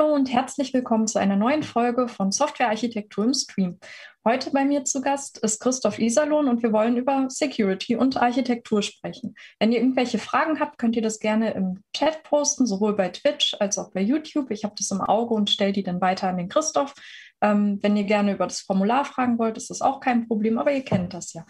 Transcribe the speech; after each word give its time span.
Hallo 0.00 0.14
und 0.14 0.32
herzlich 0.32 0.72
willkommen 0.72 1.06
zu 1.06 1.18
einer 1.18 1.36
neuen 1.36 1.62
Folge 1.62 2.08
von 2.08 2.32
Softwarearchitektur 2.32 3.22
im 3.26 3.34
Stream. 3.34 3.78
Heute 4.24 4.50
bei 4.50 4.64
mir 4.64 4.86
zu 4.86 5.02
Gast 5.02 5.36
ist 5.36 5.60
Christoph 5.60 5.98
Iserlohn 5.98 6.48
und 6.48 6.62
wir 6.62 6.72
wollen 6.72 6.96
über 6.96 7.26
Security 7.28 7.96
und 7.96 8.16
Architektur 8.16 8.80
sprechen. 8.80 9.34
Wenn 9.58 9.72
ihr 9.72 9.80
irgendwelche 9.80 10.18
Fragen 10.18 10.58
habt, 10.58 10.78
könnt 10.78 10.96
ihr 10.96 11.02
das 11.02 11.18
gerne 11.18 11.52
im 11.52 11.82
Chat 11.94 12.22
posten, 12.22 12.66
sowohl 12.66 12.96
bei 12.96 13.10
Twitch 13.10 13.54
als 13.60 13.76
auch 13.76 13.90
bei 13.90 14.00
YouTube. 14.00 14.50
Ich 14.50 14.64
habe 14.64 14.74
das 14.74 14.90
im 14.90 15.02
Auge 15.02 15.34
und 15.34 15.50
stelle 15.50 15.72
die 15.72 15.82
dann 15.82 16.00
weiter 16.00 16.28
an 16.28 16.38
den 16.38 16.48
Christoph. 16.48 16.94
Ähm, 17.42 17.78
wenn 17.82 17.94
ihr 17.94 18.04
gerne 18.04 18.32
über 18.32 18.46
das 18.46 18.60
Formular 18.62 19.04
fragen 19.04 19.38
wollt, 19.38 19.58
ist 19.58 19.68
das 19.68 19.82
auch 19.82 20.00
kein 20.00 20.26
Problem, 20.26 20.56
aber 20.56 20.72
ihr 20.72 20.82
kennt 20.82 21.12
das 21.12 21.34
ja. 21.34 21.44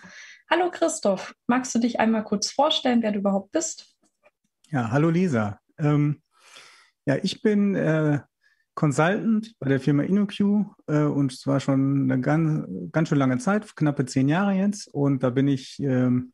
Hallo 0.51 0.73
Christoph, 0.73 1.35
magst 1.47 1.73
du 1.77 1.79
dich 1.79 2.01
einmal 2.01 2.25
kurz 2.25 2.51
vorstellen, 2.51 3.03
wer 3.03 3.13
du 3.13 3.21
überhaupt 3.21 3.53
bist? 3.53 3.97
Ja, 4.71 4.91
hallo 4.91 5.09
Lisa. 5.09 5.61
Ähm, 5.79 6.21
ja, 7.07 7.17
ich 7.23 7.43
bin 7.43 7.77
äh, 7.77 8.19
Consultant 8.81 9.53
bei 9.59 9.69
der 9.69 9.79
Firma 9.79 10.05
InnoQ 10.05 10.41
äh, 10.87 11.03
und 11.03 11.39
zwar 11.39 11.61
schon 11.61 12.11
eine 12.11 12.19
ganz, 12.23 12.67
ganz 12.93 13.11
schön 13.11 13.19
lange 13.19 13.37
Zeit, 13.37 13.77
knappe 13.77 14.07
zehn 14.07 14.27
Jahre 14.27 14.55
jetzt. 14.55 14.89
Und 14.89 15.23
da 15.23 15.29
bin 15.29 15.49
ich 15.49 15.79
ähm, 15.81 16.33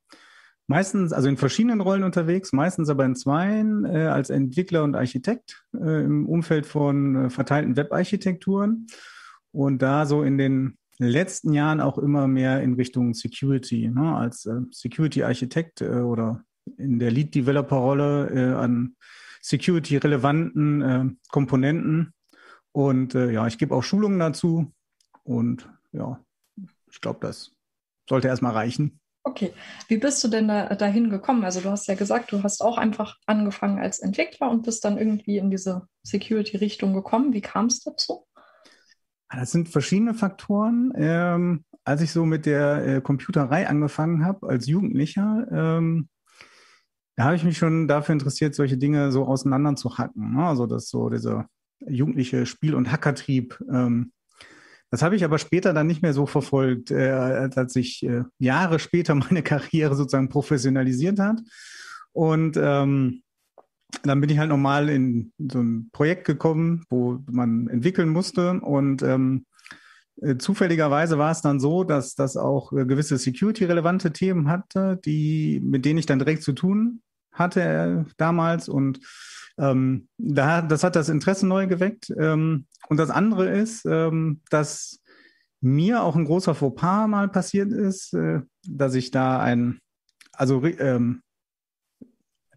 meistens, 0.68 1.12
also 1.12 1.28
in 1.28 1.38
verschiedenen 1.38 1.80
Rollen 1.80 2.04
unterwegs, 2.04 2.52
meistens 2.52 2.88
aber 2.88 3.04
in 3.04 3.16
zweien, 3.16 3.84
äh, 3.84 4.06
als 4.06 4.30
Entwickler 4.30 4.84
und 4.84 4.94
Architekt 4.94 5.64
äh, 5.74 6.04
im 6.04 6.28
Umfeld 6.28 6.66
von 6.66 7.16
äh, 7.16 7.30
verteilten 7.30 7.76
Webarchitekturen. 7.76 8.86
Und 9.50 9.82
da 9.82 10.06
so 10.06 10.22
in 10.22 10.38
den 10.38 10.78
letzten 10.98 11.52
Jahren 11.52 11.80
auch 11.80 11.98
immer 11.98 12.28
mehr 12.28 12.62
in 12.62 12.74
Richtung 12.74 13.14
Security, 13.14 13.88
ne, 13.88 14.14
als 14.14 14.46
äh, 14.46 14.60
Security-Architekt 14.70 15.80
äh, 15.80 15.88
oder 15.88 16.44
in 16.78 17.00
der 17.00 17.10
Lead-Developer-Rolle 17.10 18.56
an 18.56 18.94
security-relevanten 19.40 21.18
Komponenten 21.28 22.12
und 22.76 23.14
äh, 23.14 23.30
ja, 23.30 23.46
ich 23.46 23.56
gebe 23.56 23.74
auch 23.74 23.82
Schulungen 23.82 24.18
dazu. 24.18 24.70
Und 25.24 25.66
ja, 25.92 26.20
ich 26.90 27.00
glaube, 27.00 27.20
das 27.22 27.52
sollte 28.06 28.28
erstmal 28.28 28.52
reichen. 28.52 29.00
Okay, 29.24 29.54
wie 29.88 29.96
bist 29.96 30.22
du 30.22 30.28
denn 30.28 30.48
da, 30.48 30.74
dahin 30.74 31.08
gekommen? 31.08 31.42
Also 31.42 31.62
du 31.62 31.70
hast 31.70 31.86
ja 31.86 31.94
gesagt, 31.94 32.32
du 32.32 32.42
hast 32.42 32.60
auch 32.60 32.76
einfach 32.76 33.16
angefangen 33.24 33.78
als 33.78 34.00
Entwickler 34.00 34.50
und 34.50 34.66
bist 34.66 34.84
dann 34.84 34.98
irgendwie 34.98 35.38
in 35.38 35.50
diese 35.50 35.88
Security-Richtung 36.02 36.92
gekommen. 36.92 37.32
Wie 37.32 37.40
kam 37.40 37.64
es 37.64 37.80
dazu? 37.80 38.26
Das 39.30 39.52
sind 39.52 39.70
verschiedene 39.70 40.12
Faktoren. 40.12 40.92
Ähm, 40.96 41.64
als 41.82 42.02
ich 42.02 42.12
so 42.12 42.26
mit 42.26 42.44
der 42.44 42.86
äh, 42.86 43.00
Computerei 43.00 43.66
angefangen 43.66 44.22
habe 44.22 44.46
als 44.50 44.66
Jugendlicher, 44.66 45.46
ähm, 45.50 46.10
da 47.16 47.24
habe 47.24 47.36
ich 47.36 47.44
mich 47.44 47.56
schon 47.56 47.88
dafür 47.88 48.12
interessiert, 48.12 48.54
solche 48.54 48.76
Dinge 48.76 49.12
so 49.12 49.24
auseinander 49.24 49.76
zu 49.76 49.96
hacken. 49.96 50.34
Ne? 50.34 50.46
Also 50.46 50.66
das 50.66 50.90
so 50.90 51.08
diese 51.08 51.46
jugendliche 51.86 52.46
Spiel- 52.46 52.74
und 52.74 52.90
Hackertrieb. 52.90 53.58
Ähm, 53.72 54.12
das 54.90 55.02
habe 55.02 55.16
ich 55.16 55.24
aber 55.24 55.38
später 55.38 55.72
dann 55.72 55.86
nicht 55.86 56.02
mehr 56.02 56.12
so 56.12 56.26
verfolgt, 56.26 56.90
äh, 56.90 57.10
als 57.10 57.72
sich 57.72 58.02
äh, 58.04 58.22
Jahre 58.38 58.78
später 58.78 59.14
meine 59.14 59.42
Karriere 59.42 59.94
sozusagen 59.94 60.28
professionalisiert 60.28 61.18
hat. 61.18 61.40
Und 62.12 62.56
ähm, 62.56 63.22
dann 64.02 64.20
bin 64.20 64.30
ich 64.30 64.38
halt 64.38 64.48
nochmal 64.48 64.88
in 64.88 65.32
so 65.38 65.60
ein 65.60 65.90
Projekt 65.92 66.26
gekommen, 66.26 66.84
wo 66.88 67.20
man 67.30 67.68
entwickeln 67.68 68.08
musste. 68.08 68.60
Und 68.60 69.02
ähm, 69.02 69.46
äh, 70.22 70.36
zufälligerweise 70.36 71.18
war 71.18 71.30
es 71.30 71.42
dann 71.42 71.60
so, 71.60 71.84
dass 71.84 72.14
das 72.14 72.36
auch 72.36 72.72
äh, 72.72 72.86
gewisse 72.86 73.18
security-relevante 73.18 74.12
Themen 74.12 74.48
hatte, 74.48 74.98
die, 75.04 75.60
mit 75.62 75.84
denen 75.84 75.98
ich 75.98 76.06
dann 76.06 76.18
direkt 76.18 76.42
zu 76.42 76.52
tun 76.52 77.02
hatte 77.32 77.62
äh, 77.62 78.12
damals. 78.16 78.68
Und 78.68 79.00
ähm, 79.58 80.08
da, 80.18 80.62
das 80.62 80.84
hat 80.84 80.96
das 80.96 81.08
Interesse 81.08 81.46
neu 81.46 81.66
geweckt. 81.66 82.12
Ähm, 82.18 82.66
und 82.88 82.98
das 82.98 83.10
andere 83.10 83.48
ist, 83.48 83.84
ähm, 83.86 84.40
dass 84.50 85.00
mir 85.60 86.02
auch 86.02 86.16
ein 86.16 86.24
großer 86.24 86.54
Fauxpas 86.54 87.08
mal 87.08 87.28
passiert 87.28 87.72
ist, 87.72 88.14
äh, 88.14 88.40
dass 88.68 88.94
ich 88.94 89.10
da 89.10 89.40
ein, 89.40 89.80
also 90.32 90.62
ähm, 90.64 91.22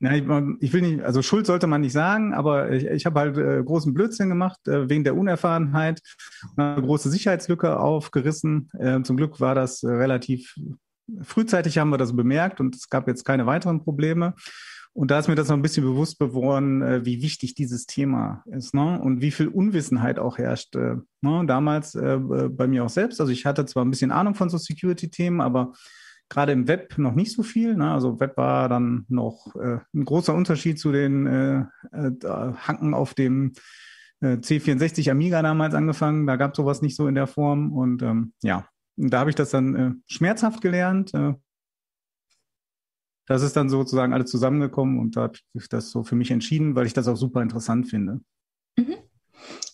na, 0.01 0.15
ich, 0.15 0.23
ich, 0.61 0.73
will 0.73 0.81
nicht, 0.81 1.01
also 1.03 1.21
Schuld 1.21 1.45
sollte 1.45 1.67
man 1.67 1.81
nicht 1.81 1.91
sagen, 1.91 2.33
aber 2.33 2.71
ich, 2.71 2.85
ich 2.85 3.05
habe 3.05 3.19
halt 3.19 3.37
äh, 3.37 3.61
großen 3.63 3.93
Blödsinn 3.93 4.29
gemacht 4.29 4.65
äh, 4.67 4.89
wegen 4.89 5.03
der 5.03 5.15
Unerfahrenheit, 5.15 6.01
eine 6.55 6.81
große 6.81 7.09
Sicherheitslücke 7.09 7.79
aufgerissen. 7.79 8.69
Äh, 8.77 9.01
zum 9.03 9.17
Glück 9.17 9.39
war 9.39 9.55
das 9.55 9.83
relativ 9.83 10.55
frühzeitig 11.23 11.77
haben 11.77 11.89
wir 11.89 11.97
das 11.97 12.15
bemerkt 12.15 12.59
und 12.59 12.75
es 12.75 12.89
gab 12.89 13.07
jetzt 13.07 13.25
keine 13.25 13.45
weiteren 13.45 13.83
Probleme. 13.83 14.35
Und 14.99 15.11
da 15.11 15.19
ist 15.19 15.29
mir 15.29 15.35
das 15.35 15.47
noch 15.47 15.55
ein 15.55 15.61
bisschen 15.61 15.85
bewusst 15.85 16.19
geworden, 16.19 16.81
äh, 16.81 17.05
wie 17.05 17.21
wichtig 17.21 17.55
dieses 17.55 17.85
Thema 17.85 18.43
ist 18.47 18.73
ne? 18.73 18.99
und 18.99 19.21
wie 19.21 19.31
viel 19.31 19.47
Unwissenheit 19.47 20.19
auch 20.19 20.37
herrscht. 20.37 20.75
Äh, 20.75 20.97
ne? 21.21 21.45
Damals 21.47 21.95
äh, 21.95 22.17
bei 22.17 22.67
mir 22.67 22.83
auch 22.83 22.89
selbst. 22.89 23.21
Also 23.21 23.31
ich 23.31 23.45
hatte 23.45 23.65
zwar 23.65 23.85
ein 23.85 23.91
bisschen 23.91 24.11
Ahnung 24.11 24.35
von 24.35 24.49
so 24.49 24.57
Security-Themen, 24.57 25.39
aber 25.39 25.71
gerade 26.27 26.51
im 26.51 26.67
Web 26.67 26.97
noch 26.97 27.15
nicht 27.15 27.31
so 27.31 27.43
viel. 27.43 27.77
Ne? 27.77 27.89
Also 27.89 28.19
Web 28.19 28.35
war 28.35 28.67
dann 28.67 29.05
noch 29.07 29.55
äh, 29.55 29.77
ein 29.95 30.03
großer 30.03 30.33
Unterschied 30.33 30.77
zu 30.77 30.91
den 30.91 31.27
äh, 31.27 31.59
äh, 31.93 32.11
Hacken 32.27 32.93
auf 32.93 33.13
dem 33.13 33.53
C64 34.21 35.09
Amiga 35.11 35.41
damals 35.41 35.75
angefangen. 35.75 36.27
Da 36.27 36.35
gab 36.35 36.51
es 36.51 36.57
sowas 36.57 36.81
nicht 36.81 36.97
so 36.97 37.07
in 37.07 37.15
der 37.15 37.27
Form. 37.27 37.71
Und 37.71 38.01
ähm, 38.01 38.33
ja, 38.41 38.67
da 38.97 39.19
habe 39.19 39.29
ich 39.29 39.37
das 39.37 39.51
dann 39.51 40.03
schmerzhaft 40.07 40.59
gelernt 40.59 41.13
das 43.29 43.43
ist 43.43 43.55
dann 43.55 43.69
sozusagen 43.69 44.11
alles 44.11 44.31
zusammengekommen 44.31 44.97
und 44.97 45.15
da 45.15 45.21
habe 45.21 45.37
ich 45.53 45.69
das 45.69 45.91
so 45.91 46.03
für 46.03 46.15
mich 46.15 46.31
entschieden, 46.31 46.73
weil 46.73 46.87
ich 46.87 46.93
das 46.93 47.07
auch 47.07 47.15
super 47.15 47.43
interessant 47.43 47.87
finde. 47.87 48.21
Mhm. 48.75 48.95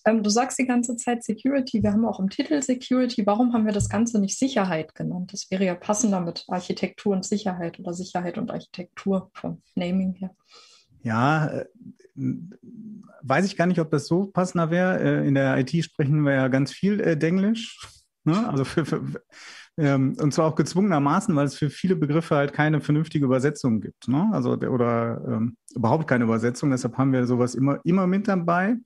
Ähm, 0.04 0.24
du 0.24 0.30
sagst 0.30 0.60
die 0.60 0.66
ganze 0.66 0.98
Zeit 0.98 1.24
Security. 1.24 1.82
Wir 1.82 1.94
haben 1.94 2.06
auch 2.06 2.20
im 2.20 2.30
Titel 2.30 2.62
Security. 2.62 3.26
Warum 3.26 3.54
haben 3.54 3.66
wir 3.66 3.72
das 3.72 3.88
Ganze 3.88 4.20
nicht 4.20 4.38
Sicherheit 4.38 4.94
genannt? 4.94 5.32
Das 5.32 5.50
wäre 5.50 5.64
ja 5.64 5.74
passender 5.74 6.20
mit 6.20 6.44
Architektur 6.50 7.14
und 7.14 7.24
Sicherheit 7.24 7.80
oder 7.80 7.94
Sicherheit 7.94 8.38
und 8.38 8.52
Architektur 8.52 9.32
vom 9.34 9.62
Naming 9.76 10.16
her. 10.16 10.36
Ja, 11.02 11.48
äh, 11.48 11.66
weiß 13.22 13.46
ich 13.46 13.56
gar 13.56 13.68
nicht, 13.68 13.80
ob 13.80 13.90
das 13.90 14.06
so 14.06 14.26
passender 14.26 14.70
wäre. 14.70 15.00
Äh, 15.00 15.28
in 15.28 15.34
der 15.34 15.58
IT 15.58 15.72
sprechen 15.82 16.24
wir 16.24 16.34
ja 16.34 16.50
ganz 16.50 16.74
viel 16.74 17.00
äh, 17.00 17.16
Denglisch. 17.16 17.80
Ne? 18.26 18.50
Also 18.50 18.66
für, 18.66 18.86
für, 18.86 19.02
ähm, 19.78 20.16
und 20.19 20.34
zwar 20.34 20.46
auch 20.46 20.56
gezwungenermaßen, 20.56 21.36
weil 21.36 21.46
es 21.46 21.56
für 21.56 21.69
viele 21.69 21.96
Begriffe 21.96 22.36
halt 22.36 22.53
keine 22.53 22.80
vernünftige 22.80 23.25
Übersetzung 23.25 23.81
gibt. 23.81 24.08
Ne? 24.08 24.30
Also 24.31 24.53
oder 24.53 25.22
ähm, 25.28 25.58
überhaupt 25.75 26.08
keine 26.08 26.24
Übersetzung. 26.24 26.72
Deshalb 26.72 26.97
haben 26.97 27.12
wir 27.12 27.25
sowas 27.28 27.56
immer, 27.56 27.80
immer 27.84 28.08
mit 28.08 28.28
dabei. 28.28 28.78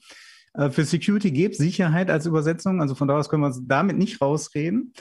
Äh, 0.53 0.71
für 0.71 0.83
Security 0.83 1.31
gibt 1.31 1.53
es 1.53 1.59
Sicherheit 1.59 2.09
als 2.09 2.25
Übersetzung. 2.25 2.81
Also 2.81 2.95
von 2.95 3.07
da 3.07 3.17
aus 3.17 3.29
können 3.29 3.43
wir 3.43 3.55
damit 3.61 3.97
nicht 3.97 4.19
rausreden. 4.19 4.93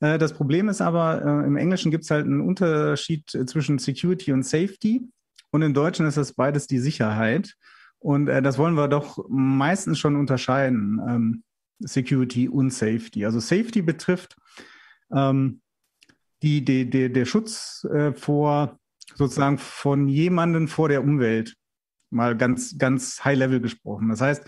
Äh, 0.00 0.18
das 0.18 0.32
Problem 0.32 0.68
ist 0.68 0.80
aber, 0.80 1.22
äh, 1.24 1.46
im 1.46 1.56
Englischen 1.56 1.90
gibt 1.90 2.04
es 2.04 2.10
halt 2.10 2.26
einen 2.26 2.40
Unterschied 2.40 3.28
zwischen 3.30 3.78
Security 3.78 4.32
und 4.32 4.44
Safety. 4.44 5.02
Und 5.50 5.62
im 5.62 5.74
Deutschen 5.74 6.06
ist 6.06 6.16
das 6.16 6.34
beides 6.34 6.68
die 6.68 6.78
Sicherheit. 6.78 7.54
Und 7.98 8.28
äh, 8.28 8.42
das 8.42 8.58
wollen 8.58 8.74
wir 8.74 8.86
doch 8.86 9.24
meistens 9.28 9.98
schon 9.98 10.14
unterscheiden. 10.14 11.00
Ähm, 11.06 11.42
Security 11.80 12.48
und 12.48 12.72
Safety. 12.72 13.24
Also 13.24 13.40
Safety 13.40 13.82
betrifft 13.82 14.36
ähm, 15.14 15.60
die, 16.42 16.64
die, 16.64 16.88
die, 16.88 17.12
der 17.12 17.24
Schutz 17.24 17.84
äh, 17.84 18.12
vor 18.12 18.78
sozusagen 19.14 19.58
von 19.58 20.08
jemandem 20.08 20.68
vor 20.68 20.88
der 20.88 21.02
Umwelt. 21.02 21.54
Mal 22.10 22.36
ganz, 22.36 22.76
ganz 22.78 23.24
high 23.24 23.38
level 23.38 23.60
gesprochen. 23.60 24.08
Das 24.08 24.20
heißt, 24.20 24.44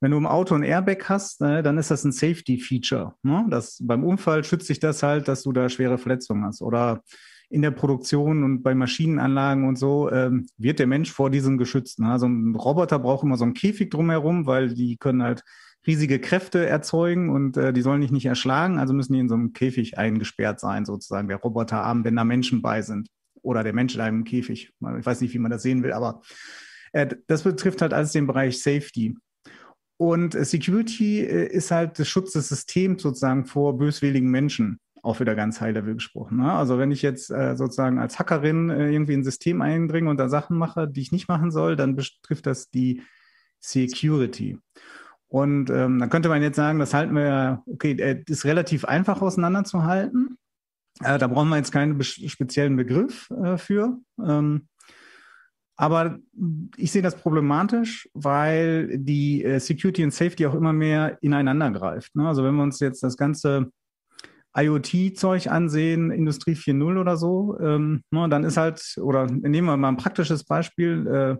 wenn 0.00 0.10
du 0.10 0.18
im 0.18 0.26
Auto 0.26 0.54
ein 0.54 0.62
Airbag 0.62 1.08
hast, 1.08 1.40
äh, 1.40 1.62
dann 1.62 1.78
ist 1.78 1.90
das 1.90 2.04
ein 2.04 2.12
Safety-Feature. 2.12 3.14
Ne? 3.22 3.46
Das, 3.48 3.78
beim 3.82 4.04
Unfall 4.04 4.44
schützt 4.44 4.66
sich 4.66 4.78
das 4.78 5.02
halt, 5.02 5.26
dass 5.26 5.42
du 5.42 5.52
da 5.52 5.68
schwere 5.68 5.98
Verletzungen 5.98 6.44
hast. 6.44 6.62
Oder 6.62 7.02
in 7.48 7.62
der 7.62 7.70
Produktion 7.70 8.42
und 8.42 8.62
bei 8.62 8.74
Maschinenanlagen 8.74 9.66
und 9.66 9.76
so 9.76 10.10
ähm, 10.10 10.46
wird 10.58 10.80
der 10.80 10.86
Mensch 10.86 11.12
vor 11.12 11.30
diesem 11.30 11.58
geschützt. 11.58 12.00
Ne? 12.00 12.10
Also 12.10 12.26
ein 12.26 12.54
Roboter 12.54 12.98
braucht 12.98 13.24
immer 13.24 13.36
so 13.36 13.44
einen 13.44 13.54
Käfig 13.54 13.90
drumherum, 13.90 14.46
weil 14.46 14.74
die 14.74 14.96
können 14.96 15.22
halt 15.22 15.42
riesige 15.86 16.18
Kräfte 16.18 16.66
erzeugen 16.66 17.30
und 17.30 17.56
äh, 17.56 17.72
die 17.72 17.82
sollen 17.82 18.00
dich 18.00 18.10
nicht 18.10 18.26
erschlagen, 18.26 18.78
also 18.78 18.94
müssen 18.94 19.12
die 19.12 19.20
in 19.20 19.28
so 19.28 19.34
einem 19.34 19.52
Käfig 19.52 19.98
eingesperrt 19.98 20.60
sein, 20.60 20.84
sozusagen, 20.84 21.28
der 21.28 21.38
Roboterarm, 21.38 22.04
wenn 22.04 22.16
da 22.16 22.24
Menschen 22.24 22.62
bei 22.62 22.82
sind. 22.82 23.08
Oder 23.42 23.62
der 23.62 23.74
Mensch 23.74 23.94
in 23.94 24.00
einem 24.00 24.24
Käfig. 24.24 24.72
Ich 24.98 25.06
weiß 25.06 25.20
nicht, 25.20 25.32
wie 25.32 25.38
man 25.38 25.52
das 25.52 25.62
sehen 25.62 25.84
will, 25.84 25.92
aber 25.92 26.20
äh, 26.92 27.06
das 27.28 27.44
betrifft 27.44 27.80
halt 27.80 27.92
alles 27.92 28.12
den 28.12 28.26
Bereich 28.26 28.60
Safety. 28.60 29.16
und 29.98 30.32
Security 30.32 31.20
ist 31.20 31.70
halt 31.70 31.98
der 31.98 32.04
Schutz 32.04 32.32
des 32.32 32.48
Systems 32.48 33.02
sozusagen 33.02 33.46
vor 33.46 33.78
böswilligen 33.78 34.30
Menschen 34.30 34.80
auch 35.06 35.20
wieder 35.20 35.36
ganz 35.36 35.60
high 35.60 35.72
level 35.72 35.94
gesprochen. 35.94 36.38
Ne? 36.38 36.52
Also 36.52 36.78
wenn 36.78 36.90
ich 36.90 37.00
jetzt 37.00 37.30
äh, 37.30 37.56
sozusagen 37.56 37.98
als 37.98 38.18
Hackerin 38.18 38.70
äh, 38.70 38.90
irgendwie 38.90 39.14
ein 39.14 39.24
System 39.24 39.62
eindringe 39.62 40.10
und 40.10 40.18
da 40.18 40.28
Sachen 40.28 40.58
mache, 40.58 40.88
die 40.88 41.00
ich 41.00 41.12
nicht 41.12 41.28
machen 41.28 41.52
soll, 41.52 41.76
dann 41.76 41.94
betrifft 41.94 42.46
das 42.46 42.70
die 42.70 43.02
Security. 43.60 44.58
Und 45.28 45.70
ähm, 45.70 45.98
dann 45.98 46.10
könnte 46.10 46.28
man 46.28 46.42
jetzt 46.42 46.56
sagen, 46.56 46.78
das 46.78 46.94
halten 46.94 47.14
wir 47.14 47.24
ja, 47.24 47.62
okay, 47.66 47.92
äh, 47.92 48.22
ist 48.26 48.44
relativ 48.44 48.84
einfach 48.84 49.22
auseinanderzuhalten. 49.22 50.38
Äh, 51.02 51.18
da 51.18 51.26
brauchen 51.26 51.48
wir 51.48 51.56
jetzt 51.56 51.72
keinen 51.72 52.02
speziellen 52.02 52.76
Begriff 52.76 53.30
äh, 53.30 53.58
für. 53.58 53.98
Ähm, 54.24 54.68
aber 55.76 56.18
ich 56.76 56.90
sehe 56.90 57.02
das 57.02 57.16
problematisch, 57.16 58.08
weil 58.14 58.96
die 58.98 59.44
äh, 59.44 59.58
Security 59.58 60.04
und 60.04 60.14
Safety 60.14 60.46
auch 60.46 60.54
immer 60.54 60.72
mehr 60.72 61.18
ineinander 61.20 61.70
greift. 61.70 62.16
Ne? 62.16 62.26
Also 62.26 62.42
wenn 62.44 62.54
wir 62.54 62.62
uns 62.62 62.80
jetzt 62.80 63.02
das 63.02 63.16
ganze 63.16 63.70
IoT-Zeug 64.56 65.48
ansehen, 65.48 66.10
Industrie 66.10 66.54
4.0 66.54 66.98
oder 66.98 67.18
so, 67.18 67.58
ähm, 67.60 68.02
ne, 68.10 68.26
dann 68.30 68.44
ist 68.44 68.56
halt, 68.56 68.82
oder 69.02 69.26
nehmen 69.26 69.66
wir 69.66 69.76
mal 69.76 69.88
ein 69.88 69.98
praktisches 69.98 70.44
Beispiel, 70.44 71.06
äh, 71.06 71.36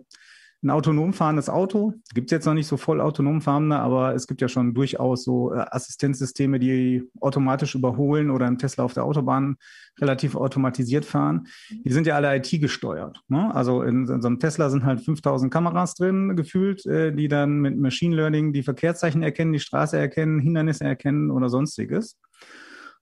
ein 0.67 0.71
autonom 0.71 1.13
fahrendes 1.13 1.49
Auto. 1.49 1.93
Gibt 2.13 2.27
es 2.27 2.31
jetzt 2.31 2.45
noch 2.45 2.53
nicht 2.53 2.67
so 2.67 2.77
voll 2.77 2.99
autonom 2.99 3.41
fahrende, 3.41 3.77
aber 3.77 4.13
es 4.13 4.27
gibt 4.27 4.41
ja 4.41 4.49
schon 4.49 4.73
durchaus 4.73 5.23
so 5.23 5.53
äh, 5.53 5.65
Assistenzsysteme, 5.71 6.59
die 6.59 7.03
automatisch 7.21 7.73
überholen 7.73 8.29
oder 8.29 8.47
ein 8.47 8.57
Tesla 8.57 8.83
auf 8.83 8.93
der 8.93 9.05
Autobahn 9.05 9.55
relativ 9.99 10.35
automatisiert 10.35 11.05
fahren. 11.05 11.47
Die 11.69 11.91
sind 11.91 12.05
ja 12.05 12.15
alle 12.15 12.35
IT 12.35 12.49
gesteuert. 12.61 13.21
Ne? 13.29 13.53
Also 13.55 13.81
in, 13.81 14.07
in, 14.07 14.21
so 14.21 14.27
einem 14.27 14.39
Tesla 14.39 14.69
sind 14.69 14.83
halt 14.83 15.01
5000 15.01 15.51
Kameras 15.51 15.95
drin 15.95 16.35
gefühlt, 16.35 16.85
äh, 16.85 17.13
die 17.13 17.29
dann 17.29 17.59
mit 17.59 17.77
Machine 17.77 18.15
Learning 18.15 18.51
die 18.51 18.63
Verkehrszeichen 18.63 19.23
erkennen, 19.23 19.53
die 19.53 19.59
Straße 19.59 19.97
erkennen, 19.97 20.39
Hindernisse 20.39 20.83
erkennen 20.83 21.31
oder 21.31 21.49
sonstiges. 21.49 22.19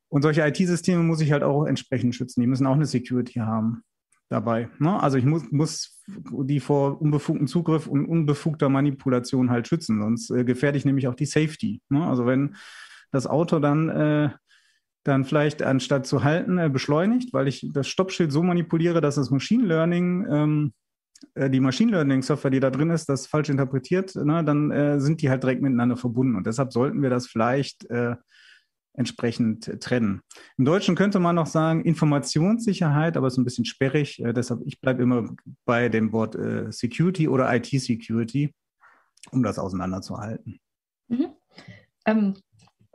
Und 0.08 0.22
solche 0.22 0.48
IT-Systeme 0.48 1.02
muss 1.02 1.20
ich 1.20 1.32
halt 1.32 1.44
auch 1.44 1.66
entsprechend 1.66 2.14
schützen. 2.14 2.42
Die 2.42 2.48
müssen 2.48 2.68
auch 2.68 2.76
eine 2.76 2.86
Security 2.86 3.40
haben 3.40 3.84
dabei. 4.30 4.70
Ne? 4.80 5.02
Also 5.02 5.18
ich 5.18 5.26
muss, 5.26 5.52
muss 5.52 6.02
die 6.08 6.60
vor 6.60 7.02
unbefugten 7.02 7.48
Zugriff 7.48 7.88
und 7.88 8.06
unbefugter 8.06 8.70
Manipulation 8.70 9.50
halt 9.50 9.68
schützen, 9.68 10.02
sonst 10.02 10.30
äh, 10.32 10.44
gefährde 10.44 10.78
ich 10.78 10.86
nämlich 10.86 11.08
auch 11.08 11.16
die 11.16 11.26
Safety. 11.26 11.82
Ne? 11.90 12.06
Also 12.06 12.26
wenn 12.26 12.56
das 13.12 13.28
Auto 13.28 13.60
dann, 13.60 13.90
äh, 13.90 14.30
dann 15.04 15.26
vielleicht 15.26 15.62
anstatt 15.62 16.08
zu 16.08 16.24
halten, 16.24 16.58
äh, 16.58 16.70
beschleunigt, 16.70 17.34
weil 17.34 17.48
ich 17.48 17.70
das 17.74 17.88
Stoppschild 17.88 18.32
so 18.32 18.42
manipuliere, 18.42 19.02
dass 19.02 19.16
das 19.16 19.30
Machine 19.30 19.66
Learning, 19.66 20.26
ähm, 20.30 20.74
äh, 21.36 21.50
die 21.50 21.60
Machine 21.60 21.92
Learning 21.92 22.24
Software, 22.24 22.52
die 22.52 22.60
da 22.60 22.72
drin 22.72 22.90
ist, 22.90 23.08
das 23.08 23.28
falsch 23.28 23.50
interpretiert, 23.50 24.16
ne? 24.16 24.44
dann 24.44 24.72
äh, 24.72 25.00
sind 25.00 25.22
die 25.22 25.30
halt 25.30 25.44
direkt 25.44 25.62
miteinander 25.62 25.98
verbunden. 25.98 26.36
Und 26.36 26.48
deshalb 26.48 26.74
sollten 26.74 27.04
wir 27.04 27.12
das 27.12 27.28
vielleicht 27.28 27.90
äh, 27.92 28.16
entsprechend 28.98 29.82
trennen. 29.82 30.22
Im 30.58 30.66
Deutschen 30.66 30.96
könnte 30.96 31.20
man 31.20 31.36
noch 31.36 31.48
sagen 31.48 31.84
Informationssicherheit, 31.84 33.18
aber 33.18 33.28
es 33.28 33.34
ist 33.34 33.38
ein 33.38 33.46
bisschen 33.46 33.66
sperrig. 33.66 34.20
Äh, 34.20 34.34
deshalb, 34.34 34.62
ich 34.66 34.80
bleibe 34.80 35.04
immer 35.04 35.30
bei 35.66 35.90
dem 35.90 36.12
Wort 36.12 36.36
äh, 36.36 36.72
Security 36.72 37.28
oder 37.28 37.54
IT-Security, 37.54 38.54
um 39.32 39.44
das 39.44 39.60
auseinanderzuhalten. 39.60 40.60
Mhm. 41.08 41.28
Ähm, 42.06 42.36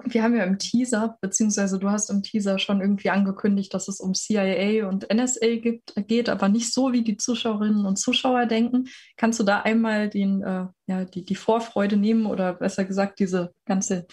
wir 0.04 0.22
haben 0.22 0.34
ja 0.34 0.44
im 0.44 0.58
Teaser, 0.58 1.18
beziehungsweise 1.20 1.78
du 1.78 1.90
hast 1.90 2.10
im 2.10 2.22
Teaser 2.22 2.58
schon 2.58 2.80
irgendwie 2.80 3.10
angekündigt, 3.10 3.74
dass 3.74 3.88
es 3.88 4.00
um 4.00 4.14
CIA 4.14 4.88
und 4.88 5.06
NSA 5.12 5.56
gibt, 5.56 5.94
geht, 6.08 6.28
aber 6.28 6.48
nicht 6.48 6.72
so, 6.72 6.92
wie 6.92 7.02
die 7.02 7.16
Zuschauerinnen 7.16 7.84
und 7.84 7.98
Zuschauer 7.98 8.46
denken. 8.46 8.88
Kannst 9.16 9.40
du 9.40 9.44
da 9.44 9.60
einmal 9.60 10.08
den, 10.08 10.42
äh, 10.42 10.66
ja, 10.86 11.04
die, 11.04 11.24
die 11.24 11.34
Vorfreude 11.34 11.96
nehmen 11.96 12.26
oder 12.26 12.54
besser 12.54 12.84
gesagt 12.84 13.18
diese 13.18 13.52
ganze 13.66 14.06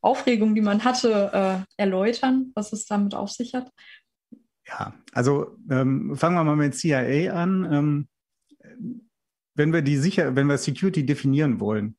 Aufregung, 0.00 0.54
die 0.54 0.60
man 0.60 0.84
hatte, 0.84 1.66
äh, 1.76 1.82
erläutern, 1.82 2.52
was 2.54 2.72
es 2.72 2.86
damit 2.86 3.14
auf 3.14 3.30
sich 3.30 3.54
hat? 3.54 3.70
Ja, 4.66 4.94
also 5.12 5.56
ähm, 5.70 6.16
fangen 6.16 6.36
wir 6.36 6.44
mal 6.44 6.56
mit 6.56 6.74
CIA 6.74 7.32
an. 7.32 7.68
Ähm, 7.72 8.08
wenn 9.54 9.72
wir 9.72 9.82
die 9.82 9.96
sicher, 9.96 10.36
wenn 10.36 10.46
wir 10.46 10.58
Security 10.58 11.04
definieren 11.04 11.60
wollen, 11.60 11.96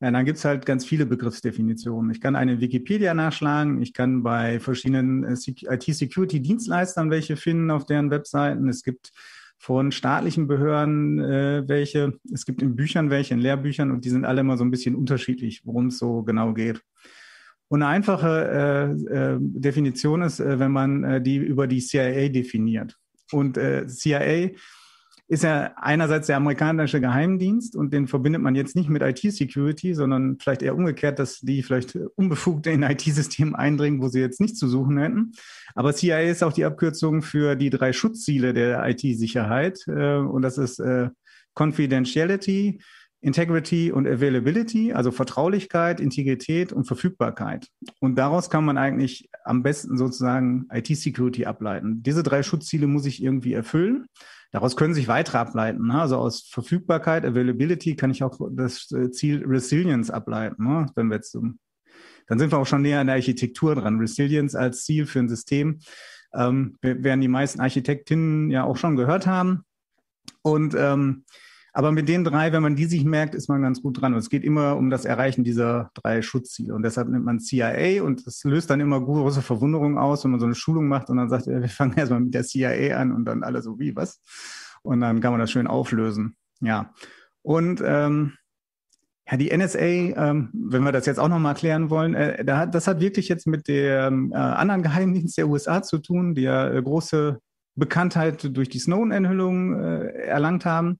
ja, 0.00 0.10
dann 0.10 0.24
gibt 0.24 0.38
es 0.38 0.44
halt 0.44 0.66
ganz 0.66 0.84
viele 0.84 1.06
Begriffsdefinitionen. 1.06 2.10
Ich 2.10 2.20
kann 2.20 2.34
eine 2.34 2.60
Wikipedia 2.60 3.14
nachschlagen, 3.14 3.80
ich 3.80 3.92
kann 3.92 4.24
bei 4.24 4.58
verschiedenen 4.58 5.22
äh, 5.22 5.36
IT-Security-Dienstleistern 5.36 7.10
welche 7.10 7.36
finden 7.36 7.70
auf 7.70 7.86
deren 7.86 8.10
Webseiten. 8.10 8.68
Es 8.68 8.82
gibt 8.82 9.12
von 9.58 9.92
staatlichen 9.92 10.48
Behörden 10.48 11.20
äh, 11.20 11.62
welche, 11.68 12.18
es 12.32 12.44
gibt 12.44 12.62
in 12.62 12.74
Büchern 12.74 13.10
welche, 13.10 13.34
in 13.34 13.40
Lehrbüchern 13.40 13.92
und 13.92 14.04
die 14.04 14.10
sind 14.10 14.24
alle 14.24 14.40
immer 14.40 14.56
so 14.56 14.64
ein 14.64 14.72
bisschen 14.72 14.96
unterschiedlich, 14.96 15.62
worum 15.64 15.86
es 15.86 15.98
so 15.98 16.24
genau 16.24 16.52
geht. 16.52 16.82
Und 17.72 17.80
eine 17.80 17.90
einfache 17.90 18.98
äh, 19.08 19.14
äh, 19.14 19.38
Definition 19.40 20.20
ist, 20.20 20.40
äh, 20.40 20.58
wenn 20.58 20.72
man 20.72 21.04
äh, 21.04 21.22
die 21.22 21.36
über 21.36 21.66
die 21.66 21.80
CIA 21.80 22.28
definiert. 22.28 22.98
Und 23.30 23.56
äh, 23.56 23.86
CIA 23.86 24.50
ist 25.26 25.42
ja 25.42 25.72
einerseits 25.76 26.26
der 26.26 26.36
amerikanische 26.36 27.00
Geheimdienst 27.00 27.74
und 27.74 27.94
den 27.94 28.08
verbindet 28.08 28.42
man 28.42 28.56
jetzt 28.56 28.76
nicht 28.76 28.90
mit 28.90 29.00
IT-Security, 29.00 29.94
sondern 29.94 30.36
vielleicht 30.38 30.60
eher 30.60 30.76
umgekehrt, 30.76 31.18
dass 31.18 31.40
die 31.40 31.62
vielleicht 31.62 31.96
unbefugt 32.14 32.66
in 32.66 32.82
IT-Systeme 32.82 33.58
eindringen, 33.58 34.02
wo 34.02 34.08
sie 34.08 34.20
jetzt 34.20 34.42
nicht 34.42 34.58
zu 34.58 34.68
suchen 34.68 34.98
hätten. 34.98 35.32
Aber 35.74 35.94
CIA 35.94 36.20
ist 36.20 36.44
auch 36.44 36.52
die 36.52 36.66
Abkürzung 36.66 37.22
für 37.22 37.56
die 37.56 37.70
drei 37.70 37.94
Schutzziele 37.94 38.52
der 38.52 38.86
IT-Sicherheit. 38.86 39.82
Äh, 39.86 40.16
und 40.16 40.42
das 40.42 40.58
ist 40.58 40.78
äh, 40.78 41.08
Confidentiality, 41.54 42.82
Integrity 43.22 43.92
und 43.92 44.08
Availability, 44.08 44.92
also 44.92 45.12
Vertraulichkeit, 45.12 46.00
Integrität 46.00 46.72
und 46.72 46.86
Verfügbarkeit. 46.86 47.68
Und 48.00 48.16
daraus 48.16 48.50
kann 48.50 48.64
man 48.64 48.76
eigentlich 48.76 49.30
am 49.44 49.62
besten 49.62 49.96
sozusagen 49.96 50.66
IT-Security 50.72 51.46
ableiten. 51.46 52.02
Diese 52.02 52.24
drei 52.24 52.42
Schutzziele 52.42 52.88
muss 52.88 53.06
ich 53.06 53.22
irgendwie 53.22 53.52
erfüllen. 53.52 54.06
Daraus 54.50 54.76
können 54.76 54.92
sich 54.92 55.06
weitere 55.06 55.38
ableiten. 55.38 55.86
Ne? 55.86 56.00
Also 56.00 56.16
aus 56.16 56.48
Verfügbarkeit, 56.50 57.24
Availability 57.24 57.94
kann 57.94 58.10
ich 58.10 58.24
auch 58.24 58.38
das 58.50 58.90
äh, 58.90 59.12
Ziel 59.12 59.44
Resilience 59.46 60.10
ableiten. 60.10 60.64
Ne? 60.64 60.86
Wenn 60.96 61.06
wir 61.06 61.14
jetzt, 61.14 61.34
dann 61.34 62.38
sind 62.38 62.50
wir 62.50 62.58
auch 62.58 62.66
schon 62.66 62.82
näher 62.82 63.00
an 63.00 63.06
der 63.06 63.16
Architektur 63.16 63.76
dran. 63.76 64.00
Resilience 64.00 64.56
als 64.56 64.84
Ziel 64.84 65.06
für 65.06 65.20
ein 65.20 65.28
System 65.28 65.78
ähm, 66.34 66.76
werden 66.82 67.20
die 67.20 67.28
meisten 67.28 67.60
Architektinnen 67.60 68.50
ja 68.50 68.64
auch 68.64 68.76
schon 68.76 68.96
gehört 68.96 69.28
haben. 69.28 69.62
Und 70.42 70.74
ähm, 70.76 71.24
aber 71.74 71.90
mit 71.90 72.08
den 72.08 72.22
drei, 72.22 72.52
wenn 72.52 72.62
man 72.62 72.76
die 72.76 72.84
sich 72.84 73.04
merkt, 73.04 73.34
ist 73.34 73.48
man 73.48 73.62
ganz 73.62 73.80
gut 73.80 74.00
dran. 74.00 74.12
Und 74.12 74.18
es 74.18 74.28
geht 74.28 74.44
immer 74.44 74.76
um 74.76 74.90
das 74.90 75.06
Erreichen 75.06 75.42
dieser 75.42 75.90
drei 75.94 76.20
Schutzziele. 76.20 76.74
Und 76.74 76.82
deshalb 76.82 77.08
nimmt 77.08 77.24
man 77.24 77.40
CIA 77.40 78.02
und 78.02 78.26
das 78.26 78.44
löst 78.44 78.68
dann 78.68 78.80
immer 78.80 79.00
große 79.00 79.40
Verwunderung 79.40 79.96
aus, 79.96 80.22
wenn 80.24 80.32
man 80.32 80.40
so 80.40 80.46
eine 80.46 80.54
Schulung 80.54 80.86
macht 80.86 81.08
und 81.08 81.16
dann 81.16 81.30
sagt, 81.30 81.46
wir 81.46 81.68
fangen 81.68 81.96
erstmal 81.96 82.20
mit 82.20 82.34
der 82.34 82.44
CIA 82.44 82.98
an 82.98 83.12
und 83.12 83.24
dann 83.24 83.42
alle 83.42 83.62
so 83.62 83.78
wie, 83.78 83.96
was? 83.96 84.20
Und 84.82 85.00
dann 85.00 85.20
kann 85.20 85.32
man 85.32 85.40
das 85.40 85.50
schön 85.50 85.66
auflösen. 85.66 86.36
Ja. 86.60 86.92
Und 87.40 87.82
ähm, 87.84 88.34
ja, 89.30 89.36
die 89.38 89.56
NSA, 89.56 89.78
ähm, 89.78 90.50
wenn 90.52 90.82
wir 90.82 90.92
das 90.92 91.06
jetzt 91.06 91.18
auch 91.18 91.28
nochmal 91.28 91.52
erklären 91.52 91.88
wollen, 91.88 92.14
äh, 92.14 92.44
da 92.44 92.58
hat, 92.58 92.74
das 92.74 92.86
hat 92.86 93.00
wirklich 93.00 93.28
jetzt 93.28 93.46
mit 93.46 93.66
dem 93.66 94.32
äh, 94.32 94.36
anderen 94.36 94.82
Geheimdienst 94.82 95.38
der 95.38 95.48
USA 95.48 95.82
zu 95.82 95.98
tun, 95.98 96.34
die 96.34 96.42
ja 96.42 96.68
äh, 96.70 96.82
große 96.82 97.38
Bekanntheit 97.74 98.54
durch 98.54 98.68
die 98.68 98.78
Snowden-Enthüllung 98.78 99.80
äh, 99.80 100.06
erlangt 100.26 100.66
haben. 100.66 100.98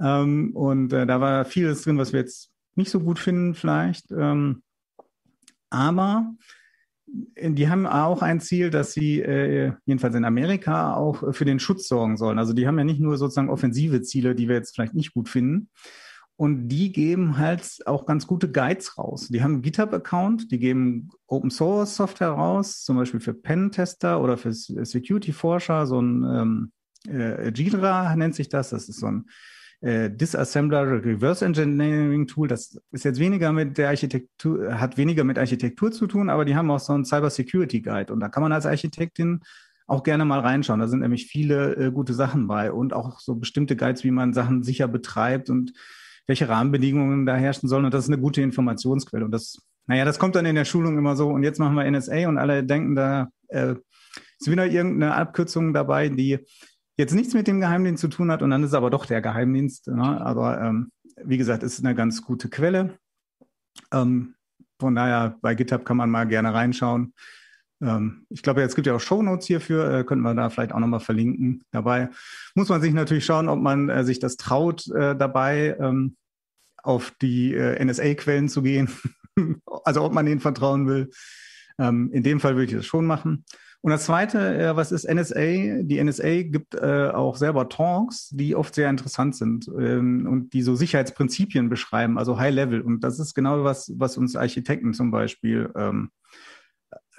Ähm, 0.00 0.54
und 0.54 0.92
äh, 0.92 1.06
da 1.06 1.20
war 1.20 1.44
vieles 1.44 1.82
drin, 1.82 1.98
was 1.98 2.12
wir 2.12 2.20
jetzt 2.20 2.50
nicht 2.74 2.90
so 2.90 3.00
gut 3.00 3.18
finden 3.18 3.54
vielleicht. 3.54 4.10
Ähm, 4.10 4.62
aber 5.70 6.34
äh, 7.34 7.50
die 7.50 7.68
haben 7.68 7.86
auch 7.86 8.22
ein 8.22 8.40
Ziel, 8.40 8.70
dass 8.70 8.92
sie 8.92 9.20
äh, 9.20 9.72
jedenfalls 9.84 10.14
in 10.14 10.24
Amerika 10.24 10.94
auch 10.94 11.34
für 11.34 11.44
den 11.44 11.60
Schutz 11.60 11.88
sorgen 11.88 12.16
sollen. 12.16 12.38
Also 12.38 12.52
die 12.52 12.66
haben 12.66 12.78
ja 12.78 12.84
nicht 12.84 13.00
nur 13.00 13.16
sozusagen 13.16 13.50
offensive 13.50 14.02
Ziele, 14.02 14.34
die 14.34 14.48
wir 14.48 14.56
jetzt 14.56 14.74
vielleicht 14.74 14.94
nicht 14.94 15.14
gut 15.14 15.28
finden. 15.28 15.70
Und 16.38 16.68
die 16.68 16.92
geben 16.92 17.38
halt 17.38 17.78
auch 17.86 18.04
ganz 18.04 18.26
gute 18.26 18.50
Guides 18.52 18.98
raus. 18.98 19.28
Die 19.28 19.42
haben 19.42 19.54
einen 19.54 19.62
GitHub-Account, 19.62 20.50
die 20.50 20.58
geben 20.58 21.08
Open 21.26 21.50
Source 21.50 21.96
Software 21.96 22.28
raus, 22.28 22.82
zum 22.82 22.96
Beispiel 22.96 23.20
für 23.20 23.32
Pen-Tester 23.32 24.20
oder 24.20 24.36
für 24.36 24.52
Security-Forscher. 24.52 25.86
So 25.86 25.98
ein 25.98 26.24
ähm, 26.24 26.72
äh, 27.08 27.50
Jira 27.52 28.14
nennt 28.16 28.34
sich 28.34 28.50
das. 28.50 28.68
Das 28.68 28.90
ist 28.90 29.00
so 29.00 29.06
ein 29.06 29.24
äh, 29.80 30.10
Disassembler 30.10 31.04
Reverse 31.04 31.44
Engineering 31.44 32.26
Tool. 32.26 32.48
Das 32.48 32.80
ist 32.92 33.04
jetzt 33.04 33.20
weniger 33.20 33.52
mit 33.52 33.78
der 33.78 33.88
Architektur, 33.88 34.80
hat 34.80 34.96
weniger 34.96 35.24
mit 35.24 35.38
Architektur 35.38 35.92
zu 35.92 36.06
tun, 36.06 36.30
aber 36.30 36.44
die 36.44 36.56
haben 36.56 36.70
auch 36.70 36.80
so 36.80 36.92
einen 36.92 37.04
Cyber 37.04 37.30
Security 37.30 37.80
Guide 37.80 38.12
und 38.12 38.20
da 38.20 38.28
kann 38.28 38.42
man 38.42 38.52
als 38.52 38.66
Architektin 38.66 39.40
auch 39.86 40.02
gerne 40.02 40.24
mal 40.24 40.40
reinschauen. 40.40 40.80
Da 40.80 40.88
sind 40.88 41.00
nämlich 41.00 41.26
viele 41.26 41.76
äh, 41.76 41.90
gute 41.90 42.14
Sachen 42.14 42.46
bei 42.46 42.72
und 42.72 42.92
auch 42.92 43.20
so 43.20 43.36
bestimmte 43.36 43.76
Guides, 43.76 44.04
wie 44.04 44.10
man 44.10 44.32
Sachen 44.32 44.62
sicher 44.62 44.88
betreibt 44.88 45.48
und 45.50 45.72
welche 46.26 46.48
Rahmenbedingungen 46.48 47.24
da 47.24 47.36
herrschen 47.36 47.68
sollen. 47.68 47.84
Und 47.84 47.94
das 47.94 48.04
ist 48.04 48.10
eine 48.10 48.20
gute 48.20 48.42
Informationsquelle. 48.42 49.24
Und 49.24 49.30
das, 49.30 49.58
naja, 49.86 50.04
das 50.04 50.18
kommt 50.18 50.34
dann 50.34 50.46
in 50.46 50.56
der 50.56 50.64
Schulung 50.64 50.98
immer 50.98 51.14
so. 51.14 51.28
Und 51.28 51.44
jetzt 51.44 51.60
machen 51.60 51.76
wir 51.76 51.88
NSA 51.88 52.28
und 52.28 52.38
alle 52.38 52.64
denken, 52.64 52.96
da 52.96 53.28
äh, 53.48 53.76
ist 54.38 54.50
wieder 54.50 54.66
irgendeine 54.66 55.14
Abkürzung 55.14 55.72
dabei, 55.72 56.08
die 56.08 56.38
jetzt 56.96 57.14
nichts 57.14 57.34
mit 57.34 57.46
dem 57.46 57.60
Geheimdienst 57.60 58.00
zu 58.00 58.08
tun 58.08 58.30
hat 58.30 58.42
und 58.42 58.50
dann 58.50 58.62
ist 58.62 58.70
es 58.70 58.74
aber 58.74 58.90
doch 58.90 59.06
der 59.06 59.20
Geheimdienst. 59.20 59.88
Ne? 59.88 60.20
Aber 60.20 60.60
ähm, 60.60 60.90
wie 61.22 61.38
gesagt, 61.38 61.62
ist 61.62 61.84
eine 61.84 61.94
ganz 61.94 62.22
gute 62.22 62.48
Quelle. 62.48 62.98
Ähm, 63.92 64.34
von 64.78 64.94
daher, 64.94 65.36
bei 65.40 65.54
GitHub 65.54 65.84
kann 65.84 65.96
man 65.96 66.10
mal 66.10 66.26
gerne 66.26 66.52
reinschauen. 66.52 67.14
Ähm, 67.82 68.26
ich 68.28 68.42
glaube, 68.42 68.60
jetzt 68.60 68.74
gibt 68.74 68.86
ja 68.86 68.94
auch 68.94 69.00
Shownotes 69.00 69.46
hierfür, 69.46 69.90
äh, 69.90 70.04
könnten 70.04 70.22
wir 70.22 70.34
da 70.34 70.50
vielleicht 70.50 70.72
auch 70.72 70.78
nochmal 70.78 71.00
verlinken. 71.00 71.62
Dabei 71.70 72.10
muss 72.54 72.68
man 72.68 72.80
sich 72.80 72.92
natürlich 72.92 73.24
schauen, 73.24 73.48
ob 73.48 73.60
man 73.60 73.88
äh, 73.88 74.04
sich 74.04 74.18
das 74.18 74.36
traut, 74.36 74.86
äh, 74.88 75.16
dabei 75.16 75.76
ähm, 75.80 76.16
auf 76.82 77.12
die 77.20 77.54
äh, 77.54 77.82
NSA-Quellen 77.84 78.48
zu 78.48 78.62
gehen. 78.62 78.88
also 79.84 80.02
ob 80.02 80.12
man 80.12 80.26
ihnen 80.26 80.40
vertrauen 80.40 80.86
will. 80.86 81.10
Ähm, 81.78 82.10
in 82.12 82.22
dem 82.22 82.40
Fall 82.40 82.54
würde 82.54 82.70
ich 82.70 82.76
das 82.76 82.86
schon 82.86 83.06
machen. 83.06 83.44
Und 83.82 83.90
das 83.90 84.06
Zweite, 84.06 84.58
äh, 84.58 84.76
was 84.76 84.90
ist 84.90 85.08
NSA? 85.08 85.82
Die 85.82 86.02
NSA 86.02 86.42
gibt 86.42 86.74
äh, 86.74 87.10
auch 87.12 87.36
selber 87.36 87.68
Talks, 87.68 88.30
die 88.30 88.56
oft 88.56 88.74
sehr 88.74 88.90
interessant 88.90 89.36
sind 89.36 89.70
ähm, 89.78 90.26
und 90.28 90.52
die 90.54 90.62
so 90.62 90.74
Sicherheitsprinzipien 90.74 91.68
beschreiben, 91.68 92.18
also 92.18 92.38
High 92.38 92.54
Level. 92.54 92.80
Und 92.80 93.04
das 93.04 93.20
ist 93.20 93.34
genau 93.34 93.62
was, 93.62 93.92
was 93.96 94.16
uns 94.16 94.34
Architekten 94.34 94.92
zum 94.92 95.10
Beispiel 95.10 95.70
ähm, 95.76 96.10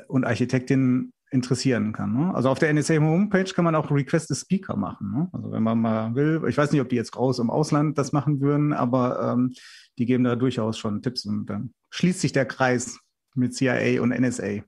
und 0.08 0.26
Architektinnen 0.26 1.14
interessieren 1.30 1.94
kann. 1.94 2.14
Ne? 2.14 2.34
Also 2.34 2.50
auf 2.50 2.60
der 2.60 2.74
NSA 2.74 2.96
Homepage 2.96 3.52
kann 3.54 3.66
man 3.66 3.76
auch 3.76 3.92
Request 3.92 4.32
a 4.32 4.36
Speaker 4.36 4.76
machen. 4.76 5.12
Ne? 5.12 5.30
Also 5.34 5.52
wenn 5.52 5.64
man 5.64 5.80
mal 5.80 6.16
will, 6.16 6.44
ich 6.48 6.58
weiß 6.58 6.72
nicht, 6.72 6.82
ob 6.82 6.90
die 6.90 6.96
jetzt 6.96 7.12
groß 7.12 7.40
im 7.40 7.50
Ausland 7.50 7.98
das 7.98 8.14
machen 8.14 8.40
würden, 8.40 8.74
aber 8.74 9.34
ähm, 9.34 9.54
die 9.98 10.06
geben 10.06 10.24
da 10.24 10.36
durchaus 10.36 10.78
schon 10.78 11.02
Tipps 11.02 11.26
und 11.26 11.46
dann 11.46 11.74
schließt 11.92 12.22
sich 12.22 12.32
der 12.32 12.46
Kreis 12.46 13.00
mit 13.38 13.56
CIA 13.56 14.02
und 14.02 14.10
NSA. 14.10 14.64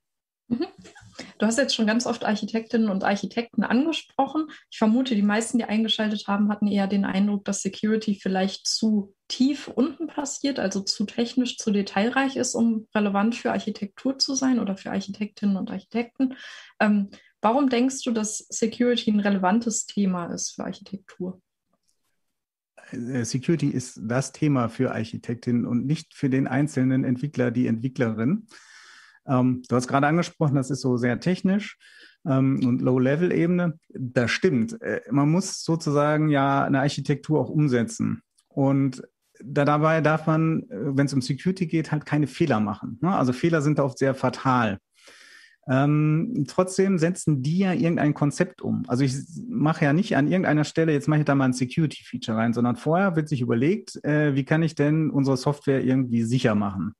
Mhm. 0.47 0.67
Du 1.37 1.45
hast 1.45 1.57
jetzt 1.57 1.75
schon 1.75 1.87
ganz 1.87 2.05
oft 2.05 2.25
Architektinnen 2.25 2.89
und 2.89 3.03
Architekten 3.03 3.63
angesprochen. 3.63 4.47
Ich 4.69 4.77
vermute, 4.77 5.15
die 5.15 5.21
meisten, 5.21 5.57
die 5.57 5.63
eingeschaltet 5.63 6.27
haben, 6.27 6.49
hatten 6.49 6.67
eher 6.67 6.87
den 6.87 7.05
Eindruck, 7.05 7.45
dass 7.45 7.61
Security 7.61 8.15
vielleicht 8.15 8.67
zu 8.67 9.15
tief 9.27 9.67
unten 9.67 10.07
passiert, 10.07 10.59
also 10.59 10.81
zu 10.81 11.05
technisch, 11.05 11.57
zu 11.57 11.71
detailreich 11.71 12.35
ist, 12.35 12.55
um 12.55 12.87
relevant 12.95 13.35
für 13.35 13.51
Architektur 13.51 14.17
zu 14.17 14.33
sein 14.33 14.59
oder 14.59 14.75
für 14.75 14.91
Architektinnen 14.91 15.57
und 15.57 15.71
Architekten. 15.71 16.35
Ähm, 16.79 17.09
warum 17.41 17.69
denkst 17.69 18.03
du, 18.03 18.11
dass 18.11 18.39
Security 18.49 19.11
ein 19.11 19.19
relevantes 19.19 19.85
Thema 19.85 20.27
ist 20.27 20.51
für 20.51 20.63
Architektur? 20.63 21.41
Äh, 22.91 23.23
Security 23.23 23.69
ist 23.69 23.99
das 24.03 24.31
Thema 24.31 24.69
für 24.69 24.91
Architektinnen 24.93 25.65
und 25.65 25.85
nicht 25.85 26.13
für 26.13 26.29
den 26.29 26.47
einzelnen 26.47 27.03
Entwickler, 27.03 27.51
die 27.51 27.67
Entwicklerin. 27.67 28.47
Ähm, 29.27 29.63
du 29.67 29.75
hast 29.75 29.87
gerade 29.87 30.07
angesprochen, 30.07 30.55
das 30.55 30.71
ist 30.71 30.81
so 30.81 30.97
sehr 30.97 31.19
technisch 31.19 31.77
ähm, 32.25 32.65
und 32.65 32.81
Low-Level-Ebene. 32.81 33.79
Das 33.89 34.31
stimmt. 34.31 34.81
Äh, 34.81 35.01
man 35.11 35.29
muss 35.29 35.63
sozusagen 35.63 36.29
ja 36.29 36.63
eine 36.63 36.79
Architektur 36.79 37.39
auch 37.39 37.49
umsetzen. 37.49 38.21
Und 38.47 39.03
da, 39.43 39.65
dabei 39.65 40.01
darf 40.01 40.27
man, 40.27 40.63
äh, 40.69 40.97
wenn 40.97 41.05
es 41.05 41.13
um 41.13 41.21
Security 41.21 41.67
geht, 41.67 41.91
halt 41.91 42.05
keine 42.05 42.27
Fehler 42.27 42.59
machen. 42.59 42.99
Ne? 43.01 43.15
Also 43.15 43.33
Fehler 43.33 43.61
sind 43.61 43.79
oft 43.79 43.97
sehr 43.97 44.15
fatal. 44.15 44.79
Ähm, 45.69 46.45
trotzdem 46.47 46.97
setzen 46.97 47.43
die 47.43 47.59
ja 47.59 47.73
irgendein 47.73 48.15
Konzept 48.15 48.61
um. 48.61 48.83
Also 48.87 49.03
ich 49.03 49.13
mache 49.47 49.85
ja 49.85 49.93
nicht 49.93 50.17
an 50.17 50.27
irgendeiner 50.27 50.63
Stelle, 50.63 50.93
jetzt 50.93 51.07
mache 51.07 51.19
ich 51.19 51.25
da 51.25 51.35
mal 51.35 51.45
ein 51.45 51.53
Security-Feature 51.53 52.37
rein, 52.37 52.53
sondern 52.53 52.75
vorher 52.75 53.15
wird 53.15 53.29
sich 53.29 53.41
überlegt, 53.41 54.03
äh, 54.03 54.33
wie 54.33 54.45
kann 54.45 54.63
ich 54.63 54.73
denn 54.73 55.11
unsere 55.11 55.37
Software 55.37 55.83
irgendwie 55.83 56.23
sicher 56.23 56.55
machen. 56.55 56.95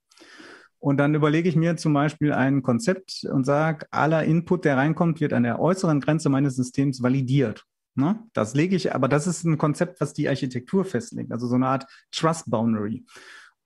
Und 0.78 0.98
dann 0.98 1.16
überlege 1.16 1.50
ich 1.50 1.56
mir 1.56 1.78
zum 1.78 1.94
Beispiel 1.94 2.32
ein 2.32 2.62
Konzept 2.62 3.26
und 3.30 3.44
sage, 3.44 3.88
aller 3.92 4.24
Input, 4.24 4.66
der 4.66 4.78
reinkommt, 4.78 5.20
wird 5.20 5.34
an 5.34 5.44
der 5.44 5.60
äußeren 5.60 6.00
Grenze 6.00 6.30
meines 6.30 6.56
Systems 6.56 7.02
validiert. 7.02 7.66
Ne? 7.96 8.20
Das 8.34 8.54
lege 8.54 8.76
ich, 8.76 8.94
aber 8.94 9.08
das 9.08 9.28
ist 9.28 9.44
ein 9.44 9.58
Konzept, 9.58 10.00
was 10.00 10.14
die 10.14 10.30
Architektur 10.30 10.86
festlegt, 10.86 11.32
also 11.32 11.48
so 11.48 11.56
eine 11.56 11.68
Art 11.68 11.86
Trust 12.12 12.50
Boundary. 12.50 13.04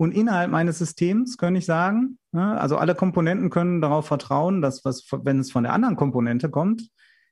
Und 0.03 0.11
innerhalb 0.11 0.51
meines 0.51 0.79
Systems 0.79 1.37
kann 1.37 1.55
ich 1.55 1.65
sagen, 1.65 2.17
ne, 2.33 2.59
also 2.59 2.75
alle 2.75 2.93
Komponenten 2.93 3.49
können 3.49 3.79
darauf 3.79 4.05
vertrauen, 4.05 4.61
dass 4.61 4.83
was, 4.83 5.07
wenn 5.23 5.39
es 5.39 5.49
von 5.49 5.63
der 5.63 5.71
anderen 5.71 5.95
Komponente 5.95 6.49
kommt, 6.49 6.89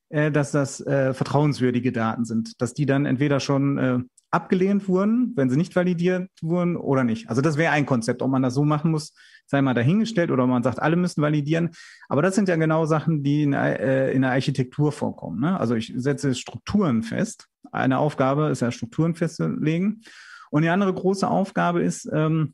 äh, 0.07 0.31
dass 0.31 0.51
das 0.51 0.79
äh, 0.79 1.13
vertrauenswürdige 1.13 1.91
Daten 1.91 2.23
sind, 2.23 2.61
dass 2.61 2.73
die 2.73 2.85
dann 2.85 3.05
entweder 3.05 3.41
schon 3.41 3.77
äh, 3.77 3.99
abgelehnt 4.29 4.87
wurden, 4.87 5.33
wenn 5.35 5.49
sie 5.49 5.57
nicht 5.57 5.75
validiert 5.75 6.29
wurden 6.41 6.77
oder 6.77 7.03
nicht. 7.03 7.27
Also 7.27 7.41
das 7.41 7.57
wäre 7.57 7.73
ein 7.73 7.85
Konzept, 7.85 8.21
ob 8.21 8.31
man 8.31 8.41
das 8.41 8.53
so 8.53 8.63
machen 8.63 8.91
muss, 8.91 9.13
sei 9.47 9.61
mal 9.61 9.73
dahingestellt 9.73 10.31
oder 10.31 10.47
man 10.47 10.63
sagt, 10.63 10.81
alle 10.81 10.95
müssen 10.95 11.21
validieren. 11.21 11.71
Aber 12.07 12.21
das 12.21 12.35
sind 12.35 12.47
ja 12.47 12.55
genau 12.55 12.85
Sachen, 12.85 13.21
die 13.21 13.43
in, 13.43 13.51
äh, 13.51 14.13
in 14.13 14.21
der 14.21 14.31
Architektur 14.31 14.93
vorkommen. 14.93 15.41
Ne? 15.41 15.59
Also 15.59 15.75
ich 15.75 15.91
setze 15.93 16.35
Strukturen 16.35 17.03
fest. 17.03 17.49
Eine 17.73 17.97
Aufgabe 17.97 18.47
ist 18.47 18.61
ja 18.61 18.71
Strukturen 18.71 19.13
festzulegen. 19.13 20.03
Und 20.51 20.61
die 20.61 20.69
andere 20.69 20.93
große 20.93 21.27
Aufgabe 21.27 21.81
ist, 21.81 22.09
ähm, 22.13 22.53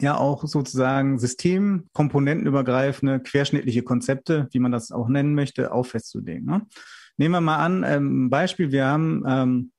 ja 0.00 0.16
auch 0.16 0.46
sozusagen 0.46 1.18
systemkomponentenübergreifende, 1.18 3.20
querschnittliche 3.20 3.82
Konzepte, 3.82 4.48
wie 4.52 4.58
man 4.58 4.72
das 4.72 4.92
auch 4.92 5.08
nennen 5.08 5.34
möchte, 5.34 5.72
auch 5.72 5.86
festzulegen. 5.86 6.46
Ne? 6.46 6.66
Nehmen 7.16 7.34
wir 7.34 7.40
mal 7.40 7.58
an, 7.58 7.84
ähm, 7.86 8.30
Beispiel, 8.30 8.72
wir 8.72 8.86
haben 8.86 9.24
ähm, 9.26 9.72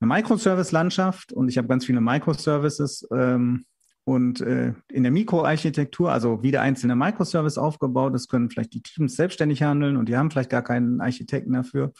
eine 0.00 0.08
Microservice-Landschaft 0.08 1.32
und 1.32 1.48
ich 1.48 1.58
habe 1.58 1.68
ganz 1.68 1.84
viele 1.84 2.00
Microservices 2.00 3.06
ähm, 3.12 3.64
und 4.04 4.40
äh, 4.40 4.74
in 4.90 5.02
der 5.02 5.12
Mikroarchitektur, 5.12 6.12
also 6.12 6.42
wie 6.42 6.50
der 6.50 6.62
einzelne 6.62 6.94
Microservice 6.94 7.58
aufgebaut 7.58 8.14
ist, 8.14 8.28
können 8.28 8.50
vielleicht 8.50 8.74
die 8.74 8.82
Teams 8.82 9.16
selbstständig 9.16 9.62
handeln 9.62 9.96
und 9.96 10.08
die 10.08 10.16
haben 10.16 10.30
vielleicht 10.30 10.50
gar 10.50 10.62
keinen 10.62 11.00
Architekten 11.00 11.52
dafür. 11.52 11.92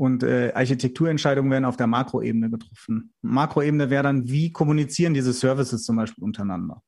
Und 0.00 0.22
äh, 0.22 0.50
Architekturentscheidungen 0.54 1.50
werden 1.50 1.66
auf 1.66 1.76
der 1.76 1.86
Makroebene 1.86 2.48
getroffen. 2.48 3.12
Makroebene 3.20 3.90
wäre 3.90 4.02
dann, 4.02 4.30
wie 4.30 4.50
kommunizieren 4.50 5.12
diese 5.12 5.34
Services 5.34 5.84
zum 5.84 5.96
Beispiel 5.96 6.24
untereinander? 6.24 6.82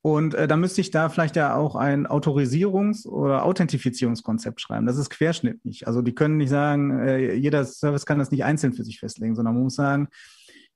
Und 0.00 0.34
äh, 0.34 0.46
da 0.46 0.56
müsste 0.56 0.80
ich 0.80 0.92
da 0.92 1.08
vielleicht 1.08 1.34
ja 1.34 1.56
auch 1.56 1.74
ein 1.74 2.06
Autorisierungs- 2.06 3.04
oder 3.04 3.44
Authentifizierungskonzept 3.44 4.60
schreiben. 4.60 4.86
Das 4.86 4.96
ist 4.96 5.10
querschnittlich. 5.10 5.88
Also 5.88 6.02
die 6.02 6.14
können 6.14 6.36
nicht 6.36 6.50
sagen, 6.50 7.00
äh, 7.00 7.34
jeder 7.34 7.64
Service 7.64 8.06
kann 8.06 8.20
das 8.20 8.30
nicht 8.30 8.44
einzeln 8.44 8.74
für 8.74 8.84
sich 8.84 9.00
festlegen, 9.00 9.34
sondern 9.34 9.54
man 9.54 9.64
muss 9.64 9.74
sagen, 9.74 10.06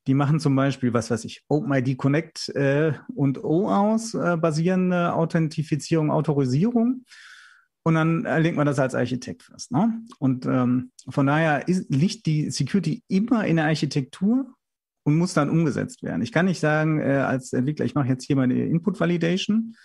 die 0.08 0.14
machen 0.14 0.40
zum 0.40 0.56
Beispiel, 0.56 0.92
was 0.92 1.08
weiß 1.08 1.24
ich, 1.24 1.44
OpenID 1.46 1.96
Connect 1.96 2.48
äh, 2.48 2.94
und 3.14 3.44
OAuth 3.44 4.14
äh, 4.14 4.36
basierende 4.36 5.14
Authentifizierung, 5.14 6.10
Autorisierung. 6.10 7.04
Und 7.86 7.94
dann 7.94 8.24
äh, 8.24 8.40
legt 8.40 8.56
man 8.56 8.66
das 8.66 8.78
als 8.78 8.94
Architekt 8.94 9.42
fest. 9.42 9.70
Ne? 9.70 10.02
Und 10.18 10.46
ähm, 10.46 10.90
von 11.08 11.26
daher 11.26 11.68
ist, 11.68 11.90
liegt 11.90 12.24
die 12.26 12.50
Security 12.50 13.02
immer 13.08 13.46
in 13.46 13.56
der 13.56 13.66
Architektur 13.66 14.54
und 15.04 15.18
muss 15.18 15.34
dann 15.34 15.50
umgesetzt 15.50 16.02
werden. 16.02 16.22
Ich 16.22 16.32
kann 16.32 16.46
nicht 16.46 16.60
sagen, 16.60 16.98
äh, 16.98 17.16
als 17.16 17.52
Entwickler, 17.52 17.84
ich 17.84 17.94
mache 17.94 18.08
jetzt 18.08 18.24
hier 18.24 18.36
meine 18.36 18.54
Input 18.54 18.98
Validation 18.98 19.76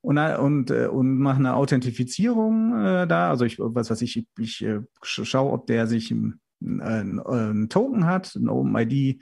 und, 0.00 0.16
äh, 0.18 0.36
und, 0.36 0.70
äh, 0.70 0.86
und 0.86 1.18
mache 1.18 1.38
eine 1.38 1.54
Authentifizierung 1.54 2.78
äh, 2.78 3.06
da. 3.08 3.28
Also 3.28 3.44
ich, 3.44 3.58
was 3.58 3.90
weiß 3.90 4.02
ich, 4.02 4.18
ich, 4.18 4.26
ich 4.38 4.64
äh, 4.64 4.80
schaue, 5.02 5.52
ob 5.52 5.66
der 5.66 5.88
sich 5.88 6.12
ein, 6.12 6.40
ein, 6.60 7.18
ein 7.18 7.68
Token 7.68 8.06
hat, 8.06 8.36
ein 8.36 8.48
OpenID 8.48 9.20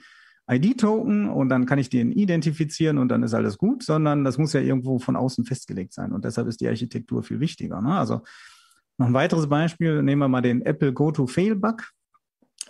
ID-Token 0.49 1.29
und 1.29 1.49
dann 1.49 1.65
kann 1.65 1.79
ich 1.79 1.89
den 1.89 2.11
identifizieren 2.11 2.97
und 2.97 3.09
dann 3.09 3.23
ist 3.23 3.33
alles 3.33 3.57
gut, 3.57 3.83
sondern 3.83 4.23
das 4.23 4.37
muss 4.37 4.53
ja 4.53 4.61
irgendwo 4.61 4.99
von 4.99 5.15
außen 5.15 5.45
festgelegt 5.45 5.93
sein. 5.93 6.13
Und 6.13 6.23
deshalb 6.23 6.47
ist 6.47 6.61
die 6.61 6.67
Architektur 6.67 7.23
viel 7.23 7.39
wichtiger. 7.39 7.81
Ne? 7.81 7.97
Also 7.97 8.21
noch 8.97 9.07
ein 9.07 9.13
weiteres 9.13 9.47
Beispiel, 9.47 10.01
nehmen 10.01 10.21
wir 10.21 10.27
mal 10.27 10.41
den 10.41 10.61
Apple 10.61 10.93
Go-to-Fail-Bug, 10.93 11.83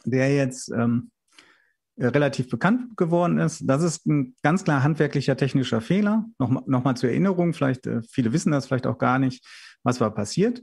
der 0.05 0.36
jetzt 0.36 0.72
ähm, 0.72 1.12
äh, 1.98 2.07
relativ 2.07 2.50
bekannt 2.50 2.98
geworden 2.98 3.38
ist. 3.38 3.63
Das 3.65 3.81
ist 3.81 4.05
ein 4.07 4.36
ganz 4.43 4.63
klar 4.63 4.84
handwerklicher 4.84 5.38
technischer 5.38 5.81
Fehler. 5.81 6.25
Nochmal 6.39 6.63
noch 6.65 6.84
mal 6.84 6.96
zur 6.96 7.10
Erinnerung, 7.10 7.53
vielleicht 7.53 7.88
äh, 7.88 8.01
viele 8.10 8.34
wissen 8.34 8.51
das 8.51 8.67
vielleicht 8.67 8.88
auch 8.88 8.98
gar 8.98 9.19
nicht, 9.19 9.46
was 9.84 10.00
war 10.00 10.13
passiert. 10.13 10.62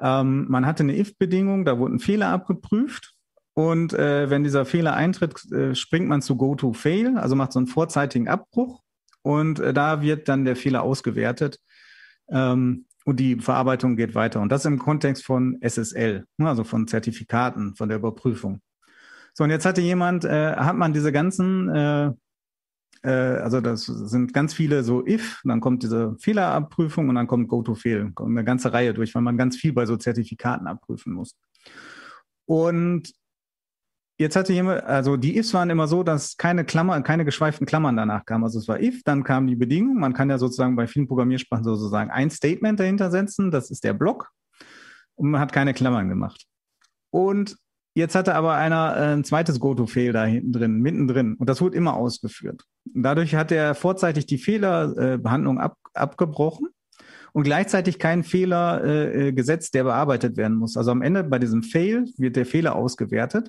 Ähm, 0.00 0.46
man 0.48 0.66
hatte 0.66 0.82
eine 0.82 0.98
if-Bedingung, 0.98 1.64
da 1.64 1.78
wurden 1.78 1.98
Fehler 1.98 2.28
abgeprüft. 2.28 3.14
Und 3.58 3.92
äh, 3.92 4.30
wenn 4.30 4.44
dieser 4.44 4.64
Fehler 4.64 4.94
eintritt, 4.94 5.50
äh, 5.50 5.74
springt 5.74 6.06
man 6.06 6.22
zu 6.22 6.36
Go-to-Fail, 6.36 7.18
also 7.18 7.34
macht 7.34 7.52
so 7.52 7.58
einen 7.58 7.66
vorzeitigen 7.66 8.28
Abbruch. 8.28 8.84
Und 9.22 9.58
äh, 9.58 9.74
da 9.74 10.00
wird 10.00 10.28
dann 10.28 10.44
der 10.44 10.54
Fehler 10.54 10.84
ausgewertet. 10.84 11.58
Ähm, 12.30 12.86
und 13.04 13.18
die 13.18 13.40
Verarbeitung 13.40 13.96
geht 13.96 14.14
weiter. 14.14 14.40
Und 14.40 14.52
das 14.52 14.64
im 14.64 14.78
Kontext 14.78 15.24
von 15.24 15.58
SSL, 15.60 16.24
ne, 16.36 16.48
also 16.48 16.62
von 16.62 16.86
Zertifikaten, 16.86 17.74
von 17.74 17.88
der 17.88 17.98
Überprüfung. 17.98 18.60
So, 19.34 19.42
und 19.42 19.50
jetzt 19.50 19.66
hatte 19.66 19.80
jemand, 19.80 20.24
äh, 20.24 20.54
hat 20.54 20.76
man 20.76 20.92
diese 20.92 21.10
ganzen, 21.10 21.68
äh, 21.68 22.12
äh, 23.02 23.40
also 23.40 23.60
das 23.60 23.86
sind 23.86 24.32
ganz 24.32 24.54
viele 24.54 24.84
so 24.84 25.04
if, 25.04 25.40
dann 25.42 25.60
kommt 25.60 25.82
diese 25.82 26.14
Fehlerabprüfung 26.20 27.08
und 27.08 27.16
dann 27.16 27.26
kommt 27.26 27.48
Go-to-Fail, 27.48 28.12
kommt 28.12 28.38
eine 28.38 28.44
ganze 28.44 28.72
Reihe 28.72 28.94
durch, 28.94 29.16
weil 29.16 29.22
man 29.22 29.36
ganz 29.36 29.56
viel 29.56 29.72
bei 29.72 29.84
so 29.84 29.96
Zertifikaten 29.96 30.68
abprüfen 30.68 31.12
muss. 31.12 31.36
Und 32.44 33.12
jetzt 34.18 34.36
hatte 34.36 34.52
jemand, 34.52 34.82
also 34.84 35.16
die 35.16 35.36
ifs 35.38 35.54
waren 35.54 35.70
immer 35.70 35.88
so, 35.88 36.02
dass 36.02 36.36
keine 36.36 36.64
Klammer, 36.64 37.00
keine 37.02 37.24
geschweiften 37.24 37.66
Klammern 37.66 37.96
danach 37.96 38.24
kamen. 38.26 38.44
Also 38.44 38.58
es 38.58 38.68
war 38.68 38.80
if, 38.80 39.02
dann 39.04 39.24
kam 39.24 39.46
die 39.46 39.56
Bedingung. 39.56 39.98
Man 39.98 40.12
kann 40.12 40.30
ja 40.30 40.38
sozusagen 40.38 40.76
bei 40.76 40.86
vielen 40.86 41.08
Programmiersprachen 41.08 41.64
sozusagen 41.64 42.10
ein 42.10 42.30
Statement 42.30 42.78
dahinter 42.78 43.10
setzen, 43.10 43.50
das 43.50 43.70
ist 43.70 43.84
der 43.84 43.94
Block. 43.94 44.30
Und 45.14 45.30
man 45.30 45.40
hat 45.40 45.52
keine 45.52 45.74
Klammern 45.74 46.08
gemacht. 46.08 46.44
Und 47.10 47.56
Jetzt 47.98 48.14
hatte 48.14 48.36
aber 48.36 48.54
einer 48.54 48.96
äh, 48.96 49.12
ein 49.14 49.24
zweites 49.24 49.58
Go-To-Fail 49.58 50.12
da 50.12 50.24
hinten 50.24 50.52
drin, 50.52 50.78
mittendrin. 50.78 51.34
Und 51.34 51.48
das 51.48 51.60
wurde 51.60 51.76
immer 51.76 51.94
ausgeführt. 51.94 52.62
Dadurch 52.84 53.34
hat 53.34 53.50
er 53.50 53.74
vorzeitig 53.74 54.24
die 54.26 54.38
Fehlerbehandlung 54.38 55.58
ab, 55.58 55.76
abgebrochen 55.94 56.68
und 57.32 57.42
gleichzeitig 57.42 57.98
keinen 57.98 58.22
Fehler 58.22 58.84
äh, 58.84 59.28
äh, 59.28 59.32
gesetzt, 59.32 59.74
der 59.74 59.82
bearbeitet 59.82 60.36
werden 60.36 60.58
muss. 60.58 60.76
Also 60.76 60.92
am 60.92 61.02
Ende 61.02 61.24
bei 61.24 61.40
diesem 61.40 61.64
Fail 61.64 62.04
wird 62.18 62.36
der 62.36 62.46
Fehler 62.46 62.76
ausgewertet 62.76 63.48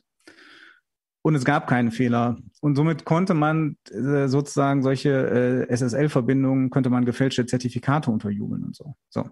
und 1.29 1.35
es 1.35 1.45
gab 1.45 1.67
keinen 1.67 1.91
Fehler. 1.91 2.37
Und 2.59 2.75
somit 2.75 3.05
konnte 3.05 3.35
man 3.35 3.77
äh, 3.91 4.27
sozusagen 4.27 4.81
solche 4.81 5.67
äh, 5.69 5.71
SSL-Verbindungen, 5.71 6.71
könnte 6.71 6.89
man 6.89 7.05
gefälschte 7.05 7.45
Zertifikate 7.45 8.09
unterjubeln 8.09 8.63
und 8.63 8.75
so. 8.75 8.95
So. 9.09 9.29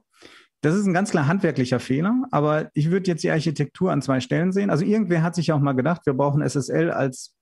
Das 0.62 0.76
ist 0.76 0.86
ein 0.86 0.94
ganz 0.94 1.10
klar 1.10 1.28
handwerklicher 1.28 1.80
Fehler, 1.80 2.24
aber 2.30 2.70
ich 2.76 2.92
würde 2.92 3.10
jetzt 3.10 3.24
die 3.24 3.32
Architektur 3.32 3.92
an 3.92 4.04
zwei 4.04 4.20
Stellen 4.20 4.52
sehen. 4.52 4.70
Also 4.70 4.86
irgendwer 4.86 5.24
hat 5.24 5.34
sich 5.34 5.52
auch 5.52 5.60
mal 5.60 5.74
gedacht, 5.74 6.06
wir 6.06 6.14
brauchen 6.14 6.48
SSL 6.48 6.92
als 6.92 7.36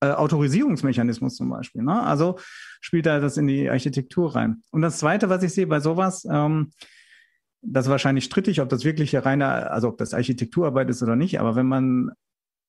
äh, 0.00 0.10
Autorisierungsmechanismus 0.10 1.36
zum 1.36 1.48
Beispiel. 1.48 1.82
Ne? 1.82 2.02
Also 2.02 2.38
spielt 2.82 3.06
da 3.06 3.20
das 3.20 3.38
in 3.38 3.46
die 3.46 3.70
Architektur 3.70 4.34
rein. 4.36 4.62
Und 4.70 4.82
das 4.82 4.98
Zweite, 4.98 5.30
was 5.30 5.42
ich 5.42 5.54
sehe 5.54 5.66
bei 5.66 5.80
sowas, 5.80 6.26
ähm, 6.30 6.72
das 7.62 7.86
ist 7.86 7.90
wahrscheinlich 7.90 8.24
strittig, 8.24 8.60
ob 8.60 8.68
das 8.68 8.84
wirklich 8.84 9.16
reine, 9.16 9.70
also 9.70 9.88
ob 9.88 9.96
das 9.96 10.12
Architekturarbeit 10.12 10.90
ist 10.90 11.02
oder 11.02 11.16
nicht, 11.16 11.40
aber 11.40 11.56
wenn 11.56 11.66
man, 11.66 12.10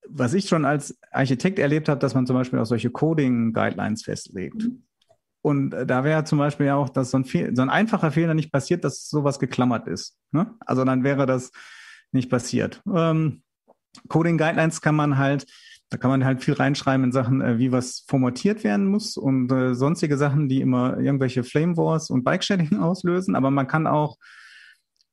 was 0.10 0.34
ich 0.34 0.48
schon 0.48 0.66
als 0.66 0.98
Architekt 1.12 1.60
erlebt 1.60 1.90
habe, 1.90 2.00
dass 2.00 2.16
man 2.16 2.26
zum 2.26 2.36
Beispiel 2.36 2.60
auch 2.60 2.66
solche 2.66 2.90
Coding-Guidelines 2.90 4.04
festlegt. 4.04 4.64
Mhm. 4.64 4.84
Und 5.42 5.70
da 5.72 6.04
wäre 6.04 6.24
zum 6.24 6.40
Beispiel 6.40 6.66
ja 6.66 6.76
auch, 6.76 6.90
dass 6.90 7.12
so 7.12 7.20
ein, 7.20 7.24
so 7.24 7.62
ein, 7.62 7.70
einfacher 7.70 8.12
Fehler 8.12 8.34
nicht 8.34 8.52
passiert, 8.52 8.84
dass 8.84 9.08
sowas 9.08 9.38
geklammert 9.38 9.88
ist. 9.88 10.18
Ne? 10.32 10.56
Also 10.66 10.84
dann 10.84 11.04
wäre 11.04 11.28
das 11.28 11.52
nicht 12.12 12.32
passiert. 12.32 12.82
Ähm, 12.92 13.44
Coding 14.08 14.40
Guidelines 14.40 14.82
kann 14.82 14.96
man 14.96 15.20
halt, 15.20 15.46
da 15.90 15.98
kann 15.98 16.10
man 16.10 16.26
halt 16.26 16.44
viel 16.44 16.56
reinschreiben 16.56 17.06
in 17.06 17.12
Sachen, 17.12 17.42
äh, 17.42 17.60
wie 17.60 17.72
was 17.72 18.06
formatiert 18.08 18.64
werden 18.64 18.88
muss 18.88 19.18
und 19.18 19.52
äh, 19.52 19.76
sonstige 19.76 20.18
Sachen, 20.18 20.50
die 20.50 20.62
immer 20.62 20.98
irgendwelche 20.98 21.44
Flame 21.44 21.78
Wars 21.78 22.10
und 22.10 22.24
Bike 22.24 22.44
Shedding 22.44 22.80
auslösen. 22.80 23.36
Aber 23.36 23.52
man 23.52 23.68
kann 23.68 23.86
auch 23.86 24.18
äh, 24.18 24.45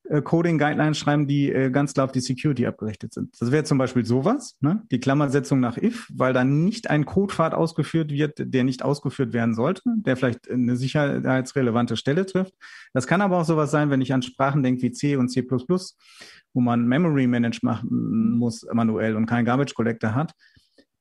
Coding-Guidelines 0.09 0.99
schreiben, 0.99 1.27
die 1.27 1.53
äh, 1.53 1.71
ganz 1.71 1.95
klar 1.95 2.07
auf 2.07 2.13
die 2.13 2.21
Security 2.21 2.67
abgerichtet 2.67 3.15
sind. 3.15 3.41
Das 3.41 3.53
wäre 3.53 3.65
zum 3.65 3.79
Beispiel 3.79 4.05
sowas, 4.05 4.57
ne? 4.61 4.83
die 4.91 4.99
Klammersetzung 4.99 5.61
nach 5.61 5.77
if, 5.77 6.09
weil 6.13 6.33
dann 6.33 6.65
nicht 6.65 6.91
ein 6.91 7.07
Codepfad 7.07 7.55
ausgeführt 7.55 8.11
wird, 8.11 8.35
der 8.39 8.65
nicht 8.65 8.83
ausgeführt 8.83 9.33
werden 9.33 9.55
sollte, 9.55 9.83
der 9.87 10.17
vielleicht 10.17 10.51
eine 10.51 10.77
sicherheitsrelevante 10.77 11.97
Stelle 11.97 12.27
trifft. 12.27 12.55
Das 12.93 13.07
kann 13.07 13.21
aber 13.21 13.39
auch 13.39 13.45
sowas 13.45 13.71
sein, 13.71 13.91
wenn 13.91 14.01
ich 14.01 14.13
an 14.13 14.23
Sprachen 14.23 14.63
denke 14.63 14.83
wie 14.83 14.93
C 14.93 15.17
und 15.17 15.29
C++, 15.29 15.47
wo 15.49 16.61
man 16.61 16.87
Memory 16.87 17.27
Manage 17.29 17.61
machen 17.63 18.37
muss 18.37 18.67
manuell 18.73 19.17
und 19.17 19.27
kein 19.27 19.45
Garbage 19.45 19.75
Collector 19.75 20.15
hat, 20.15 20.33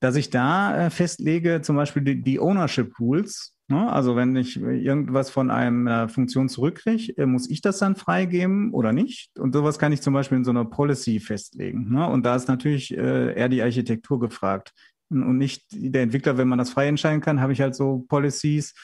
dass 0.00 0.16
ich 0.16 0.30
da 0.30 0.86
äh, 0.86 0.90
festlege, 0.90 1.60
zum 1.62 1.76
Beispiel 1.76 2.02
die, 2.02 2.22
die 2.22 2.40
Ownership 2.40 2.98
Rules? 2.98 3.51
Also 3.70 4.16
wenn 4.16 4.36
ich 4.36 4.60
irgendwas 4.60 5.30
von 5.30 5.50
einer 5.50 6.08
Funktion 6.08 6.48
zurückkriege, 6.48 7.16
äh, 7.16 7.26
muss 7.26 7.48
ich 7.48 7.60
das 7.60 7.78
dann 7.78 7.96
freigeben 7.96 8.72
oder 8.72 8.92
nicht? 8.92 9.30
Und 9.38 9.54
sowas 9.54 9.78
kann 9.78 9.92
ich 9.92 10.02
zum 10.02 10.14
Beispiel 10.14 10.38
in 10.38 10.44
so 10.44 10.50
einer 10.50 10.64
Policy 10.64 11.20
festlegen. 11.20 11.90
Ne? 11.90 12.06
Und 12.06 12.26
da 12.26 12.36
ist 12.36 12.48
natürlich 12.48 12.96
äh, 12.96 13.34
eher 13.34 13.48
die 13.48 13.62
Architektur 13.62 14.20
gefragt 14.20 14.72
und 15.12 15.38
nicht 15.38 15.66
der 15.70 16.02
Entwickler, 16.02 16.38
wenn 16.38 16.48
man 16.48 16.58
das 16.58 16.70
frei 16.70 16.88
entscheiden 16.88 17.20
kann, 17.20 17.40
habe 17.40 17.52
ich 17.52 17.60
halt 17.60 17.74
so 17.74 18.04
Policies, 18.08 18.74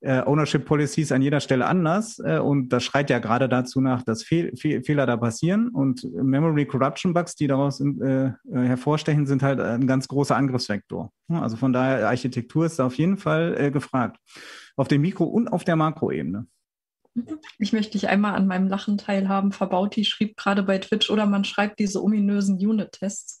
äh, 0.00 0.22
Ownership 0.24 0.64
Policies 0.64 1.12
an 1.12 1.22
jeder 1.22 1.40
Stelle 1.40 1.66
anders. 1.66 2.18
Äh, 2.18 2.38
und 2.38 2.68
das 2.68 2.84
schreit 2.84 3.10
ja 3.10 3.18
gerade 3.18 3.48
dazu 3.48 3.80
nach, 3.80 4.02
dass 4.02 4.22
Fehl 4.22 4.54
Fehl 4.56 4.82
Fehler 4.82 5.06
da 5.06 5.16
passieren. 5.16 5.68
Und 5.68 6.04
Memory 6.14 6.66
Corruption 6.66 7.14
Bugs, 7.14 7.34
die 7.34 7.46
daraus 7.46 7.80
äh, 7.80 7.84
äh, 7.84 8.32
hervorstechen, 8.50 9.26
sind 9.26 9.42
halt 9.42 9.60
ein 9.60 9.86
ganz 9.86 10.08
großer 10.08 10.36
Angriffsvektor. 10.36 11.12
Also 11.28 11.56
von 11.56 11.72
daher, 11.72 12.08
Architektur 12.08 12.66
ist 12.66 12.78
da 12.78 12.86
auf 12.86 12.94
jeden 12.94 13.16
Fall 13.16 13.56
äh, 13.58 13.70
gefragt. 13.70 14.18
Auf 14.76 14.88
der 14.88 14.98
Mikro- 14.98 15.24
und 15.24 15.48
auf 15.48 15.64
der 15.64 15.76
Makroebene. 15.76 16.46
Ich 17.58 17.72
möchte 17.72 17.92
dich 17.92 18.08
einmal 18.08 18.34
an 18.34 18.46
meinem 18.46 18.68
Lachen 18.68 18.98
teilhaben. 18.98 19.52
Verbauti 19.52 20.04
schrieb 20.04 20.36
gerade 20.36 20.62
bei 20.62 20.78
Twitch 20.78 21.10
oder 21.10 21.24
man 21.24 21.44
schreibt 21.44 21.78
diese 21.78 22.02
ominösen 22.02 22.56
Unit-Tests. 22.56 23.40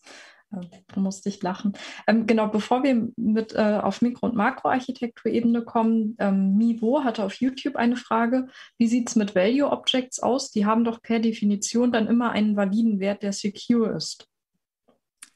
Da 0.50 1.00
musste 1.00 1.28
ich 1.28 1.42
lachen. 1.42 1.72
Ähm, 2.06 2.26
genau, 2.26 2.48
bevor 2.48 2.82
wir 2.82 3.08
mit 3.16 3.54
äh, 3.54 3.80
auf 3.82 4.00
Mikro- 4.00 4.26
und 4.26 4.36
Makroarchitekturebene 4.36 5.64
kommen, 5.64 6.16
ähm, 6.18 6.56
Mivo 6.56 7.04
hatte 7.04 7.24
auf 7.24 7.34
YouTube 7.34 7.76
eine 7.76 7.96
Frage. 7.96 8.46
Wie 8.78 8.86
sieht 8.86 9.08
es 9.08 9.16
mit 9.16 9.34
Value 9.34 9.70
Objects 9.70 10.20
aus? 10.20 10.50
Die 10.52 10.64
haben 10.64 10.84
doch 10.84 11.02
per 11.02 11.18
Definition 11.18 11.92
dann 11.92 12.06
immer 12.06 12.30
einen 12.30 12.56
validen 12.56 13.00
Wert, 13.00 13.22
der 13.22 13.32
secure 13.32 13.90
ist. 13.90 14.28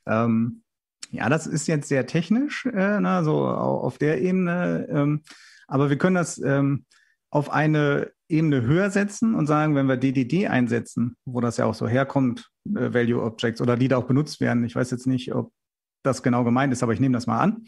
Ähm, 0.07 0.63
ja, 1.11 1.29
das 1.29 1.47
ist 1.47 1.67
jetzt 1.67 1.89
sehr 1.89 2.07
technisch, 2.07 2.67
äh, 2.67 3.01
na, 3.01 3.25
so 3.25 3.47
auf 3.47 3.99
der 3.99 4.23
Ebene. 4.23 4.87
Ähm, 4.91 5.23
aber 5.67 5.91
wir 5.91 5.99
können 5.99 6.17
das 6.17 6.39
ähm, 6.39 6.85
auf 7.31 7.51
eine 7.51 8.11
Ebene 8.29 8.63
höher 8.63 8.91
setzen 8.91 9.35
und 9.35 9.47
sagen, 9.47 9.75
wenn 9.75 9.87
wir 9.87 9.97
DDD 9.97 10.49
einsetzen, 10.49 11.17
wo 11.25 11.41
das 11.41 11.57
ja 11.57 11.67
auch 11.67 11.75
so 11.75 11.89
herkommt, 11.89 12.51
äh, 12.67 12.93
Value 12.93 13.23
Objects 13.23 13.61
oder 13.61 13.77
die 13.77 13.89
da 13.89 13.97
auch 13.99 14.07
benutzt 14.07 14.41
werden. 14.41 14.65
Ich 14.65 14.77
weiß 14.77 14.91
jetzt 14.91 15.07
nicht, 15.07 15.35
ob 15.35 15.53
das 16.03 16.23
genau 16.23 16.45
gemeint 16.45 16.73
ist, 16.73 16.83
aber 16.83 16.93
ich 16.93 17.01
nehme 17.01 17.15
das 17.15 17.27
mal 17.27 17.41
an. 17.41 17.65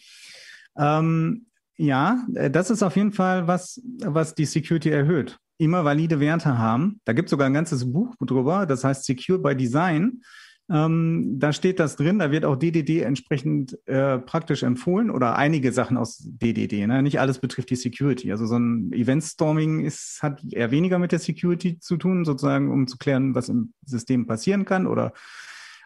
Ähm, 0.76 1.46
ja, 1.76 2.24
äh, 2.34 2.50
das 2.50 2.70
ist 2.70 2.82
auf 2.82 2.96
jeden 2.96 3.12
Fall 3.12 3.46
was, 3.46 3.80
was 4.04 4.34
die 4.34 4.44
Security 4.44 4.90
erhöht. 4.90 5.38
Immer 5.58 5.84
valide 5.84 6.18
Werte 6.20 6.58
haben. 6.58 7.00
Da 7.04 7.12
gibt 7.12 7.26
es 7.26 7.30
sogar 7.30 7.46
ein 7.46 7.54
ganzes 7.54 7.90
Buch 7.90 8.14
drüber, 8.20 8.66
das 8.66 8.84
heißt 8.84 9.04
Secure 9.04 9.38
by 9.38 9.56
Design. 9.56 10.22
Ähm, 10.72 11.38
da 11.38 11.52
steht 11.52 11.78
das 11.78 11.96
drin, 11.96 12.18
da 12.18 12.30
wird 12.30 12.46
auch 12.46 12.56
DDD 12.56 13.02
entsprechend 13.02 13.76
äh, 13.86 14.18
praktisch 14.18 14.62
empfohlen 14.62 15.10
oder 15.10 15.36
einige 15.36 15.70
Sachen 15.70 15.98
aus 15.98 16.18
DDD. 16.24 16.86
Ne? 16.86 17.02
Nicht 17.02 17.20
alles 17.20 17.40
betrifft 17.40 17.68
die 17.68 17.76
Security. 17.76 18.32
Also 18.32 18.46
so 18.46 18.56
ein 18.56 18.90
Event-Storming 18.92 19.84
ist, 19.84 20.22
hat 20.22 20.42
eher 20.50 20.70
weniger 20.70 20.98
mit 20.98 21.12
der 21.12 21.18
Security 21.18 21.78
zu 21.78 21.98
tun, 21.98 22.24
sozusagen, 22.24 22.70
um 22.70 22.86
zu 22.86 22.96
klären, 22.96 23.34
was 23.34 23.50
im 23.50 23.74
System 23.84 24.26
passieren 24.26 24.64
kann 24.64 24.86
oder 24.86 25.12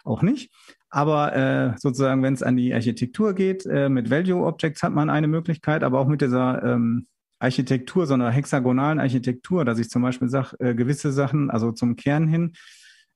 auch 0.04 0.22
nicht. 0.22 0.52
Aber 0.88 1.34
äh, 1.34 1.78
sozusagen, 1.78 2.22
wenn 2.22 2.34
es 2.34 2.44
an 2.44 2.56
die 2.56 2.72
Architektur 2.72 3.34
geht, 3.34 3.66
äh, 3.66 3.88
mit 3.88 4.08
Value 4.08 4.44
Objects 4.44 4.84
hat 4.84 4.92
man 4.92 5.10
eine 5.10 5.26
Möglichkeit, 5.26 5.82
aber 5.82 5.98
auch 5.98 6.06
mit 6.06 6.20
dieser 6.20 6.62
ähm, 6.62 7.08
Architektur, 7.40 8.06
so 8.06 8.14
einer 8.14 8.30
hexagonalen 8.30 9.00
Architektur, 9.00 9.64
dass 9.64 9.80
ich 9.80 9.90
zum 9.90 10.02
Beispiel 10.02 10.28
sage, 10.28 10.56
äh, 10.60 10.74
gewisse 10.76 11.10
Sachen, 11.10 11.50
also 11.50 11.72
zum 11.72 11.96
Kern 11.96 12.28
hin, 12.28 12.52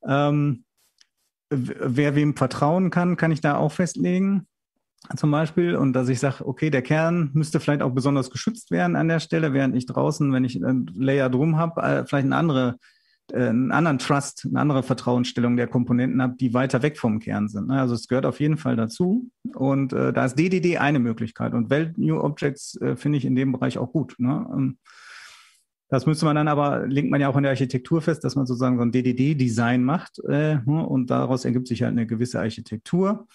ähm, 0.05 0.65
wer 1.51 2.15
wem 2.15 2.37
vertrauen 2.37 2.91
kann, 2.91 3.17
kann 3.17 3.33
ich 3.33 3.41
da 3.41 3.57
auch 3.57 3.73
festlegen 3.73 4.47
zum 5.17 5.31
Beispiel 5.31 5.77
und 5.77 5.93
dass 5.95 6.09
ich 6.09 6.21
sage, 6.21 6.47
okay, 6.47 6.71
der 6.71 6.83
Kern 6.83 7.31
müsste 7.33 7.59
vielleicht 7.59 7.83
auch 7.83 7.93
besonders 7.93 8.31
geschützt 8.31 8.71
werden 8.71 8.97
an 8.97 9.09
der 9.09 9.21
Stelle, 9.21 9.53
während 9.53 9.75
ich 9.75 9.87
draußen, 9.87 10.33
wenn 10.33 10.45
ich 10.45 10.57
ein 10.57 10.91
Layer 10.95 11.31
drum 11.31 11.57
habe, 11.57 11.83
äh, 11.83 12.07
vielleicht 12.07 12.27
eine 12.27 12.37
andere, 12.37 12.77
äh, 13.33 13.49
einen 13.49 13.73
anderen 13.73 13.99
Trust, 13.99 14.47
eine 14.49 14.61
andere 14.61 14.83
Vertrauensstellung 14.83 15.57
der 15.57 15.69
Komponenten 15.69 16.21
habe, 16.23 16.37
die 16.37 16.55
weiter 16.55 16.83
weg 16.83 16.99
vom 16.99 17.19
Kern 17.19 17.49
sind. 17.49 17.69
Ne? 17.69 17.81
Also 17.81 17.95
es 17.95 18.09
gehört 18.09 18.27
auf 18.27 18.41
jeden 18.41 18.59
Fall 18.59 18.77
dazu 18.77 19.31
und 19.55 19.93
äh, 19.93 20.13
da 20.13 20.27
ist 20.27 20.39
DDD 20.39 20.79
eine 20.79 20.99
Möglichkeit 20.99 21.55
und 21.55 21.71
Value 21.71 22.23
Objects 22.23 22.77
äh, 22.81 22.95
finde 22.95 23.19
ich 23.19 23.25
in 23.25 23.35
dem 23.35 23.53
Bereich 23.53 23.79
auch 23.79 23.93
gut. 23.93 24.15
Ne? 24.19 24.77
Das 25.91 26.07
müsste 26.07 26.25
man 26.25 26.37
dann 26.37 26.49
aber, 26.49 26.87
linkt 26.87 27.11
man 27.11 27.21
ja 27.21 27.29
auch 27.29 27.37
in 27.37 27.43
der 27.43 27.51
Architektur 27.51 28.01
fest, 28.01 28.23
dass 28.23 28.37
man 28.37 28.47
sozusagen 28.47 28.77
so 28.77 28.83
ein 28.83 28.93
DDD-Design 28.93 29.83
macht 29.83 30.21
äh, 30.29 30.59
ne, 30.65 30.87
und 30.87 31.11
daraus 31.11 31.45
ergibt 31.45 31.67
sich 31.67 31.83
halt 31.83 31.93
eine 31.93 32.07
gewisse 32.07 32.39
Architektur. 32.39 33.27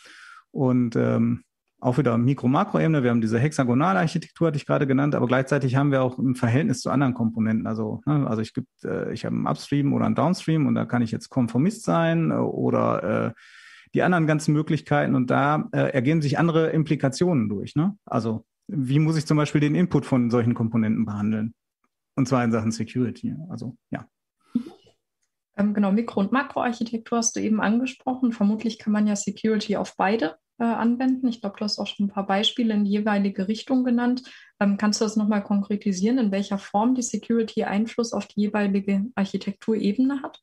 Und 0.52 0.96
ähm, 0.96 1.44
auch 1.82 1.98
wieder 1.98 2.18
Mikro-Makro-Ebene. 2.18 3.04
Wir 3.04 3.12
haben 3.12 3.20
diese 3.20 3.38
hexagonale 3.40 4.00
Architektur, 4.00 4.48
hatte 4.48 4.58
ich 4.58 4.66
gerade 4.66 4.88
genannt, 4.88 5.14
aber 5.16 5.28
gleichzeitig 5.28 5.76
haben 5.76 5.92
wir 5.92 6.02
auch 6.02 6.18
ein 6.18 6.36
Verhältnis 6.36 6.80
zu 6.80 6.90
anderen 6.90 7.14
Komponenten. 7.14 7.68
Also, 7.68 8.02
ne, 8.06 8.26
also 8.26 8.42
ich 8.42 8.54
gibt, 8.54 8.86
äh, 8.86 9.12
ich 9.12 9.26
habe 9.26 9.36
einen 9.36 9.48
Upstream 9.48 9.94
oder 9.94 10.06
einen 10.06 10.16
Downstream 10.16 10.66
und 10.66 10.76
da 10.76 10.86
kann 10.86 11.02
ich 11.02 11.12
jetzt 11.12 11.30
Konformist 11.30 11.84
sein 11.84 12.32
äh, 12.32 12.36
oder 12.36 13.28
äh, 13.28 13.32
die 13.94 14.02
anderen 14.02 14.28
ganzen 14.28 14.54
Möglichkeiten 14.54 15.14
und 15.14 15.30
da 15.30 15.68
äh, 15.74 15.92
ergeben 15.92 16.22
sich 16.22 16.40
andere 16.40 16.70
Implikationen 16.70 17.50
durch. 17.50 17.76
Ne? 17.76 17.98
Also 18.06 18.46
wie 18.68 19.00
muss 19.00 19.18
ich 19.18 19.26
zum 19.26 19.38
Beispiel 19.38 19.62
den 19.62 19.76
Input 19.76 20.06
von 20.06 20.30
solchen 20.30 20.54
Komponenten 20.54 21.06
behandeln? 21.06 21.54
Und 22.16 22.28
zwar 22.28 22.44
in 22.44 22.52
Sachen 22.52 22.72
Security. 22.72 23.36
Also 23.50 23.78
ja. 23.92 24.08
Ähm, 25.58 25.74
genau, 25.74 25.92
Mikro- 25.92 26.20
und 26.20 26.32
Makroarchitektur 26.32 27.18
hast 27.18 27.36
du 27.36 27.40
eben 27.40 27.62
angesprochen. 27.62 28.32
Vermutlich 28.32 28.78
kann 28.78 28.94
man 28.94 29.08
ja 29.08 29.16
Security 29.16 29.78
auf 29.78 29.96
beide 29.96 30.36
äh, 30.58 30.64
anwenden. 30.64 31.28
Ich 31.28 31.42
glaube, 31.42 31.56
du 31.58 31.64
hast 31.64 31.80
auch 31.80 31.88
schon 31.88 32.08
ein 32.08 32.12
paar 32.12 32.28
Beispiele 32.28 32.74
in 32.74 32.86
die 32.86 32.92
jeweilige 32.92 33.48
Richtung 33.48 33.84
genannt. 33.84 34.24
Ähm, 34.60 34.78
kannst 34.78 35.00
du 35.00 35.06
das 35.06 35.16
nochmal 35.16 35.44
konkretisieren, 35.44 36.18
in 36.18 36.32
welcher 36.32 36.58
Form 36.58 36.96
die 36.96 37.02
Security 37.02 37.64
Einfluss 37.64 38.14
auf 38.14 38.28
die 38.28 38.42
jeweilige 38.42 39.06
Architekturebene 39.16 40.22
hat? 40.22 40.42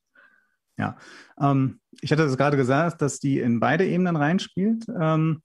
Ja, 0.79 0.97
ähm, 1.39 1.81
ich 2.01 2.11
hatte 2.11 2.25
das 2.25 2.39
gerade 2.39 2.57
gesagt, 2.57 3.03
dass 3.03 3.19
die 3.19 3.39
in 3.39 3.61
beide 3.61 3.87
Ebenen 3.87 4.17
reinspielt. 4.17 4.87
Ähm, 4.99 5.43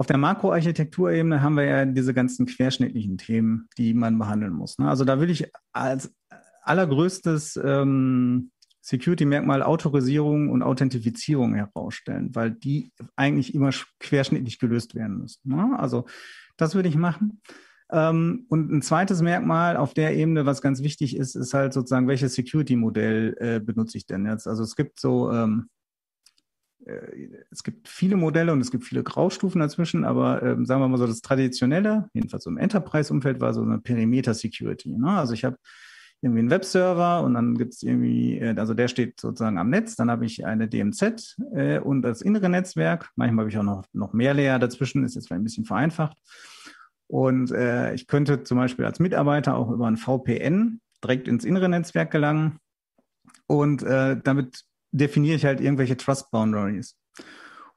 auf 0.00 0.06
der 0.06 0.16
Makroarchitekturebene 0.16 1.42
haben 1.42 1.58
wir 1.58 1.64
ja 1.64 1.84
diese 1.84 2.14
ganzen 2.14 2.46
querschnittlichen 2.46 3.18
Themen, 3.18 3.68
die 3.76 3.92
man 3.92 4.18
behandeln 4.18 4.54
muss. 4.54 4.78
Ne? 4.78 4.88
Also 4.88 5.04
da 5.04 5.20
will 5.20 5.28
ich 5.28 5.52
als 5.74 6.10
allergrößtes 6.62 7.60
ähm, 7.62 8.50
Security-Merkmal 8.80 9.62
Autorisierung 9.62 10.48
und 10.48 10.62
Authentifizierung 10.62 11.52
herausstellen, 11.52 12.34
weil 12.34 12.52
die 12.52 12.92
eigentlich 13.14 13.54
immer 13.54 13.72
querschnittlich 13.98 14.58
gelöst 14.58 14.94
werden 14.94 15.18
müssen. 15.18 15.42
Ne? 15.44 15.78
Also 15.78 16.06
das 16.56 16.74
würde 16.74 16.88
ich 16.88 16.96
machen. 16.96 17.42
Ähm, 17.92 18.46
und 18.48 18.72
ein 18.72 18.80
zweites 18.80 19.20
Merkmal 19.20 19.76
auf 19.76 19.92
der 19.92 20.16
Ebene, 20.16 20.46
was 20.46 20.62
ganz 20.62 20.82
wichtig 20.82 21.14
ist, 21.14 21.34
ist 21.34 21.52
halt 21.52 21.74
sozusagen, 21.74 22.08
welches 22.08 22.32
Security-Modell 22.36 23.36
äh, 23.38 23.60
benutze 23.60 23.98
ich 23.98 24.06
denn 24.06 24.24
jetzt? 24.24 24.46
Also 24.46 24.62
es 24.62 24.76
gibt 24.76 24.98
so, 24.98 25.30
ähm, 25.30 25.68
äh, 25.68 25.79
es 27.50 27.62
gibt 27.62 27.88
viele 27.88 28.16
Modelle 28.16 28.52
und 28.52 28.60
es 28.60 28.70
gibt 28.70 28.84
viele 28.84 29.02
Graustufen 29.02 29.60
dazwischen, 29.60 30.04
aber 30.04 30.42
ähm, 30.42 30.66
sagen 30.66 30.80
wir 30.80 30.88
mal 30.88 30.98
so, 30.98 31.06
das 31.06 31.20
traditionelle, 31.20 32.08
jedenfalls 32.12 32.46
im 32.46 32.58
Enterprise-Umfeld, 32.58 33.40
war 33.40 33.54
so 33.54 33.62
eine 33.62 33.78
Perimeter-Security. 33.78 34.90
Ne? 34.96 35.10
Also 35.10 35.34
ich 35.34 35.44
habe 35.44 35.56
irgendwie 36.22 36.40
einen 36.40 36.50
Webserver 36.50 37.22
und 37.22 37.34
dann 37.34 37.56
gibt 37.56 37.74
es 37.74 37.82
irgendwie, 37.82 38.38
äh, 38.38 38.54
also 38.56 38.74
der 38.74 38.88
steht 38.88 39.20
sozusagen 39.20 39.58
am 39.58 39.70
Netz, 39.70 39.96
dann 39.96 40.10
habe 40.10 40.26
ich 40.26 40.44
eine 40.44 40.68
DMZ 40.68 41.36
äh, 41.54 41.78
und 41.78 42.02
das 42.02 42.20
innere 42.20 42.48
Netzwerk. 42.48 43.10
Manchmal 43.16 43.44
habe 43.44 43.50
ich 43.50 43.58
auch 43.58 43.62
noch, 43.62 43.84
noch 43.92 44.12
mehr 44.12 44.34
Layer 44.34 44.58
dazwischen, 44.58 45.04
ist 45.04 45.14
jetzt 45.14 45.28
vielleicht 45.28 45.40
ein 45.40 45.44
bisschen 45.44 45.64
vereinfacht. 45.64 46.18
Und 47.06 47.50
äh, 47.50 47.94
ich 47.94 48.06
könnte 48.06 48.44
zum 48.44 48.58
Beispiel 48.58 48.84
als 48.84 49.00
Mitarbeiter 49.00 49.56
auch 49.56 49.70
über 49.70 49.86
ein 49.86 49.96
VPN 49.96 50.80
direkt 51.02 51.26
ins 51.26 51.44
innere 51.44 51.68
Netzwerk 51.68 52.10
gelangen. 52.10 52.58
Und 53.46 53.82
äh, 53.82 54.16
damit 54.22 54.64
definiere 54.92 55.36
ich 55.36 55.44
halt 55.44 55.60
irgendwelche 55.60 55.96
Trust 55.96 56.30
Boundaries. 56.30 56.96